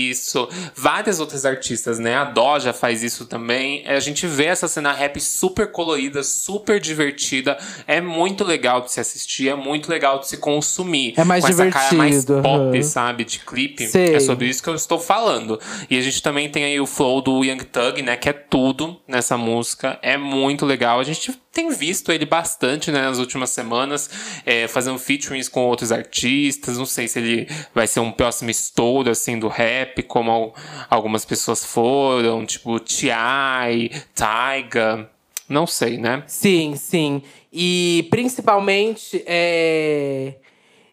Várias 0.75 1.19
outras 1.19 1.45
artistas, 1.45 1.99
né? 1.99 2.15
A 2.15 2.25
Doja 2.25 2.73
faz 2.73 3.03
isso 3.03 3.25
também. 3.25 3.83
É, 3.85 3.95
A 3.95 3.99
gente 3.99 4.25
vê 4.27 4.45
essa 4.45 4.67
cena 4.67 4.91
rap 4.93 5.19
super 5.19 5.71
colorida, 5.71 6.23
super 6.23 6.79
divertida. 6.79 7.57
É 7.87 7.99
muito 8.01 8.43
legal 8.43 8.81
de 8.81 8.91
se 8.91 8.99
assistir, 8.99 9.49
é 9.49 9.55
muito 9.55 9.89
legal 9.89 10.19
de 10.19 10.27
se 10.27 10.37
consumir. 10.37 11.13
É 11.17 11.23
mais 11.23 11.43
Com 11.43 11.49
essa 11.51 11.69
cara 11.69 11.95
mais 11.95 12.25
divertido, 12.25 12.41
pop, 12.41 12.77
aham. 12.77 12.83
sabe? 12.83 13.23
De 13.23 13.39
clipe. 13.39 13.87
Sei. 13.87 14.15
É 14.15 14.19
sobre 14.19 14.47
isso 14.47 14.61
que 14.63 14.69
eu 14.69 14.75
estou 14.75 14.99
falando. 14.99 15.59
E 15.89 15.97
a 15.97 16.01
gente 16.01 16.21
também 16.21 16.49
tem 16.49 16.63
aí 16.63 16.79
o 16.79 16.85
flow 16.85 17.21
do 17.21 17.43
Young 17.43 17.63
Thug, 17.63 18.01
né? 18.01 18.15
Que 18.15 18.29
é 18.29 18.33
tudo 18.33 18.99
nessa 19.07 19.37
música. 19.37 19.97
É 20.01 20.17
muito 20.17 20.65
legal. 20.65 20.99
A 20.99 21.03
gente 21.03 21.31
tem 21.51 21.69
visto 21.71 22.11
ele 22.11 22.25
bastante, 22.25 22.91
né? 22.91 23.01
Nas 23.01 23.17
últimas 23.19 23.49
semanas. 23.49 24.09
é, 24.45 24.67
fazendo 24.67 24.97
featurings 24.99 25.49
com 25.49 25.61
outros 25.65 25.91
artistas. 25.91 26.77
Não 26.77 26.85
sei 26.85 27.07
se 27.07 27.19
ele 27.19 27.47
vai 27.73 27.87
ser 27.87 27.99
um 27.99 28.11
próximo 28.11 28.49
estouro, 28.49 29.09
assim, 29.09 29.37
do 29.39 29.47
rap. 29.47 29.86
Como 30.07 30.31
al- 30.31 30.53
algumas 30.89 31.25
pessoas 31.25 31.65
foram. 31.65 32.45
Tipo, 32.45 32.79
T.I., 32.79 33.89
Tyga. 34.13 35.09
Não 35.49 35.65
sei, 35.65 35.97
né? 35.97 36.23
Sim, 36.27 36.75
sim. 36.75 37.21
E 37.53 38.05
principalmente, 38.09 39.23
é, 39.25 40.35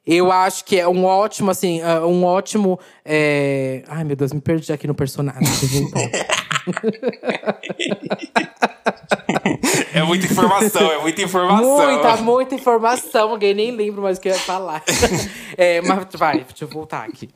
eu 0.07 0.30
acho 0.30 0.64
que 0.64 0.78
é 0.78 0.87
um 0.87 1.04
ótimo, 1.04 1.50
assim, 1.50 1.80
é, 1.80 1.98
um 2.00 2.24
ótimo. 2.24 2.78
é, 3.04 3.83
Ai, 3.88 4.04
meu 4.04 4.14
Deus, 4.14 4.33
me 4.33 4.40
perdi 4.40 4.72
aqui 4.72 4.87
no 4.87 4.94
personagem. 4.94 5.42
É 9.92 10.02
muita 10.02 10.26
informação, 10.26 10.92
é 10.92 10.98
muita 10.98 11.22
informação. 11.22 11.87
muita, 11.92 12.16
muita 12.18 12.54
informação. 12.54 13.30
Alguém 13.30 13.54
nem 13.54 13.70
lembra 13.70 14.02
mais 14.02 14.18
o 14.18 14.20
que 14.20 14.28
eu 14.28 14.33
ia 14.33 14.38
falar. 14.38 14.83
É, 15.57 15.80
mas 15.83 16.07
vai, 16.14 16.38
deixa 16.44 16.64
eu 16.64 16.68
voltar 16.68 17.04
aqui. 17.04 17.28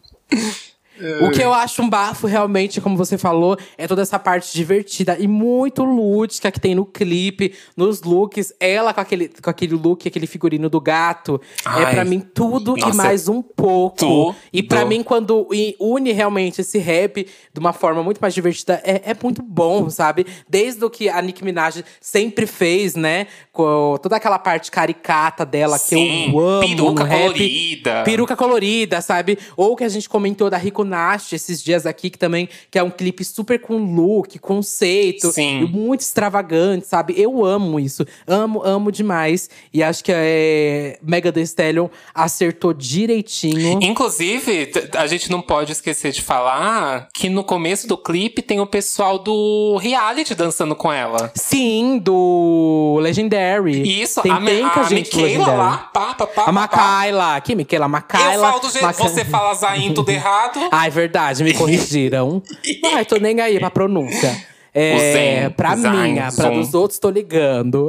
O 1.22 1.30
que 1.30 1.40
eu 1.42 1.52
acho 1.52 1.82
um 1.82 1.88
bafo, 1.88 2.26
realmente, 2.26 2.80
como 2.80 2.96
você 2.96 3.16
falou, 3.18 3.56
é 3.76 3.86
toda 3.86 4.02
essa 4.02 4.18
parte 4.18 4.52
divertida 4.52 5.16
e 5.18 5.26
muito 5.26 5.84
lúdica 5.84 6.50
que 6.50 6.60
tem 6.60 6.74
no 6.74 6.84
clipe, 6.84 7.54
nos 7.76 8.02
looks. 8.02 8.52
Ela 8.60 8.92
com 8.92 9.00
aquele, 9.00 9.28
com 9.28 9.50
aquele 9.50 9.74
look, 9.74 10.06
aquele 10.08 10.26
figurino 10.26 10.68
do 10.68 10.80
gato. 10.80 11.40
é 11.64 11.68
Ai. 11.68 11.94
pra 11.94 12.04
mim 12.04 12.20
tudo 12.20 12.76
Nossa, 12.76 12.90
e 12.92 12.96
mais 12.96 13.28
um 13.28 13.40
pouco. 13.42 13.96
tudo. 13.96 14.36
E 14.52 14.62
pra 14.62 14.84
mim, 14.84 15.02
quando 15.02 15.48
une 15.80 16.12
realmente 16.12 16.60
esse 16.60 16.78
rap 16.78 17.24
de 17.52 17.60
uma 17.60 17.72
forma 17.72 18.02
muito 18.02 18.18
mais 18.18 18.34
divertida, 18.34 18.80
é, 18.84 19.10
é 19.10 19.16
muito 19.22 19.42
bom, 19.42 19.88
sabe? 19.90 20.26
Desde 20.48 20.84
o 20.84 20.90
que 20.90 21.08
a 21.08 21.20
Nicki 21.22 21.44
Minaj 21.44 21.82
sempre 22.00 22.46
fez, 22.46 22.94
né? 22.94 23.26
Com 23.52 23.96
toda 24.02 24.16
aquela 24.16 24.38
parte 24.38 24.70
caricata 24.70 25.44
dela 25.44 25.78
Sim, 25.78 25.96
que 25.96 26.30
eu 26.36 26.40
amo 26.40 26.60
peruca 26.68 27.02
no 27.04 27.08
rap. 27.08 27.20
colorida. 27.22 28.02
Peruca 28.04 28.36
colorida, 28.36 29.00
sabe? 29.00 29.38
Ou 29.56 29.76
que 29.76 29.84
a 29.84 29.88
gente 29.88 30.08
comentou 30.08 30.48
da 30.50 30.56
Rico 30.56 30.84
Nash 30.88 31.32
esses 31.32 31.62
dias 31.62 31.86
aqui, 31.86 32.10
que 32.10 32.18
também 32.18 32.48
que 32.70 32.78
é 32.78 32.82
um 32.82 32.90
clipe 32.90 33.24
super 33.24 33.60
com 33.60 33.76
look, 33.76 34.38
conceito. 34.38 35.30
Sim. 35.30 35.64
Muito 35.66 36.00
extravagante, 36.00 36.86
sabe? 36.86 37.14
Eu 37.16 37.44
amo 37.44 37.78
isso. 37.78 38.04
Amo, 38.26 38.62
amo 38.64 38.90
demais. 38.90 39.48
E 39.72 39.82
acho 39.82 40.02
que 40.02 40.12
é, 40.14 40.98
Mega 41.02 41.30
The 41.32 41.40
Stallion 41.42 41.88
acertou 42.14 42.72
direitinho. 42.72 43.78
Inclusive, 43.82 44.70
a 44.96 45.06
gente 45.06 45.30
não 45.30 45.40
pode 45.40 45.72
esquecer 45.72 46.12
de 46.12 46.22
falar 46.22 47.08
que 47.14 47.28
no 47.28 47.44
começo 47.44 47.86
do 47.86 47.96
clipe 47.96 48.42
tem 48.42 48.60
o 48.60 48.66
pessoal 48.66 49.18
do 49.18 49.76
reality 49.80 50.34
dançando 50.34 50.74
com 50.74 50.92
ela. 50.92 51.30
Sim, 51.34 51.98
do 51.98 52.98
Legendary. 53.00 54.02
Isso, 54.02 54.22
Tem 54.22 54.32
a, 54.32 54.40
penca 54.40 54.80
a 54.80 54.82
gente 54.84 55.10
do 55.10 55.16
Michaela 55.22 55.52
lá, 55.54 55.76
pá, 55.92 56.14
pá, 56.14 56.26
pá, 56.26 56.44
A. 56.46 56.52
Macaila. 56.52 57.40
Que 57.40 57.54
Michaela? 57.54 57.84
Eu 57.86 57.88
Macaila. 57.88 58.48
falo 58.48 58.60
do 58.60 58.70
jeito 58.70 58.84
Maca- 58.84 59.02
você 59.08 59.24
fala 59.24 59.54
Zayn 59.54 59.92
tudo 59.94 60.08
errado. 60.10 60.60
Ah, 60.80 60.86
é 60.86 60.90
verdade, 60.90 61.42
me 61.42 61.52
corrigiram. 61.54 62.42
Ai, 62.94 63.04
tô 63.04 63.16
nem 63.16 63.40
aí 63.40 63.58
pra 63.58 63.70
pronúncia. 63.70 64.36
É, 64.74 64.98
Zen, 65.12 65.50
pra 65.56 65.74
Zayn, 65.74 66.12
minha, 66.12 66.30
pra 66.30 66.50
dos 66.50 66.72
outros 66.74 67.00
tô 67.00 67.10
ligando. 67.10 67.88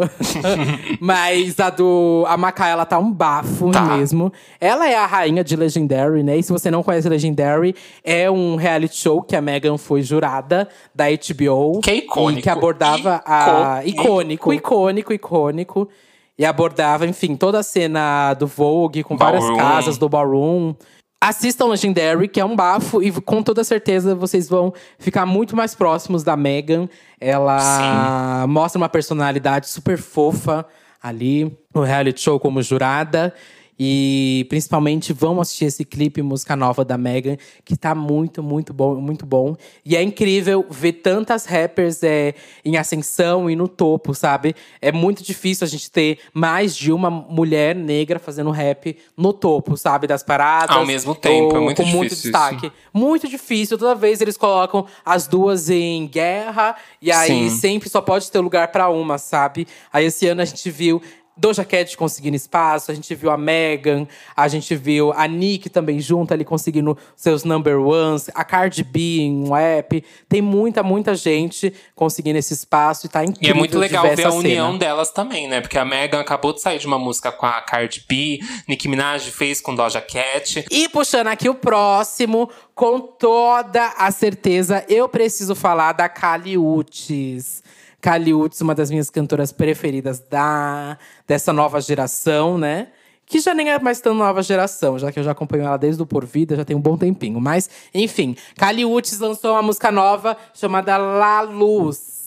Mas 0.99 1.59
a 1.59 1.69
do 1.69 2.23
a 2.27 2.35
Maca, 2.37 2.67
ela 2.67 2.85
tá 2.85 2.97
um 2.97 3.11
bafo 3.11 3.69
Tá. 3.69 3.81
mesmo. 3.97 4.31
Ela 4.59 4.89
é 4.89 4.95
a 4.95 5.05
rainha 5.05 5.43
de 5.43 5.55
Legendary, 5.55 6.23
né? 6.23 6.37
E 6.37 6.41
se 6.43 6.51
você 6.51 6.71
não 6.71 6.81
conhece 6.81 7.07
Legendary, 7.07 7.75
é 8.03 8.31
um 8.31 8.55
reality 8.55 8.95
show 8.97 9.21
que 9.21 9.35
a 9.35 9.41
Megan 9.41 9.77
foi 9.77 10.01
jurada 10.01 10.67
da 10.95 11.05
HBO. 11.09 11.79
Que 11.81 11.91
é 11.91 11.95
icônico. 11.97 12.39
E 12.39 12.41
que 12.43 12.49
abordava 12.49 13.21
a. 13.25 13.81
Icônico. 13.85 14.53
Icônico, 14.53 15.13
icônico. 15.13 15.89
E 16.37 16.45
abordava, 16.45 17.05
enfim, 17.05 17.35
toda 17.35 17.59
a 17.59 17.63
cena 17.63 18.33
do 18.33 18.47
Vogue, 18.47 19.03
com 19.03 19.17
várias 19.17 19.43
Ballroom. 19.43 19.57
casas 19.59 19.97
do 19.97 20.07
Ballroom. 20.07 20.73
Assistam 21.21 21.65
Legendary, 21.65 22.29
que 22.29 22.39
é 22.39 22.45
um 22.45 22.55
bafo, 22.55 23.03
e 23.03 23.11
com 23.11 23.43
toda 23.43 23.61
certeza 23.63 24.15
vocês 24.15 24.47
vão 24.47 24.73
ficar 24.97 25.25
muito 25.25 25.53
mais 25.55 25.75
próximos 25.75 26.23
da 26.23 26.37
Megan. 26.37 26.87
Ela 27.19 28.45
mostra 28.47 28.77
uma 28.77 28.87
personalidade 28.87 29.67
super 29.67 29.97
fofa 29.97 30.65
ali 31.03 31.57
no 31.75 31.83
reality 31.83 32.21
show 32.21 32.39
como 32.39 32.61
jurada. 32.61 33.33
E 33.79 34.45
principalmente 34.49 35.13
vão 35.13 35.39
assistir 35.39 35.65
esse 35.65 35.85
clipe 35.85 36.21
música 36.21 36.55
nova 36.55 36.83
da 36.83 36.97
Megan, 36.97 37.37
que 37.63 37.77
tá 37.77 37.95
muito, 37.95 38.43
muito 38.43 38.73
bom, 38.73 38.95
muito 38.95 39.25
bom. 39.25 39.55
E 39.85 39.95
é 39.95 40.03
incrível 40.03 40.65
ver 40.69 40.93
tantas 40.93 41.45
rappers 41.45 42.03
é, 42.03 42.33
em 42.65 42.75
ascensão 42.75 43.49
e 43.49 43.55
no 43.55 43.67
topo, 43.67 44.13
sabe? 44.13 44.53
É 44.81 44.91
muito 44.91 45.23
difícil 45.23 45.65
a 45.65 45.69
gente 45.69 45.89
ter 45.89 46.19
mais 46.33 46.75
de 46.75 46.91
uma 46.91 47.09
mulher 47.09 47.73
negra 47.73 48.19
fazendo 48.19 48.51
rap 48.51 48.97
no 49.15 49.31
topo, 49.31 49.77
sabe? 49.77 50.07
Das 50.07 50.23
paradas. 50.23 50.75
Ao 50.75 50.85
mesmo 50.85 51.15
tempo, 51.15 51.55
é 51.55 51.59
ou 51.59 51.63
muito 51.63 51.81
com 51.81 51.87
muito 51.87 52.09
difícil 52.09 52.31
destaque. 52.31 52.71
Muito 52.93 53.29
difícil. 53.29 53.77
Toda 53.77 53.95
vez 53.95 54.19
eles 54.19 54.35
colocam 54.35 54.85
as 55.05 55.25
duas 55.25 55.69
em 55.69 56.05
guerra. 56.05 56.75
E 57.01 57.11
aí 57.11 57.49
Sim. 57.49 57.57
sempre 57.57 57.89
só 57.89 58.01
pode 58.01 58.29
ter 58.29 58.39
lugar 58.39 58.69
pra 58.69 58.89
uma, 58.89 59.17
sabe? 59.17 59.67
Aí 59.91 60.05
esse 60.05 60.27
ano 60.27 60.41
a 60.41 60.45
gente 60.45 60.69
viu 60.69 61.01
Doja 61.39 61.63
Cat 61.63 61.95
conseguindo 61.95 62.35
espaço, 62.35 62.91
a 62.91 62.93
gente 62.93 63.15
viu 63.15 63.31
a 63.31 63.37
Megan, 63.37 64.05
a 64.35 64.47
gente 64.47 64.75
viu 64.75 65.13
a 65.13 65.25
Nick 65.27 65.69
também 65.69 65.99
junto 65.99 66.33
ali 66.33 66.43
conseguindo 66.43 66.97
seus 67.15 67.43
number 67.43 67.79
ones, 67.79 68.29
a 68.35 68.43
Cardi 68.43 68.83
B 68.83 69.21
em 69.21 69.47
um 69.47 69.55
app. 69.55 70.03
Tem 70.27 70.41
muita, 70.41 70.83
muita 70.83 71.15
gente 71.15 71.73
conseguindo 71.95 72.37
esse 72.37 72.53
espaço 72.53 73.05
e 73.05 73.09
tá 73.09 73.23
E 73.23 73.27
incrível 73.27 73.55
é 73.55 73.57
muito 73.57 73.77
legal 73.79 74.03
ver 74.03 74.09
a 74.09 74.13
essa 74.13 74.31
união 74.31 74.67
cena. 74.67 74.79
delas 74.79 75.11
também, 75.11 75.47
né? 75.47 75.61
Porque 75.61 75.77
a 75.77 75.85
Megan 75.85 76.19
acabou 76.19 76.53
de 76.53 76.61
sair 76.61 76.79
de 76.79 76.87
uma 76.87 76.99
música 76.99 77.31
com 77.31 77.45
a 77.45 77.61
Cardi 77.61 78.03
B, 78.07 78.39
Nicki 78.67 78.87
Minaj 78.87 79.29
fez 79.31 79.61
com 79.61 79.73
Doja 79.73 80.01
Cat. 80.01 80.65
E 80.69 80.89
puxando 80.89 81.27
aqui 81.27 81.47
o 81.47 81.55
próximo, 81.55 82.49
com 82.75 82.99
toda 82.99 83.93
a 83.97 84.11
certeza, 84.11 84.83
eu 84.89 85.07
preciso 85.07 85.55
falar 85.55 85.93
da 85.93 86.09
Kali 86.09 86.57
Uchis. 86.57 87.63
Kali 88.01 88.33
uma 88.33 88.73
das 88.73 88.89
minhas 88.89 89.09
cantoras 89.09 89.51
preferidas 89.51 90.19
da, 90.19 90.97
dessa 91.27 91.51
nova 91.51 91.81
geração, 91.81 92.57
né? 92.57 92.87
Que 93.25 93.39
já 93.39 93.53
nem 93.53 93.69
é 93.69 93.77
mais 93.77 94.01
tão 94.01 94.13
nova 94.13 94.41
geração, 94.41 94.97
já 94.97 95.11
que 95.11 95.19
eu 95.19 95.23
já 95.23 95.31
acompanho 95.31 95.63
ela 95.63 95.77
desde 95.77 96.01
o 96.01 96.05
Por 96.05 96.25
Vida, 96.25 96.55
já 96.55 96.65
tem 96.65 96.75
um 96.75 96.81
bom 96.81 96.97
tempinho. 96.97 97.39
Mas, 97.39 97.69
enfim, 97.93 98.35
Kali 98.57 98.83
lançou 99.19 99.51
uma 99.51 99.61
música 99.61 99.91
nova 99.91 100.35
chamada 100.53 100.97
La 100.97 101.41
Luz. 101.41 102.19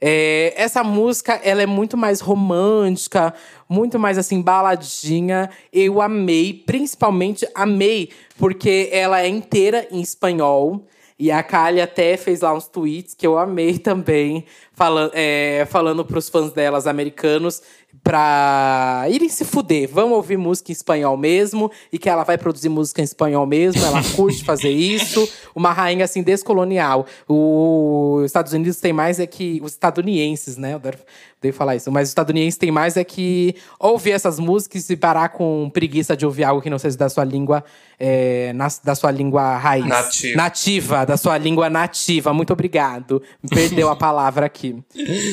É, 0.00 0.54
essa 0.56 0.84
música, 0.84 1.40
ela 1.42 1.60
é 1.60 1.66
muito 1.66 1.96
mais 1.96 2.20
romântica, 2.20 3.34
muito 3.68 3.98
mais 3.98 4.16
assim, 4.16 4.40
baladinha. 4.40 5.50
Eu 5.72 6.00
amei, 6.00 6.54
principalmente 6.54 7.46
amei, 7.54 8.10
porque 8.38 8.88
ela 8.92 9.20
é 9.20 9.28
inteira 9.28 9.86
em 9.90 10.00
espanhol. 10.00 10.86
E 11.18 11.32
a 11.32 11.42
Kali 11.42 11.80
até 11.80 12.16
fez 12.16 12.42
lá 12.42 12.54
uns 12.54 12.68
tweets 12.68 13.14
que 13.14 13.26
eu 13.26 13.36
amei 13.36 13.76
também, 13.80 14.44
falando, 14.72 15.10
é, 15.14 15.66
falando 15.68 16.04
pros 16.04 16.28
fãs 16.28 16.52
delas 16.52 16.86
americanos 16.86 17.60
pra 18.02 19.06
irem 19.10 19.28
se 19.28 19.44
fuder. 19.44 19.88
Vamos 19.92 20.16
ouvir 20.16 20.36
música 20.36 20.70
em 20.70 20.72
espanhol 20.72 21.16
mesmo. 21.16 21.70
E 21.92 21.98
que 21.98 22.08
ela 22.08 22.24
vai 22.24 22.38
produzir 22.38 22.68
música 22.68 23.00
em 23.00 23.04
espanhol 23.04 23.46
mesmo. 23.46 23.84
Ela 23.84 24.02
curte 24.14 24.44
fazer 24.44 24.70
isso. 24.70 25.28
Uma 25.54 25.72
rainha, 25.72 26.04
assim, 26.04 26.22
descolonial. 26.22 27.06
Os 27.28 28.24
Estados 28.24 28.52
Unidos 28.52 28.78
tem 28.78 28.92
mais 28.92 29.18
é 29.18 29.26
que… 29.26 29.60
Os 29.62 29.72
estadunidenses, 29.72 30.56
né? 30.56 30.80
Devo 31.40 31.56
falar 31.56 31.76
isso. 31.76 31.90
Mas 31.92 32.08
os 32.08 32.10
estadunidenses 32.10 32.58
tem 32.58 32.70
mais 32.70 32.96
é 32.96 33.04
que 33.04 33.54
ouvir 33.78 34.12
essas 34.12 34.38
músicas 34.38 34.88
e 34.90 34.96
parar 34.96 35.28
com 35.30 35.70
preguiça 35.72 36.16
de 36.16 36.26
ouvir 36.26 36.44
algo 36.44 36.60
que 36.60 36.70
não 36.70 36.78
seja 36.78 36.96
da 36.96 37.08
sua 37.08 37.24
língua… 37.24 37.64
É, 38.00 38.52
na, 38.52 38.68
da 38.84 38.94
sua 38.94 39.10
língua 39.10 39.56
raiz. 39.56 39.84
Nativa. 39.84 40.36
Nativa, 40.36 41.04
da 41.04 41.16
sua 41.16 41.36
língua 41.36 41.68
nativa. 41.68 42.32
Muito 42.32 42.52
obrigado. 42.52 43.20
Perdeu 43.50 43.88
a 43.88 43.96
palavra 43.96 44.46
aqui. 44.46 44.76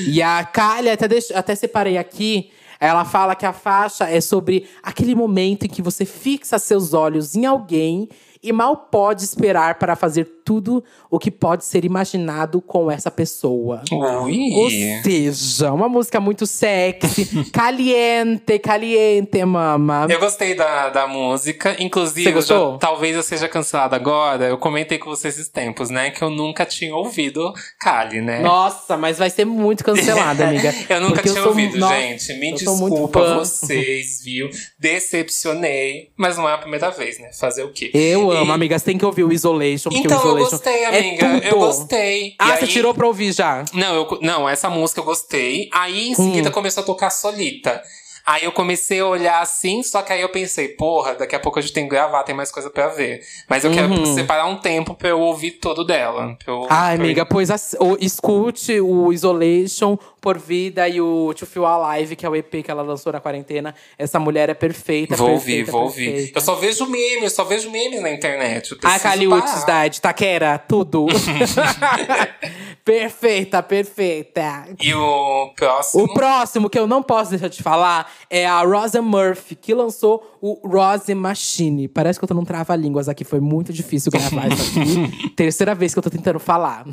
E 0.07 0.19
a 0.21 0.43
Kali, 0.43 0.89
até, 0.89 1.07
até 1.35 1.53
separei 1.53 1.97
aqui 1.97 2.49
ela 2.79 3.05
fala 3.05 3.35
que 3.35 3.45
a 3.45 3.53
faixa 3.53 4.09
é 4.09 4.19
sobre 4.19 4.67
aquele 4.83 5.15
momento 5.15 5.65
em 5.65 5.69
que 5.69 5.81
você 5.81 6.05
fixa 6.05 6.59
seus 6.59 6.93
olhos 6.93 7.35
em 7.35 7.45
alguém 7.45 8.09
e 8.45 8.51
mal 8.51 8.77
pode 8.77 9.23
esperar 9.23 9.75
para 9.75 9.95
fazer 9.95 10.25
tudo 10.45 10.83
o 11.09 11.17
que 11.17 11.31
pode 11.31 11.65
ser 11.65 11.83
imaginado 11.83 12.61
com 12.61 12.91
essa 12.91 13.09
pessoa. 13.09 13.81
Ui. 13.91 14.51
Ou 14.53 14.69
seja, 14.69 15.73
uma 15.73 15.89
música 15.89 16.19
muito 16.19 16.45
sexy, 16.45 17.45
caliente, 17.51 18.59
caliente, 18.59 19.43
mama. 19.43 20.05
Eu 20.07 20.19
gostei 20.19 20.53
da, 20.53 20.89
da 20.89 21.07
música. 21.07 21.75
Inclusive, 21.79 22.39
já, 22.41 22.77
talvez 22.79 23.15
eu 23.15 23.23
seja 23.23 23.49
cancelada 23.49 23.95
agora. 23.95 24.45
Eu 24.45 24.59
comentei 24.59 24.99
com 24.99 25.09
você 25.09 25.29
esses 25.29 25.49
tempos, 25.49 25.89
né? 25.89 26.11
Que 26.11 26.21
eu 26.21 26.29
nunca 26.29 26.63
tinha 26.63 26.95
ouvido 26.95 27.51
Kali, 27.79 28.21
né? 28.21 28.41
Nossa, 28.41 28.95
mas 28.95 29.17
vai 29.17 29.31
ser 29.31 29.45
muito 29.45 29.83
cancelada, 29.83 30.45
amiga. 30.47 30.71
eu 30.87 31.01
nunca 31.01 31.23
tinha 31.23 31.39
eu 31.39 31.47
ouvido, 31.47 31.79
nossa, 31.79 31.95
gente. 31.95 32.33
Me 32.33 32.53
desculpa 32.53 33.35
vocês, 33.37 34.21
viu? 34.23 34.47
Decepcionei. 34.77 36.11
Mas 36.15 36.37
não 36.37 36.47
é 36.47 36.53
a 36.53 36.57
primeira 36.59 36.91
vez, 36.91 37.17
né? 37.17 37.31
Fazer 37.33 37.63
o 37.63 37.71
quê? 37.71 37.89
Eu 37.91 38.34
amo, 38.37 38.51
amiga. 38.51 38.77
Você 38.77 38.85
tem 38.85 38.97
que 38.97 39.05
ouvir 39.05 39.23
o 39.23 39.31
Isolation. 39.33 39.89
Então, 39.91 40.17
o 40.17 40.19
Isolation 40.21 40.45
eu 40.45 40.49
gostei, 40.51 40.83
é 40.83 40.85
amiga. 40.99 41.29
tudo. 41.29 41.45
eu 41.45 41.59
gostei. 41.59 42.35
Ah, 42.39 42.49
E 42.49 42.57
você 42.57 42.65
aí- 42.65 42.71
tirou 42.71 42.93
pra 42.93 43.07
ouvir 43.07 43.31
já? 43.31 43.63
Não, 43.73 43.93
eu, 43.95 44.19
não, 44.21 44.47
essa 44.49 44.69
música 44.69 44.99
eu 45.01 45.05
gostei. 45.05 45.69
Aí 45.73 46.09
em 46.09 46.15
seguida 46.15 46.51
começou 46.51 46.81
a 46.83 46.85
tocar 46.85 47.09
Solita. 47.09 47.81
Aí 48.27 48.43
eu 48.43 48.51
comecei 48.51 48.99
a 49.01 49.05
olhar 49.05 49.39
assim, 49.39 49.83
só 49.83 50.01
que 50.01 50.11
aí 50.11 50.19
eu 50.19 50.29
pensei, 50.29 50.69
porra, 50.69 51.13
daqui 51.13 51.35
a 51.35 51.39
pouco 51.39 51.59
a 51.59 51.61
gente 51.61 51.73
tem 51.75 51.83
que 51.83 51.91
gravar, 51.91 52.23
tem 52.23 52.33
mais 52.33 52.51
coisa 52.51 52.71
pra 52.71 52.87
ver. 52.87 53.21
Mas 53.47 53.63
eu 53.63 53.71
quero 53.71 54.03
separar 54.15 54.47
um 54.47 54.55
tempo 54.57 54.95
pra 54.95 55.09
eu 55.09 55.19
ouvir 55.21 55.51
todo 55.51 55.85
dela. 55.85 56.35
eu- 56.47 56.65
Ai, 56.67 56.95
pra 56.95 57.03
eu- 57.03 57.05
amiga, 57.05 57.23
pois 57.23 57.51
ass- 57.51 57.75
o- 57.79 57.95
escute 58.01 58.81
o 58.81 59.13
Isolation, 59.13 59.95
Por 60.25 60.39
Vida 60.39 60.89
e 60.89 60.99
o 60.99 61.31
To 61.35 61.45
Feel 61.45 61.67
Alive, 61.67 62.15
que 62.15 62.25
é 62.25 62.29
o 62.29 62.35
EP 62.35 62.63
que 62.63 62.71
ela 62.71 62.81
lançou 62.81 63.13
na 63.13 63.19
quarentena. 63.19 63.75
Essa 63.95 64.19
mulher 64.19 64.49
é 64.49 64.55
perfeita, 64.55 65.15
Vou 65.15 65.29
ouvir, 65.29 65.57
perfeita, 65.57 65.71
vou 65.71 65.83
ouvir. 65.83 66.11
perfeita. 66.11 66.39
Eu 66.39 66.41
só 66.41 66.55
vejo 66.55 66.87
memes, 66.87 67.23
eu 67.25 67.29
só 67.29 67.43
vejo 67.43 67.69
memes 67.69 68.01
na 68.01 68.09
internet. 68.09 68.75
A 68.83 68.97
Caliutes 68.97 69.63
da 69.65 69.87
Taquera, 69.87 70.57
tudo. 70.57 71.05
perfeita, 72.83 73.61
perfeita. 73.61 74.65
E 74.81 74.95
o 74.95 75.53
próximo. 75.55 76.03
O 76.03 76.13
próximo 76.15 76.69
que 76.71 76.79
eu 76.79 76.87
não 76.87 77.03
posso 77.03 77.29
deixar 77.29 77.49
de 77.49 77.61
falar 77.61 78.11
é 78.27 78.47
a 78.47 78.63
Rosa 78.63 79.03
Murphy, 79.03 79.53
que 79.53 79.75
lançou 79.75 80.34
o 80.47 80.59
Rose 80.63 81.15
Machine. 81.15 81.87
Parece 81.87 82.19
que 82.19 82.23
eu 82.23 82.27
tô 82.27 82.35
num 82.35 82.45
trava-línguas 82.45 83.09
aqui, 83.09 83.23
foi 83.23 83.39
muito 83.39 83.73
difícil 83.73 84.11
gravar 84.11 84.47
isso 84.47 84.79
aqui. 84.79 85.29
Terceira 85.35 85.73
vez 85.73 85.91
que 85.91 85.97
eu 85.97 86.03
tô 86.03 86.09
tentando 86.11 86.39
falar. 86.39 86.85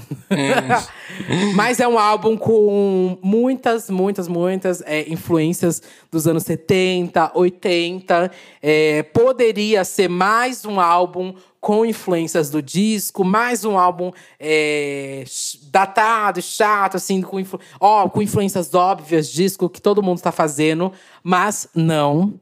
Mas 1.54 1.78
é 1.78 1.86
um 1.86 1.98
álbum 1.98 2.34
com 2.34 3.18
muitas, 3.22 3.90
muitas, 3.90 4.26
muitas 4.26 4.80
é, 4.86 5.06
influências 5.06 5.82
dos 6.10 6.26
anos 6.26 6.44
70, 6.44 7.32
80. 7.34 8.30
É, 8.62 9.02
poderia 9.02 9.84
ser 9.84 10.08
mais 10.08 10.64
um 10.64 10.80
álbum 10.80 11.34
com 11.60 11.84
influências 11.84 12.48
do 12.48 12.62
disco, 12.62 13.22
mais 13.22 13.66
um 13.66 13.78
álbum 13.78 14.12
é, 14.40 15.24
datado, 15.70 16.40
chato, 16.40 16.96
assim, 16.96 17.20
com, 17.20 17.38
influ 17.38 17.60
ó, 17.78 18.08
com 18.08 18.22
influências 18.22 18.74
óbvias, 18.74 19.28
disco 19.28 19.68
que 19.68 19.80
todo 19.80 20.02
mundo 20.02 20.16
está 20.16 20.32
fazendo, 20.32 20.90
mas 21.22 21.68
não. 21.74 22.32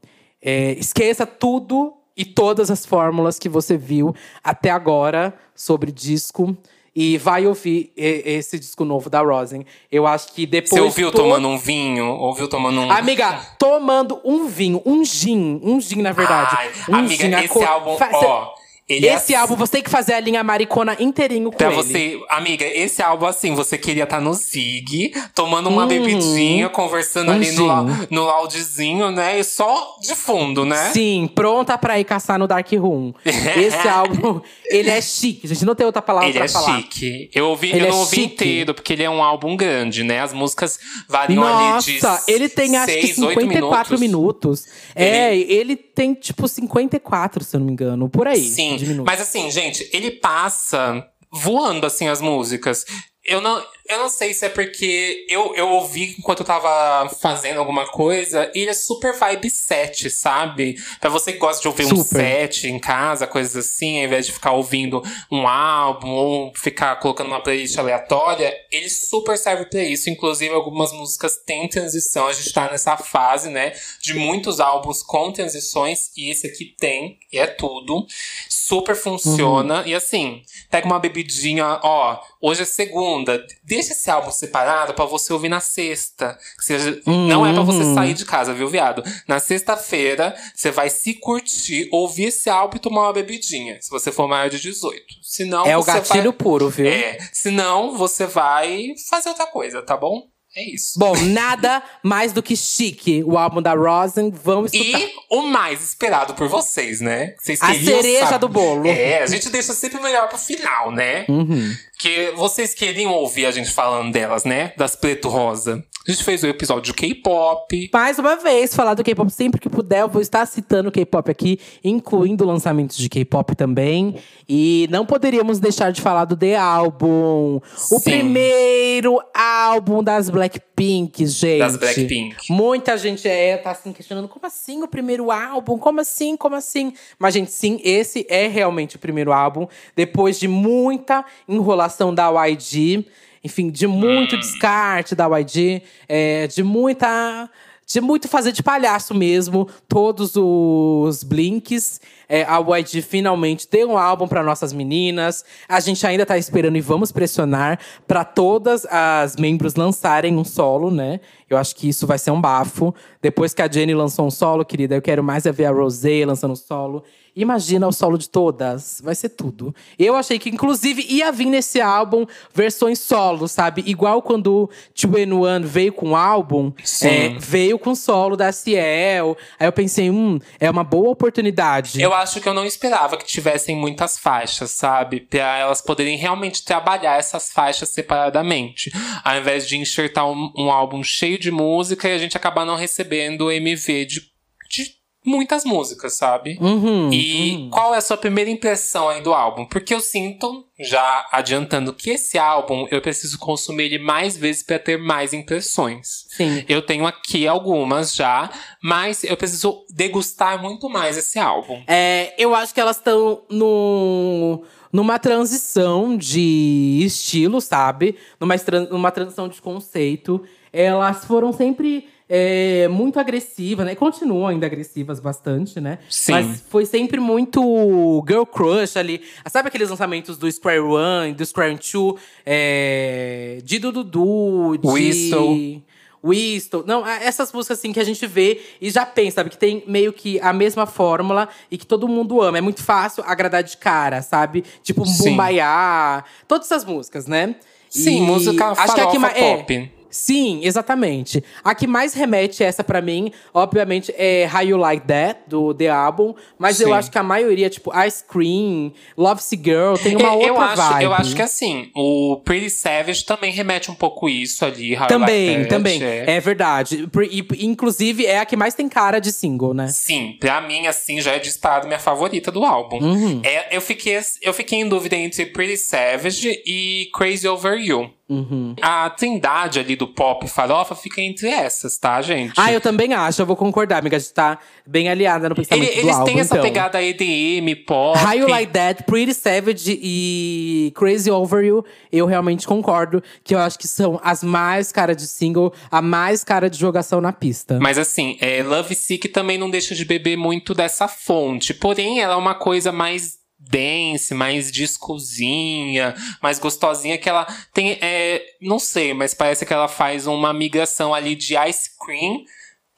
É, 0.41 0.71
esqueça 0.73 1.25
tudo 1.25 1.93
e 2.17 2.25
todas 2.25 2.69
as 2.71 2.85
fórmulas 2.85 3.37
que 3.39 3.47
você 3.49 3.77
viu 3.77 4.13
até 4.43 4.69
agora 4.69 5.33
sobre 5.55 5.91
disco. 5.91 6.55
E 6.93 7.17
vai 7.17 7.47
ouvir 7.47 7.93
esse 7.95 8.59
disco 8.59 8.83
novo 8.83 9.09
da 9.09 9.21
Rosen. 9.21 9.65
Eu 9.89 10.05
acho 10.05 10.33
que 10.33 10.45
depois. 10.45 10.71
Você 10.71 10.81
ouviu 10.81 11.09
to- 11.09 11.19
tomando 11.19 11.47
um 11.47 11.57
vinho? 11.57 12.05
Ouviu 12.05 12.49
tomando 12.49 12.81
um. 12.81 12.91
Amiga, 12.91 13.39
tomando 13.57 14.19
um 14.25 14.45
vinho, 14.47 14.81
um 14.85 15.05
gin, 15.05 15.61
um 15.63 15.79
gin, 15.79 16.01
na 16.01 16.11
verdade. 16.11 16.53
Ai, 16.59 16.69
um 16.89 16.95
amiga, 16.95 17.23
gin, 17.23 17.33
esse 17.35 17.47
cor- 17.47 17.63
álbum, 17.65 17.95
Fa- 17.97 18.09
ó. 18.13 18.53
Ele 18.95 19.07
é 19.07 19.13
esse 19.15 19.33
álbum, 19.35 19.55
você 19.55 19.71
tem 19.73 19.81
que 19.83 19.89
fazer 19.89 20.13
a 20.13 20.19
linha 20.19 20.43
maricona 20.43 20.95
inteirinho 20.99 21.51
com 21.51 21.57
Pra 21.57 21.67
ele. 21.67 21.75
você, 21.75 22.19
amiga, 22.29 22.65
esse 22.65 23.01
álbum 23.01 23.25
assim, 23.25 23.53
você 23.55 23.77
queria 23.77 24.03
estar 24.03 24.19
no 24.19 24.33
Zig, 24.33 25.13
tomando 25.35 25.69
uma 25.69 25.85
Hum, 25.85 25.87
bebidinha, 25.87 26.69
conversando 26.69 27.29
um 27.29 27.35
ali 27.35 27.51
no, 27.51 27.67
gin. 27.87 28.07
no 28.09 28.23
loudzinho, 28.25 29.11
né? 29.11 29.39
E 29.39 29.43
só 29.43 29.95
de 30.01 30.15
fundo, 30.15 30.65
né? 30.65 30.91
Sim, 30.91 31.29
pronta 31.33 31.77
pra 31.77 31.99
ir 31.99 32.03
caçar 32.03 32.37
no 32.39 32.47
Dark 32.47 32.71
Room. 32.73 33.13
Esse 33.25 33.87
álbum, 33.87 34.41
ele 34.69 34.89
é 34.89 35.01
chique, 35.01 35.47
gente. 35.47 35.65
Não 35.65 35.75
tem 35.75 35.85
outra 35.85 36.01
palavra 36.01 36.29
Ele 36.29 36.37
pra 36.37 36.45
é 36.45 36.49
falar. 36.49 36.77
chique. 36.77 37.29
Eu 37.33 37.47
ouvi, 37.49 37.69
Ele 37.69 37.81
eu 37.81 37.85
é 37.85 37.89
não 37.89 37.99
ouvi 37.99 38.15
chique. 38.15 38.33
inteiro, 38.33 38.73
porque 38.73 38.93
ele 38.93 39.03
é 39.03 39.09
um 39.09 39.23
álbum 39.23 39.55
grande, 39.55 40.03
né? 40.03 40.19
As 40.21 40.33
músicas 40.33 40.79
variam 41.07 41.43
ali 41.45 41.81
de 41.83 42.01
Nossa, 42.01 42.23
ele 42.27 42.49
tem 42.49 42.75
acho 42.77 42.93
que 42.93 43.01
seis, 43.07 43.17
oito 43.19 43.39
54 43.41 43.99
minutos. 43.99 44.65
É, 44.95 45.35
Ele- 45.35 45.53
ele 45.53 45.75
tem 45.93 46.13
tipo 46.13 46.47
54, 46.47 47.43
se 47.43 47.55
eu 47.55 47.59
não 47.59 47.67
me 47.67 47.73
engano. 47.73 48.09
Por 48.09 48.27
aí. 48.27 48.43
Sim, 48.43 48.75
de 48.77 48.85
minutos. 48.85 49.05
mas 49.05 49.21
assim, 49.21 49.49
gente, 49.51 49.89
ele 49.93 50.11
passa 50.11 51.07
voando 51.31 51.85
assim 51.85 52.07
as 52.07 52.21
músicas. 52.21 52.85
Eu 53.23 53.39
não, 53.39 53.63
eu 53.87 53.99
não 53.99 54.09
sei 54.09 54.33
se 54.33 54.45
é 54.45 54.49
porque 54.49 55.25
eu, 55.29 55.55
eu 55.55 55.69
ouvi 55.69 56.15
enquanto 56.17 56.39
eu 56.39 56.45
tava 56.45 57.09
fazendo 57.15 57.59
alguma 57.59 57.85
coisa, 57.87 58.51
e 58.53 58.61
ele 58.61 58.71
é 58.71 58.73
super 58.73 59.13
vibe 59.17 59.49
set, 59.49 60.09
sabe? 60.09 60.75
Pra 60.99 61.09
você 61.09 61.33
que 61.33 61.39
gosta 61.39 61.61
de 61.61 61.67
ouvir 61.67 61.85
um 61.85 62.03
Super. 62.03 62.19
set 62.19 62.67
em 62.67 62.79
casa, 62.79 63.27
coisas 63.27 63.55
assim, 63.55 63.99
ao 63.99 64.05
invés 64.05 64.25
de 64.25 64.31
ficar 64.31 64.51
ouvindo 64.51 65.01
um 65.31 65.47
álbum 65.47 66.09
ou 66.09 66.53
ficar 66.55 66.95
colocando 66.97 67.27
uma 67.27 67.41
playlist 67.41 67.77
aleatória, 67.77 68.53
ele 68.71 68.89
super 68.89 69.37
serve 69.37 69.65
pra 69.65 69.83
isso. 69.83 70.09
Inclusive, 70.09 70.53
algumas 70.53 70.91
músicas 70.91 71.37
têm 71.37 71.67
transição. 71.67 72.27
A 72.27 72.33
gente 72.33 72.53
tá 72.53 72.69
nessa 72.69 72.97
fase, 72.97 73.49
né? 73.49 73.73
De 74.01 74.13
muitos 74.13 74.59
álbuns 74.59 75.01
com 75.03 75.31
transições, 75.31 76.11
e 76.15 76.29
esse 76.29 76.47
aqui 76.47 76.75
tem, 76.79 77.17
e 77.31 77.39
é 77.39 77.47
tudo. 77.47 78.05
Super 78.49 78.95
funciona. 78.95 79.83
E 79.85 79.93
assim, 79.93 80.43
pega 80.69 80.85
uma 80.85 80.99
bebidinha, 80.99 81.79
ó, 81.83 82.19
hoje 82.41 82.61
é 82.61 82.65
segunda. 82.65 83.45
Deixa 83.63 83.80
esse 83.89 84.09
álbum 84.11 84.31
separado 84.31 84.93
pra 84.93 85.05
você 85.05 85.33
ouvir 85.33 85.49
na 85.49 85.59
sexta. 85.59 86.37
Seja- 86.59 87.01
Não 87.05 87.45
é 87.45 87.53
pra 87.53 87.63
você 87.63 87.93
sair 87.93 88.13
de 88.13 88.25
casa, 88.25 88.53
viu, 88.53 88.67
viado? 88.69 89.03
Na 89.27 89.39
sexta-feira, 89.39 90.35
você 90.55 90.71
vai 90.71 90.89
se 90.89 91.13
curtir, 91.15 91.87
ouvir 91.91 92.25
esse 92.25 92.49
álbum 92.49 92.77
e 92.77 92.79
tomar 92.79 93.03
uma 93.03 93.13
bebidinha. 93.13 93.77
Se 93.81 93.89
você 93.89 94.11
for 94.11 94.27
maior 94.27 94.49
de 94.49 94.59
18. 94.59 95.03
Senão, 95.21 95.65
é 95.65 95.77
o 95.77 95.83
gatilho 95.83 96.23
vai... 96.31 96.33
puro, 96.33 96.69
viu? 96.69 96.87
É, 96.87 97.17
senão 97.31 97.97
você 97.97 98.25
vai 98.25 98.93
fazer 99.09 99.29
outra 99.29 99.47
coisa, 99.47 99.81
tá 99.81 99.95
bom? 99.95 100.23
É 100.55 100.69
isso. 100.69 100.99
Bom, 100.99 101.15
nada 101.27 101.81
mais 102.03 102.33
do 102.33 102.43
que 102.43 102.57
chique. 102.57 103.23
O 103.25 103.37
álbum 103.37 103.61
da 103.61 103.73
Rosen, 103.73 104.29
vamos 104.31 104.73
escutar. 104.73 104.99
E 104.99 105.11
o 105.29 105.43
mais 105.43 105.81
esperado 105.81 106.33
por 106.33 106.49
vocês, 106.49 106.99
né? 106.99 107.35
Vocês 107.39 107.61
A 107.61 107.73
cereja 107.73 108.25
saber- 108.25 108.39
do 108.39 108.49
bolo. 108.49 108.85
É, 108.87 109.23
a 109.23 109.27
gente 109.27 109.49
deixa 109.49 109.73
sempre 109.73 109.97
o 109.99 110.03
melhor 110.03 110.27
pro 110.27 110.37
final, 110.37 110.91
né? 110.91 111.25
Uhum. 111.29 111.73
Que 111.97 112.31
vocês 112.35 112.73
queriam 112.73 113.13
ouvir 113.13 113.45
a 113.45 113.51
gente 113.51 113.71
falando 113.71 114.11
delas, 114.11 114.43
né? 114.43 114.73
Das 114.77 114.95
Preto 114.95 115.29
Rosa. 115.29 115.83
A 116.07 116.11
gente 116.11 116.23
fez 116.23 116.41
o 116.43 116.47
episódio 116.47 116.81
de 116.91 116.93
K-pop. 116.95 117.89
Mais 117.93 118.17
uma 118.17 118.35
vez, 118.35 118.73
falar 118.73 118.95
do 118.95 119.03
K-pop 119.03 119.29
sempre 119.31 119.61
que 119.61 119.69
puder, 119.69 120.01
eu 120.01 120.09
vou 120.09 120.19
estar 120.19 120.43
citando 120.47 120.89
o 120.89 120.91
K-pop 120.91 121.29
aqui, 121.29 121.59
incluindo 121.83 122.43
lançamentos 122.43 122.97
de 122.97 123.07
K-pop 123.07 123.55
também. 123.55 124.15
E 124.49 124.87
não 124.89 125.05
poderíamos 125.05 125.59
deixar 125.59 125.91
de 125.91 126.01
falar 126.01 126.25
do 126.25 126.35
The 126.35 126.55
Album. 126.57 127.61
O 127.91 127.99
Sim. 127.99 128.01
primeiro 128.03 129.21
álbum 129.31 130.01
das 130.03 130.27
Blackpink, 130.41 131.25
gente. 131.27 131.59
Das 131.59 131.77
Blackpink. 131.77 132.35
Muita 132.49 132.97
gente 132.97 133.27
é, 133.27 133.57
tá 133.57 133.71
assim 133.71 133.93
questionando, 133.93 134.27
como 134.27 134.47
assim 134.47 134.81
o 134.81 134.87
primeiro 134.87 135.29
álbum? 135.29 135.77
Como 135.77 136.01
assim? 136.01 136.35
Como 136.35 136.55
assim? 136.55 136.93
Mas, 137.19 137.35
gente, 137.35 137.51
sim, 137.51 137.79
esse 137.83 138.25
é 138.27 138.47
realmente 138.47 138.95
o 138.95 138.99
primeiro 138.99 139.31
álbum. 139.31 139.67
Depois 139.95 140.39
de 140.39 140.47
muita 140.47 141.23
enrolação 141.47 142.13
da 142.13 142.27
YG. 142.47 143.05
enfim, 143.43 143.69
de 143.69 143.85
muito 143.85 144.35
hum. 144.35 144.39
descarte 144.39 145.13
da 145.13 145.27
YG, 145.39 145.83
é, 146.09 146.47
de 146.47 146.63
muita 146.63 147.49
de 147.85 147.99
muito 147.99 148.29
fazer 148.29 148.53
de 148.53 148.63
palhaço 148.63 149.13
mesmo, 149.13 149.67
todos 149.87 150.35
os 150.35 151.23
blinks. 151.23 151.99
É, 152.33 152.45
a 152.47 152.59
YG 152.59 153.01
finalmente 153.01 153.67
deu 153.69 153.89
um 153.89 153.97
álbum 153.97 154.25
para 154.25 154.41
nossas 154.41 154.71
meninas. 154.71 155.43
A 155.67 155.81
gente 155.81 156.07
ainda 156.07 156.25
tá 156.25 156.37
esperando 156.37 156.77
e 156.77 156.81
vamos 156.81 157.11
pressionar 157.11 157.77
para 158.07 158.23
todas 158.23 158.85
as 158.85 159.35
membros 159.35 159.75
lançarem 159.75 160.37
um 160.37 160.45
solo, 160.45 160.89
né? 160.89 161.19
Eu 161.49 161.57
acho 161.57 161.75
que 161.75 161.89
isso 161.89 162.07
vai 162.07 162.17
ser 162.17 162.31
um 162.31 162.39
bafo. 162.39 162.95
Depois 163.21 163.53
que 163.53 163.61
a 163.61 163.69
Jenny 163.69 163.93
lançou 163.93 164.25
um 164.25 164.31
solo, 164.31 164.63
querida, 164.63 164.95
eu 164.95 165.01
quero 165.01 165.21
mais 165.21 165.45
é 165.45 165.51
ver 165.51 165.65
a 165.65 165.71
Rosé 165.71 166.23
lançando 166.25 166.51
um 166.51 166.55
solo. 166.55 167.03
Imagina 167.33 167.87
o 167.87 167.93
solo 167.93 168.17
de 168.17 168.29
todas, 168.29 168.99
vai 169.01 169.15
ser 169.15 169.29
tudo. 169.29 169.73
Eu 169.97 170.15
achei 170.15 170.37
que, 170.37 170.49
inclusive, 170.49 171.05
ia 171.07 171.31
vir 171.31 171.45
nesse 171.45 171.79
álbum 171.79 172.25
versões 172.53 172.99
solo, 172.99 173.47
sabe? 173.47 173.83
Igual 173.85 174.21
quando 174.21 174.69
Two 174.93 175.11
One 175.15 175.65
veio 175.65 175.93
com 175.93 176.09
o 176.09 176.15
álbum, 176.15 176.73
é, 177.01 177.29
veio 177.39 177.79
com 177.79 177.95
solo 177.95 178.35
da 178.35 178.51
Ciel. 178.51 179.37
Aí 179.57 179.65
eu 179.65 179.71
pensei, 179.71 180.09
hum, 180.09 180.39
é 180.59 180.69
uma 180.69 180.83
boa 180.83 181.09
oportunidade. 181.09 182.01
Eu 182.01 182.13
acho 182.21 182.39
que 182.39 182.47
eu 182.47 182.53
não 182.53 182.65
esperava 182.65 183.17
que 183.17 183.25
tivessem 183.25 183.75
muitas 183.75 184.17
faixas, 184.17 184.71
sabe? 184.71 185.19
Pra 185.21 185.57
elas 185.57 185.81
poderem 185.81 186.17
realmente 186.17 186.63
trabalhar 186.63 187.17
essas 187.17 187.51
faixas 187.51 187.89
separadamente. 187.89 188.91
Ao 189.23 189.37
invés 189.37 189.67
de 189.67 189.77
enxertar 189.77 190.25
um, 190.29 190.51
um 190.57 190.71
álbum 190.71 191.03
cheio 191.03 191.37
de 191.37 191.51
música 191.51 192.07
e 192.07 192.13
a 192.13 192.17
gente 192.17 192.37
acabar 192.37 192.65
não 192.65 192.75
recebendo 192.75 193.51
MV 193.51 194.05
de, 194.05 194.21
de 194.69 195.00
muitas 195.23 195.63
músicas, 195.63 196.13
sabe? 196.13 196.57
Uhum, 196.59 197.11
e 197.13 197.55
uhum. 197.55 197.69
qual 197.69 197.93
é 197.93 197.97
a 197.97 198.01
sua 198.01 198.17
primeira 198.17 198.49
impressão 198.49 199.07
aí 199.09 199.21
do 199.21 199.33
álbum? 199.33 199.65
Porque 199.65 199.93
eu 199.93 199.99
sinto, 199.99 200.65
já 200.79 201.27
adiantando, 201.31 201.93
que 201.93 202.09
esse 202.09 202.37
álbum 202.37 202.87
eu 202.89 203.01
preciso 203.01 203.37
consumir 203.37 203.83
ele 203.83 203.99
mais 203.99 204.35
vezes 204.35 204.63
para 204.63 204.79
ter 204.79 204.97
mais 204.97 205.33
impressões. 205.33 206.25
Sim. 206.29 206.65
Eu 206.67 206.81
tenho 206.81 207.05
aqui 207.05 207.47
algumas 207.47 208.15
já, 208.15 208.49
mas 208.83 209.23
eu 209.23 209.37
preciso 209.37 209.85
degustar 209.89 210.61
muito 210.61 210.89
mais 210.89 211.17
esse 211.17 211.37
álbum. 211.37 211.83
É, 211.87 212.33
eu 212.37 212.55
acho 212.55 212.73
que 212.73 212.81
elas 212.81 212.97
estão 212.97 213.43
no 213.49 214.63
numa 214.91 215.17
transição 215.17 216.17
de 216.17 217.01
estilo, 217.05 217.61
sabe? 217.61 218.17
Numa, 218.39 218.55
numa 218.89 219.11
transição 219.11 219.47
de 219.47 219.61
conceito. 219.61 220.43
Elas 220.73 221.23
foram 221.25 221.53
sempre 221.53 222.09
é, 222.33 222.87
muito 222.87 223.19
agressiva, 223.19 223.83
né? 223.83 223.93
Continuam 223.93 224.47
ainda 224.47 224.65
agressivas 224.65 225.19
bastante, 225.19 225.81
né? 225.81 225.99
Sim. 226.09 226.31
Mas 226.31 226.63
foi 226.69 226.85
sempre 226.85 227.19
muito 227.19 228.23
girl 228.25 228.43
crush 228.43 228.95
ali. 228.95 229.21
Sabe 229.47 229.67
aqueles 229.67 229.89
lançamentos 229.89 230.37
do 230.37 230.49
Square 230.49 230.79
One, 230.79 231.33
do 231.33 231.45
Square 231.45 231.77
Two? 231.77 232.17
É, 232.45 233.59
de 233.65 233.79
Dudu, 233.79 234.77
de… 234.77 234.87
Whistle. 234.87 235.83
Whistle. 236.23 236.85
Não, 236.87 237.05
essas 237.05 237.51
músicas 237.51 237.79
assim 237.79 237.91
que 237.91 237.99
a 237.99 238.05
gente 238.05 238.25
vê 238.25 238.61
e 238.79 238.89
já 238.89 239.05
pensa, 239.05 239.37
sabe? 239.37 239.49
Que 239.49 239.57
tem 239.57 239.83
meio 239.85 240.13
que 240.13 240.39
a 240.39 240.53
mesma 240.53 240.85
fórmula 240.85 241.49
e 241.69 241.77
que 241.77 241.85
todo 241.85 242.07
mundo 242.07 242.41
ama. 242.41 242.57
É 242.57 242.61
muito 242.61 242.81
fácil 242.81 243.25
agradar 243.27 243.61
de 243.61 243.75
cara, 243.75 244.21
sabe? 244.21 244.63
Tipo, 244.81 245.03
Bumbaiá. 245.03 246.23
Todas 246.47 246.71
essas 246.71 246.85
músicas, 246.85 247.27
né? 247.27 247.55
Sim, 247.89 248.19
e 248.19 248.21
música 248.21 248.67
acho 248.67 248.95
que 248.95 249.01
aqui, 249.01 249.17
é, 249.17 249.57
pop. 249.57 249.73
É, 249.75 250.00
Sim, 250.11 250.59
exatamente. 250.63 251.43
A 251.63 251.73
que 251.73 251.87
mais 251.87 252.13
remete 252.13 252.63
essa 252.63 252.83
para 252.83 253.01
mim, 253.01 253.31
obviamente, 253.53 254.13
é 254.17 254.47
How 254.53 254.61
You 254.61 254.77
Like 254.77 255.07
That, 255.07 255.39
do 255.47 255.73
The 255.73 255.89
Album. 255.89 256.35
Mas 256.59 256.77
Sim. 256.77 256.83
eu 256.83 256.93
acho 256.93 257.09
que 257.09 257.17
a 257.17 257.23
maioria, 257.23 257.69
tipo, 257.69 257.91
Ice 258.05 258.23
Cream, 258.23 258.91
Love 259.17 259.41
Sick 259.41 259.63
Girl, 259.63 259.95
tem 259.95 260.15
uma 260.17 260.35
eu, 260.35 260.53
outra 260.53 260.65
acho, 260.65 260.81
vibe. 260.81 261.03
Eu 261.05 261.13
acho 261.13 261.35
que 261.35 261.41
assim, 261.41 261.89
o 261.95 262.41
Pretty 262.43 262.69
Savage 262.69 263.25
também 263.25 263.51
remete 263.51 263.89
um 263.89 263.95
pouco 263.95 264.27
isso 264.27 264.65
ali. 264.65 264.95
How 264.95 265.07
também, 265.07 265.47
you 265.47 265.57
like 265.59 265.69
também. 265.69 266.03
É. 266.03 266.35
é 266.35 266.39
verdade. 266.39 267.09
E, 267.31 267.65
inclusive, 267.65 268.25
é 268.25 268.39
a 268.39 268.45
que 268.45 268.57
mais 268.57 268.73
tem 268.73 268.89
cara 268.89 269.19
de 269.19 269.31
single, 269.31 269.73
né? 269.73 269.87
Sim, 269.87 270.35
pra 270.39 270.59
mim, 270.61 270.87
assim, 270.87 271.21
já 271.21 271.31
é 271.31 271.39
disparado 271.39 271.87
minha 271.87 271.99
favorita 271.99 272.51
do 272.51 272.65
álbum. 272.65 272.99
Uhum. 273.01 273.41
É, 273.43 273.75
eu, 273.75 273.81
fiquei, 273.81 274.19
eu 274.41 274.53
fiquei 274.53 274.79
em 274.79 274.89
dúvida 274.89 275.15
entre 275.15 275.45
Pretty 275.45 275.77
Savage 275.77 276.61
e 276.65 277.09
Crazy 277.13 277.47
Over 277.47 277.79
You. 277.79 278.11
Uhum. 278.31 278.73
A 278.81 279.09
trindade 279.09 279.77
ali 279.77 279.97
do 279.97 280.07
pop 280.07 280.47
farofa 280.47 280.95
fica 280.95 281.19
entre 281.19 281.49
essas, 281.49 281.97
tá, 281.97 282.21
gente? 282.21 282.53
Ah, 282.55 282.71
eu 282.71 282.79
também 282.79 283.13
acho, 283.13 283.41
eu 283.41 283.45
vou 283.45 283.57
concordar, 283.57 283.97
amiga. 283.97 284.15
A 284.15 284.19
gente 284.19 284.33
tá 284.33 284.57
bem 284.87 285.09
aliada 285.09 285.49
no 285.49 285.55
pensamento 285.55 285.83
Ele, 285.83 285.95
do 285.95 285.99
Eles 285.99 286.15
álbum, 286.15 286.25
têm 286.25 286.39
essa 286.39 286.55
então. 286.55 286.63
pegada 286.63 287.03
EDM, 287.03 287.83
pop. 287.85 288.17
How 288.17 288.33
You 288.33 288.47
Like 288.47 288.71
That, 288.71 289.03
Pretty 289.03 289.33
Savage 289.33 289.99
e 290.01 290.93
Crazy 290.95 291.29
Over 291.29 291.61
You, 291.65 291.83
eu 292.09 292.25
realmente 292.25 292.65
concordo. 292.65 293.21
Que 293.43 293.53
eu 293.53 293.59
acho 293.59 293.77
que 293.77 293.87
são 293.87 294.17
as 294.23 294.41
mais 294.41 294.93
cara 294.93 295.13
de 295.13 295.27
single, 295.27 295.73
a 295.91 296.01
mais 296.01 296.41
cara 296.41 296.69
de 296.69 296.79
jogação 296.79 297.19
na 297.19 297.33
pista. 297.33 297.79
Mas 297.81 297.97
assim, 297.97 298.37
é, 298.39 298.63
Love 298.63 298.95
Sick 298.95 299.27
também 299.27 299.57
não 299.57 299.69
deixa 299.69 299.93
de 299.93 300.05
beber 300.05 300.37
muito 300.37 300.73
dessa 300.73 301.09
fonte. 301.09 301.73
Porém, 301.73 302.21
ela 302.21 302.35
é 302.35 302.37
uma 302.37 302.55
coisa 302.55 302.93
mais 302.93 303.40
dance, 303.69 304.33
mais 304.33 304.71
discozinha, 304.71 306.15
mais 306.41 306.59
gostosinha, 306.59 307.17
que 307.17 307.29
ela 307.29 307.45
tem. 307.73 307.97
É, 308.01 308.43
não 308.61 308.79
sei, 308.79 309.13
mas 309.13 309.33
parece 309.33 309.65
que 309.65 309.73
ela 309.73 309.87
faz 309.87 310.27
uma 310.27 310.53
migração 310.53 311.13
ali 311.13 311.35
de 311.35 311.55
Ice 311.67 311.91
Cream 312.03 312.43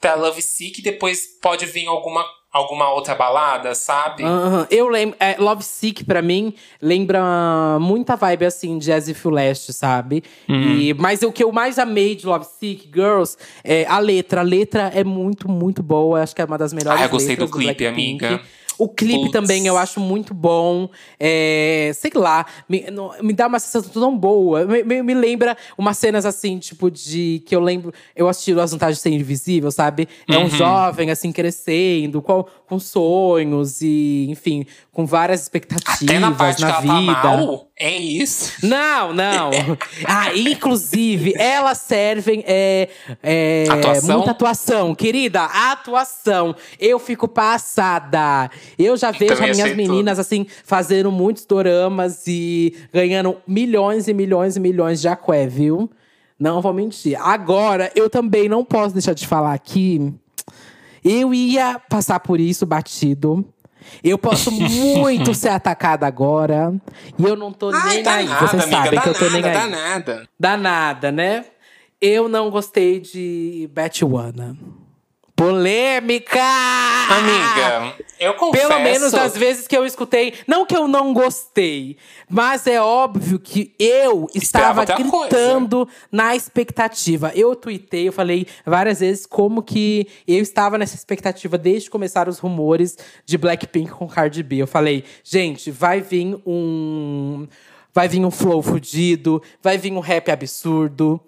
pra 0.00 0.14
Love 0.14 0.42
Sick, 0.42 0.82
depois 0.82 1.26
pode 1.40 1.66
vir 1.66 1.86
alguma 1.86 2.24
alguma 2.54 2.88
outra 2.92 3.16
balada, 3.16 3.74
sabe? 3.74 4.22
Uhum. 4.22 4.64
Eu 4.70 4.88
lembro. 4.88 5.16
É, 5.18 5.34
Love 5.38 5.64
Sick, 5.64 6.04
pra 6.04 6.22
mim, 6.22 6.54
lembra 6.80 7.20
muita 7.80 8.14
vibe 8.14 8.44
assim 8.44 8.78
de 8.78 8.92
As 8.92 9.08
If 9.08 9.24
Last, 9.24 9.72
sabe? 9.72 10.22
Uhum. 10.48 10.78
E, 10.78 10.94
mas 10.94 11.22
o 11.22 11.32
que 11.32 11.42
eu 11.42 11.50
mais 11.50 11.80
amei 11.80 12.14
de 12.14 12.24
Love 12.26 12.46
Sick, 12.60 12.88
Girls, 12.94 13.36
é 13.64 13.84
a 13.86 13.98
letra. 13.98 14.40
A 14.40 14.44
letra 14.44 14.92
é 14.94 15.02
muito, 15.02 15.50
muito 15.50 15.82
boa. 15.82 16.22
Acho 16.22 16.32
que 16.32 16.40
é 16.40 16.44
uma 16.44 16.56
das 16.56 16.72
melhores. 16.72 17.00
Ah, 17.00 17.06
eu 17.06 17.10
gostei 17.10 17.34
do 17.34 17.48
clipe, 17.48 17.84
amiga. 17.84 18.40
O 18.78 18.88
clipe 18.88 19.26
Puts. 19.26 19.32
também 19.32 19.66
eu 19.66 19.76
acho 19.76 20.00
muito 20.00 20.34
bom. 20.34 20.88
É, 21.18 21.92
sei 21.94 22.10
lá, 22.14 22.46
me, 22.68 22.86
me 23.22 23.32
dá 23.32 23.46
uma 23.46 23.58
sensação 23.58 23.90
tão 23.90 24.18
boa. 24.18 24.64
Me, 24.64 24.82
me, 24.82 25.02
me, 25.02 25.14
lembra 25.14 25.56
umas 25.78 25.98
cenas 25.98 26.26
assim, 26.26 26.58
tipo, 26.58 26.90
de. 26.90 27.42
Que 27.46 27.54
eu 27.54 27.60
lembro. 27.60 27.92
Eu 28.14 28.28
assisti 28.28 28.58
As 28.58 28.72
Vantagens 28.72 28.98
de 28.98 29.02
Ser 29.02 29.10
Invisível, 29.10 29.70
sabe? 29.70 30.08
É 30.28 30.38
um 30.38 30.42
uhum. 30.42 30.48
jovem, 30.48 31.10
assim, 31.10 31.30
crescendo, 31.32 32.20
com, 32.20 32.44
com 32.66 32.78
sonhos 32.78 33.80
e, 33.80 34.26
enfim, 34.28 34.66
com 34.92 35.06
várias 35.06 35.42
expectativas 35.42 36.02
Até 36.02 36.18
na, 36.18 36.32
parte 36.32 36.62
na 36.62 36.72
que 36.74 36.82
vida. 36.82 36.94
Ela 36.94 37.14
tá 37.22 37.36
mal? 37.36 37.68
É 37.76 37.96
isso? 37.96 38.52
Não, 38.64 39.12
não. 39.12 39.50
ah, 40.06 40.32
inclusive, 40.34 41.34
elas 41.36 41.78
servem 41.78 42.44
é, 42.46 42.88
é, 43.20 43.64
atuação? 43.68 44.16
muita 44.16 44.30
atuação. 44.30 44.94
Querida, 44.94 45.42
atuação. 45.42 46.54
Eu 46.78 47.00
fico 47.00 47.26
passada. 47.26 48.48
Eu 48.78 48.96
já 48.96 49.10
vejo 49.10 49.32
as 49.32 49.56
minhas 49.56 49.76
meninas, 49.76 50.18
tudo. 50.18 50.20
assim, 50.20 50.46
fazendo 50.64 51.10
muitos 51.10 51.44
doramas 51.44 52.26
e 52.28 52.76
ganhando 52.92 53.38
milhões 53.46 54.06
e 54.06 54.14
milhões 54.14 54.54
e 54.56 54.60
milhões 54.60 55.00
de 55.00 55.08
aqué, 55.08 55.46
viu? 55.46 55.90
Não 56.38 56.60
vou 56.60 56.72
mentir. 56.72 57.20
Agora, 57.20 57.90
eu 57.96 58.08
também 58.08 58.48
não 58.48 58.64
posso 58.64 58.94
deixar 58.94 59.14
de 59.14 59.26
falar 59.26 59.52
aqui. 59.52 60.14
Eu 61.04 61.34
ia 61.34 61.78
passar 61.78 62.20
por 62.20 62.38
isso 62.38 62.64
batido. 62.64 63.44
Eu 64.02 64.18
posso 64.18 64.50
muito 64.52 65.34
ser 65.34 65.50
atacada 65.50 66.06
agora. 66.06 66.74
E 67.18 67.24
eu 67.24 67.36
não 67.36 67.52
tô 67.52 67.70
Ai, 67.70 68.02
nem 68.02 68.08
aí. 68.08 68.26
Nada, 68.26 68.46
Vocês 68.46 68.62
amiga, 68.62 68.82
sabem 68.84 69.00
que 69.00 69.08
eu 69.08 69.14
tô 69.14 69.24
nada, 69.24 69.32
nem 69.40 69.44
aí. 69.44 69.52
Dá 69.52 69.66
nada. 69.66 70.28
Dá 70.38 70.56
nada, 70.56 71.12
né? 71.12 71.44
Eu 72.00 72.28
não 72.28 72.50
gostei 72.50 73.00
de 73.00 73.68
Batwana. 73.72 74.56
Polêmica! 75.36 76.40
Amiga, 77.10 77.96
eu 78.20 78.34
confesso… 78.34 78.68
Pelo 78.68 78.80
menos 78.80 79.10
das 79.10 79.36
vezes 79.36 79.66
que 79.66 79.76
eu 79.76 79.84
escutei. 79.84 80.34
Não 80.46 80.64
que 80.64 80.76
eu 80.76 80.86
não 80.86 81.12
gostei, 81.12 81.96
mas 82.28 82.66
é 82.68 82.80
óbvio 82.80 83.40
que 83.40 83.74
eu 83.78 84.28
estava 84.32 84.84
gritando 84.84 85.86
coisa. 85.86 86.00
na 86.10 86.36
expectativa. 86.36 87.32
Eu 87.34 87.56
tuitei, 87.56 88.06
eu 88.08 88.12
falei 88.12 88.46
várias 88.64 89.00
vezes 89.00 89.26
como 89.26 89.60
que 89.60 90.06
eu 90.26 90.40
estava 90.40 90.78
nessa 90.78 90.94
expectativa 90.94 91.58
desde 91.58 91.90
começar 91.90 92.28
os 92.28 92.38
rumores 92.38 92.96
de 93.26 93.36
Blackpink 93.36 93.90
com 93.90 94.06
Cardi 94.06 94.42
B. 94.42 94.56
Eu 94.58 94.66
falei, 94.68 95.04
gente, 95.24 95.70
vai 95.70 96.00
vir 96.00 96.38
um… 96.46 97.48
Vai 97.92 98.08
vir 98.08 98.24
um 98.24 98.30
flow 98.30 98.60
fudido, 98.60 99.40
vai 99.62 99.78
vir 99.78 99.92
um 99.92 100.00
rap 100.00 100.28
absurdo. 100.28 101.20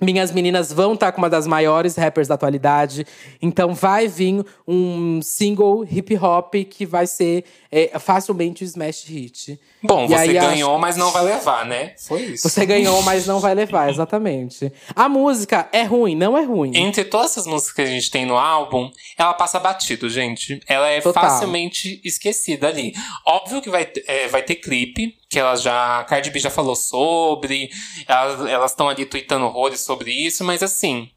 Minhas 0.00 0.30
meninas 0.30 0.70
vão 0.70 0.92
estar 0.92 1.06
tá 1.06 1.12
com 1.12 1.18
uma 1.18 1.30
das 1.30 1.46
maiores 1.46 1.96
rappers 1.96 2.28
da 2.28 2.34
atualidade. 2.34 3.06
Então 3.40 3.74
vai 3.74 4.06
vir 4.06 4.44
um 4.68 5.22
single 5.22 5.86
hip 5.90 6.16
hop 6.18 6.54
que 6.68 6.84
vai 6.84 7.06
ser 7.06 7.44
é, 7.70 7.98
facilmente 7.98 8.62
o 8.62 8.66
smash 8.66 9.04
hit. 9.04 9.58
Bom, 9.82 10.04
e 10.04 10.08
você 10.08 10.32
ganhou, 10.32 10.72
acho... 10.72 10.80
mas 10.80 10.96
não 10.96 11.10
vai 11.10 11.24
levar, 11.24 11.66
né? 11.66 11.94
Foi 11.98 12.22
isso. 12.22 12.48
Você 12.48 12.64
ganhou, 12.66 13.02
mas 13.02 13.26
não 13.26 13.40
vai 13.40 13.54
levar, 13.54 13.90
exatamente. 13.90 14.72
A 14.94 15.08
música 15.08 15.68
é 15.72 15.82
ruim, 15.82 16.14
não 16.14 16.36
é 16.36 16.44
ruim. 16.44 16.72
Entre 16.74 17.04
todas 17.04 17.32
essas 17.32 17.46
músicas 17.46 17.74
que 17.74 17.82
a 17.82 17.86
gente 17.86 18.10
tem 18.10 18.24
no 18.24 18.36
álbum, 18.36 18.90
ela 19.18 19.34
passa 19.34 19.58
batido, 19.58 20.08
gente. 20.08 20.60
Ela 20.66 20.88
é 20.88 21.00
Total. 21.00 21.22
facilmente 21.22 22.00
esquecida 22.04 22.68
ali. 22.68 22.94
Óbvio 23.26 23.60
que 23.60 23.70
vai, 23.70 23.90
é, 24.06 24.28
vai 24.28 24.42
ter 24.42 24.56
clipe, 24.56 25.14
que 25.28 25.38
elas 25.38 25.62
já. 25.62 26.00
A 26.00 26.04
Cardi 26.04 26.30
B 26.30 26.38
já 26.38 26.50
falou 26.50 26.76
sobre, 26.76 27.70
elas 28.06 28.70
estão 28.70 28.88
ali 28.88 29.04
tweetando 29.04 29.46
horrores 29.46 29.80
sobre 29.80 30.10
isso, 30.12 30.44
mas 30.44 30.62
assim. 30.62 31.10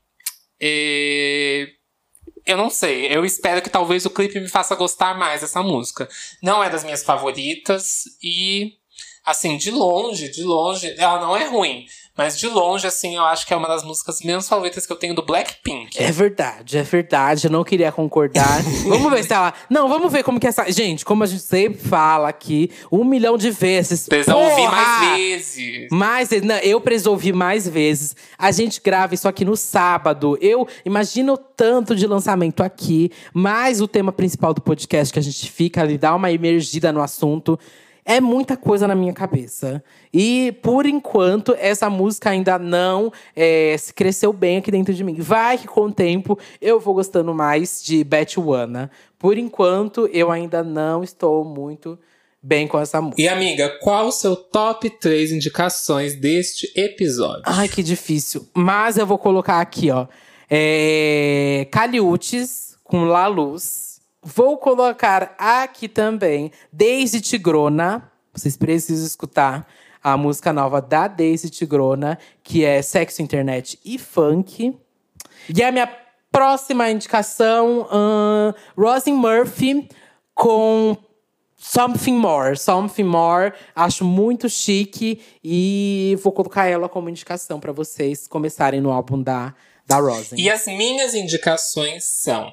É, 0.61 1.67
eu 2.49 2.57
não 2.57 2.69
sei. 2.69 3.05
Eu 3.05 3.23
espero 3.23 3.61
que 3.61 3.69
talvez 3.69 4.05
o 4.05 4.09
clipe 4.09 4.39
me 4.39 4.47
faça 4.47 4.75
gostar 4.75 5.17
mais 5.17 5.41
dessa 5.41 5.61
música. 5.61 6.09
Não 6.41 6.63
é 6.63 6.69
das 6.69 6.83
minhas 6.83 7.03
favoritas 7.03 8.05
e. 8.21 8.73
Assim, 9.23 9.57
de 9.57 9.69
longe, 9.69 10.29
de 10.31 10.43
longe, 10.43 10.95
ela 10.97 11.19
não 11.19 11.37
é 11.37 11.45
ruim. 11.45 11.85
Mas 12.19 12.37
de 12.37 12.47
longe, 12.47 12.85
assim, 12.85 13.15
eu 13.15 13.23
acho 13.23 13.47
que 13.47 13.53
é 13.53 13.55
uma 13.55 13.69
das 13.69 13.81
músicas 13.81 14.19
menos 14.19 14.45
favoritas 14.45 14.85
que 14.85 14.91
eu 14.91 14.97
tenho 14.97 15.15
do 15.15 15.21
Blackpink. 15.21 15.97
É 15.97 16.11
verdade, 16.11 16.77
é 16.77 16.83
verdade. 16.83 17.47
Eu 17.47 17.51
não 17.51 17.63
queria 17.63 17.93
concordar. 17.93 18.61
vamos 18.85 19.09
ver 19.09 19.23
se 19.23 19.31
ela. 19.31 19.53
Não, 19.69 19.87
vamos 19.87 20.11
ver 20.11 20.21
como 20.21 20.37
que 20.37 20.45
essa. 20.45 20.69
Gente, 20.69 21.05
como 21.05 21.23
a 21.23 21.25
gente 21.25 21.43
sempre 21.43 21.79
fala 21.79 22.27
aqui, 22.27 22.71
um 22.91 23.05
milhão 23.05 23.37
de 23.37 23.49
vezes. 23.49 24.05
Precisa 24.05 24.35
ouvir 24.35 24.67
mais 24.67 25.17
vezes. 25.17 25.87
Mais. 25.89 26.29
Não, 26.43 26.57
eu 26.57 26.81
preciso 26.81 27.11
ouvir 27.11 27.31
mais 27.31 27.65
vezes. 27.65 28.13
A 28.37 28.51
gente 28.51 28.81
grava 28.81 29.13
isso 29.13 29.25
aqui 29.25 29.45
no 29.45 29.55
sábado. 29.55 30.37
Eu 30.41 30.67
imagino 30.83 31.37
tanto 31.37 31.95
de 31.95 32.05
lançamento 32.05 32.61
aqui, 32.61 33.13
mais 33.33 33.79
o 33.79 33.87
tema 33.87 34.11
principal 34.11 34.53
do 34.53 34.59
podcast 34.59 35.13
que 35.13 35.19
a 35.19 35.23
gente 35.23 35.49
fica 35.49 35.79
ali, 35.79 35.97
dá 35.97 36.13
uma 36.13 36.29
emergida 36.29 36.91
no 36.91 37.01
assunto. 37.01 37.57
É 38.09 38.19
muita 38.19 38.57
coisa 38.57 38.87
na 38.87 38.95
minha 38.95 39.13
cabeça. 39.13 39.83
E, 40.11 40.51
por 40.63 40.87
enquanto, 40.87 41.55
essa 41.59 41.91
música 41.91 42.31
ainda 42.31 42.57
não 42.57 43.13
é, 43.35 43.75
se 43.77 43.93
cresceu 43.93 44.33
bem 44.33 44.57
aqui 44.57 44.71
dentro 44.71 44.91
de 44.95 45.03
mim. 45.03 45.13
Vai 45.19 45.59
que 45.59 45.67
com 45.67 45.81
o 45.81 45.91
tempo 45.91 46.35
eu 46.59 46.79
vou 46.79 46.95
gostando 46.95 47.35
mais 47.35 47.83
de 47.83 48.03
Betwana. 48.03 48.89
Por 49.19 49.37
enquanto, 49.37 50.09
eu 50.11 50.31
ainda 50.31 50.63
não 50.63 51.03
estou 51.03 51.45
muito 51.45 51.99
bem 52.41 52.67
com 52.67 52.79
essa 52.79 52.99
música. 52.99 53.21
E 53.21 53.27
amiga, 53.27 53.77
qual 53.79 54.07
o 54.07 54.11
seu 54.11 54.35
top 54.35 54.89
3 54.89 55.33
indicações 55.33 56.15
deste 56.15 56.67
episódio? 56.75 57.43
Ai, 57.45 57.69
que 57.69 57.83
difícil. 57.83 58.47
Mas 58.55 58.97
eu 58.97 59.05
vou 59.05 59.19
colocar 59.19 59.61
aqui, 59.61 59.91
ó. 59.91 60.07
É... 60.49 61.67
Caliutes 61.69 62.75
com 62.83 63.03
La 63.03 63.27
Luz. 63.27 63.88
Vou 64.21 64.57
colocar 64.57 65.35
aqui 65.37 65.87
também 65.87 66.51
Daisy 66.71 67.21
Tigrona. 67.21 68.11
Vocês 68.33 68.57
precisam 68.57 69.05
escutar 69.05 69.67
a 70.03 70.17
música 70.17 70.51
nova 70.51 70.81
da 70.81 71.07
Daisy 71.07 71.49
Tigrona, 71.49 72.17
que 72.43 72.63
é 72.63 72.81
Sexo, 72.81 73.21
Internet 73.21 73.79
e 73.83 73.97
Funk. 73.97 74.77
E 75.53 75.63
a 75.63 75.71
minha 75.71 75.87
próxima 76.31 76.89
indicação, 76.89 77.81
uh, 77.81 78.53
Rosin 78.77 79.13
Murphy 79.13 79.87
com 80.33 80.97
Something 81.57 82.13
More. 82.13 82.57
Something 82.57 83.03
More, 83.03 83.53
acho 83.75 84.03
muito 84.03 84.49
chique 84.49 85.21
e 85.43 86.17
vou 86.21 86.31
colocar 86.31 86.65
ela 86.65 86.87
como 86.87 87.09
indicação 87.09 87.59
para 87.59 87.71
vocês 87.71 88.27
começarem 88.27 88.79
no 88.81 88.91
álbum 88.91 89.21
da, 89.21 89.53
da 89.85 89.97
Rosin. 89.97 90.35
E 90.37 90.49
as 90.49 90.65
minhas 90.67 91.13
indicações 91.13 92.05
são 92.05 92.51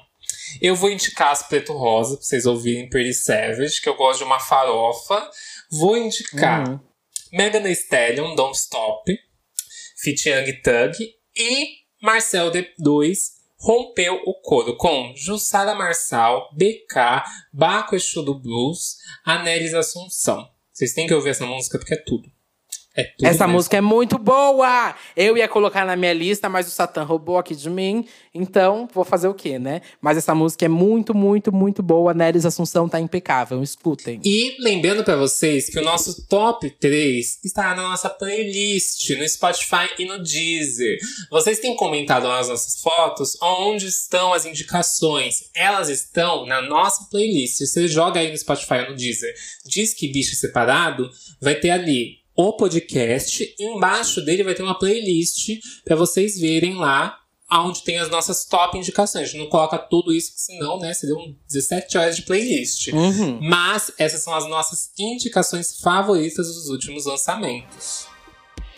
eu 0.61 0.75
vou 0.75 0.89
indicar 0.89 1.31
as 1.31 1.43
Preto 1.43 1.73
Rosa, 1.73 2.15
pra 2.17 2.25
vocês 2.25 2.45
ouvirem 2.45 2.89
Pretty 2.89 3.13
Savage, 3.13 3.81
que 3.81 3.89
eu 3.89 3.95
gosto 3.95 4.19
de 4.19 4.25
uma 4.25 4.39
farofa. 4.39 5.29
Vou 5.71 5.97
indicar 5.97 6.69
uhum. 6.69 6.79
Megan 7.31 7.63
Thee 7.63 7.73
Stallion, 7.73 8.35
Don't 8.35 8.57
Stop, 8.57 9.11
Fit 9.97 10.29
Young 10.29 10.61
Thug 10.61 10.95
e 11.35 11.77
Marcel 12.01 12.51
D2 12.51 13.37
rompeu 13.59 14.21
o 14.25 14.35
coro 14.35 14.77
com 14.77 15.13
Jussara 15.15 15.73
Marçal, 15.73 16.49
BK, 16.53 17.23
Baco 17.51 17.95
Exu 17.95 18.21
do 18.21 18.39
Blues, 18.39 18.97
Anélis 19.25 19.73
Assunção. 19.73 20.47
Vocês 20.71 20.93
têm 20.93 21.07
que 21.07 21.13
ouvir 21.13 21.31
essa 21.31 21.45
música 21.45 21.79
porque 21.79 21.95
é 21.95 21.97
tudo. 21.97 22.31
É 22.97 23.13
Essa 23.21 23.45
mesmo. 23.45 23.53
música 23.53 23.77
é 23.77 23.81
muito 23.81 24.17
boa! 24.17 24.95
Eu 25.15 25.37
ia 25.37 25.47
colocar 25.47 25.85
na 25.85 25.95
minha 25.95 26.13
lista, 26.13 26.49
mas 26.49 26.67
o 26.67 26.71
Satã 26.71 27.03
roubou 27.03 27.37
aqui 27.37 27.55
de 27.55 27.69
mim. 27.69 28.07
Então, 28.33 28.89
vou 28.91 29.05
fazer 29.05 29.27
o 29.27 29.35
quê, 29.35 29.59
né? 29.59 29.81
Mas 30.01 30.17
essa 30.17 30.33
música 30.33 30.65
é 30.65 30.67
muito, 30.67 31.15
muito, 31.15 31.53
muito 31.53 31.83
boa. 31.83 32.11
Neres 32.13 32.43
Assunção 32.43 32.89
tá 32.89 32.99
impecável. 32.99 33.61
Escutem. 33.61 34.19
E 34.23 34.55
lembrando 34.59 35.03
para 35.03 35.15
vocês 35.15 35.69
que 35.69 35.77
o 35.77 35.83
nosso 35.83 36.27
top 36.27 36.71
3 36.71 37.39
está 37.45 37.75
na 37.75 37.83
nossa 37.83 38.09
playlist, 38.09 39.09
no 39.11 39.29
Spotify 39.29 39.89
e 39.99 40.05
no 40.05 40.17
Deezer. 40.17 40.97
Vocês 41.29 41.59
têm 41.59 41.75
comentado 41.75 42.27
nas 42.27 42.49
nossas 42.49 42.81
fotos 42.81 43.37
onde 43.41 43.85
estão 43.85 44.33
as 44.33 44.43
indicações. 44.45 45.51
Elas 45.55 45.89
estão 45.89 46.47
na 46.47 46.63
nossa 46.63 47.07
playlist. 47.11 47.59
Você 47.59 47.87
joga 47.87 48.19
aí 48.19 48.31
no 48.31 48.37
Spotify 48.37 48.79
ou 48.85 48.89
no 48.91 48.95
Deezer. 48.95 49.33
Diz 49.67 49.93
que 49.93 50.11
bicho 50.11 50.35
separado, 50.35 51.09
vai 51.39 51.55
ter 51.55 51.69
ali 51.69 52.26
o 52.37 52.53
podcast. 52.53 53.55
Embaixo 53.59 54.21
dele 54.21 54.43
vai 54.43 54.53
ter 54.53 54.63
uma 54.63 54.77
playlist 54.77 55.59
para 55.83 55.95
vocês 55.95 56.39
verem 56.39 56.75
lá 56.75 57.19
onde 57.51 57.83
tem 57.83 57.97
as 57.97 58.09
nossas 58.09 58.45
top 58.45 58.77
indicações. 58.77 59.23
A 59.23 59.31
gente 59.31 59.39
não 59.39 59.49
coloca 59.49 59.77
tudo 59.77 60.13
isso, 60.13 60.33
senão, 60.35 60.77
né, 60.79 60.93
seriam 60.93 61.35
17 61.47 61.97
horas 61.97 62.15
de 62.15 62.23
playlist. 62.23 62.89
Uhum. 62.89 63.39
Mas 63.41 63.91
essas 63.97 64.21
são 64.21 64.35
as 64.35 64.47
nossas 64.47 64.91
indicações 64.99 65.79
favoritas 65.79 66.47
dos 66.47 66.67
últimos 66.67 67.05
lançamentos. 67.05 68.05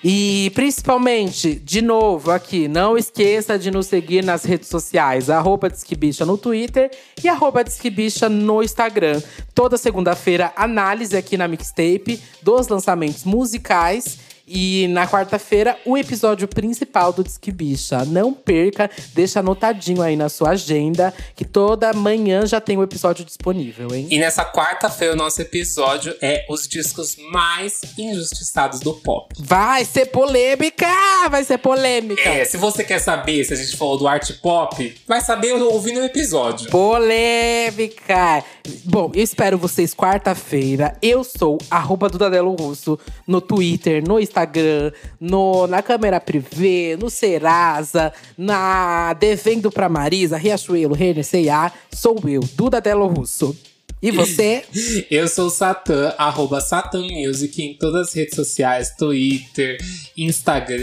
E 0.04 0.50
principalmente, 0.56 1.56
de 1.56 1.82
novo 1.82 2.32
aqui, 2.32 2.70
não 2.70 2.98
esqueça 2.98 3.60
de 3.60 3.70
nos 3.70 3.88
seguir 3.88 4.24
nas 4.24 4.46
redes 4.46 4.70
sociais, 4.70 5.30
arroba 5.30 5.70
Disquibicha 5.70 6.26
no 6.26 6.38
Twitter 6.38 6.90
e 7.22 7.28
arroba 7.28 7.64
Disquibicha 7.64 8.30
no 8.30 8.64
Instagram. 8.64 9.22
Toda 9.54 9.78
segunda-feira, 9.78 10.54
análise 10.56 11.18
aqui 11.18 11.36
na 11.36 11.50
Mixtape 11.50 12.22
dos 12.42 12.70
lançamentos 12.70 13.26
musicais 13.26 14.29
e 14.50 14.88
na 14.88 15.08
quarta-feira, 15.08 15.78
o 15.86 15.96
episódio 15.96 16.48
principal 16.48 17.14
do 17.14 17.24
Disque 17.24 17.52
Bicha. 17.52 18.04
Não 18.04 18.34
perca, 18.34 18.90
deixa 19.14 19.42
anotadinho 19.42 20.02
aí 20.02 20.16
na 20.16 20.28
sua 20.28 20.50
agenda, 20.50 21.14
que 21.36 21.46
toda 21.46 21.94
manhã 21.94 22.48
já 22.48 22.60
tem 22.60 22.76
o 22.76 22.82
episódio 22.82 23.24
disponível, 23.24 23.94
hein? 23.94 24.08
E 24.10 24.18
nessa 24.18 24.44
quarta-feira, 24.44 25.14
o 25.14 25.18
nosso 25.18 25.40
episódio 25.40 26.16
é 26.20 26.48
os 26.50 26.68
discos 26.68 27.16
mais 27.32 27.82
injustiçados 27.96 28.80
do 28.80 28.96
pop. 28.96 29.36
Vai 29.38 29.86
ser 29.86 30.08
polêmica! 30.08 30.88
Vai 31.30 31.44
ser 31.44 31.60
polêmica! 31.60 32.28
É, 32.28 32.44
se 32.44 32.58
você 32.58 32.84
quer 32.84 33.00
saber 33.00 33.44
se 33.44 33.54
a 33.54 33.56
gente 33.56 33.78
falou 33.78 34.00
do 34.00 34.08
art 34.08 34.32
pop, 34.42 34.96
vai 35.08 35.22
saber 35.22 35.54
ouvindo 35.54 36.00
o 36.00 36.06
episódio. 36.06 36.72
Polêmica! 36.72 38.44
Bom, 38.84 39.12
eu 39.14 39.24
espero 39.24 39.60
vocês 39.60 39.94
quarta-feira. 39.94 40.98
Eu 41.02 41.24
sou 41.24 41.60
arroba 41.70 42.10
Dudadelo 42.10 42.56
Russo 42.56 42.98
no 43.28 43.40
Twitter, 43.40 44.04
no 44.04 44.20
Instagram 44.20 44.39
Instagram, 44.40 44.92
no, 45.20 45.68
na 45.68 45.82
câmera 45.82 46.20
privê, 46.20 46.98
no 47.00 47.10
Serasa, 47.10 48.14
na 48.38 49.14
Devendo 49.14 49.72
pra 49.72 49.90
Marisa, 49.90 50.38
Riachuelo, 50.38 50.96
Renner, 50.96 51.24
C&A, 51.24 51.72
sou 51.92 52.18
eu, 52.28 52.42
Duda 52.56 52.80
Delo 52.80 53.08
Russo. 53.08 53.56
E 54.02 54.12
você? 54.12 54.64
Eu 55.12 55.28
sou 55.28 55.48
o 55.48 55.50
Satã, 55.50 56.14
arroba 56.18 56.62
Satan 56.62 57.02
Music 57.02 57.62
em 57.62 57.74
todas 57.74 58.08
as 58.08 58.14
redes 58.14 58.36
sociais, 58.36 58.96
Twitter, 58.98 59.78
Instagram, 60.18 60.80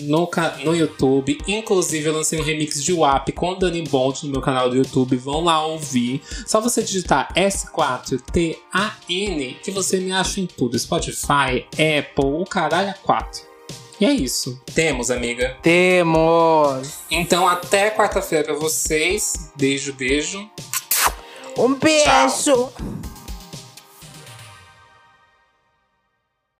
no, 0.00 0.28
no 0.64 0.74
YouTube. 0.74 1.38
Inclusive, 1.46 2.08
eu 2.08 2.14
lancei 2.14 2.40
um 2.40 2.42
remix 2.42 2.82
de 2.82 2.92
WAP 2.92 3.30
com 3.32 3.58
Dani 3.58 3.82
Bond 3.82 4.26
no 4.26 4.32
meu 4.32 4.40
canal 4.40 4.70
do 4.70 4.76
YouTube. 4.76 5.16
Vão 5.16 5.44
lá 5.44 5.64
ouvir. 5.66 6.22
Só 6.46 6.60
você 6.60 6.82
digitar 6.82 7.32
S4TAN 7.34 8.56
que 9.62 9.70
você 9.70 9.98
me 9.98 10.12
acha 10.12 10.40
em 10.40 10.46
tudo. 10.46 10.78
Spotify, 10.78 11.66
Apple, 11.72 12.24
o 12.24 12.44
caralho 12.44 12.90
a 12.90 12.94
4. 12.94 13.42
E 14.00 14.06
é 14.06 14.12
isso. 14.12 14.60
Temos, 14.74 15.10
amiga? 15.10 15.56
Temos! 15.62 16.94
Então, 17.10 17.46
até 17.46 17.90
quarta-feira 17.90 18.44
pra 18.44 18.54
vocês. 18.54 19.52
Beijo, 19.56 19.92
beijo. 19.92 20.50
Um 21.56 21.74
beijo. 21.74 22.42
Tchau. 22.42 22.72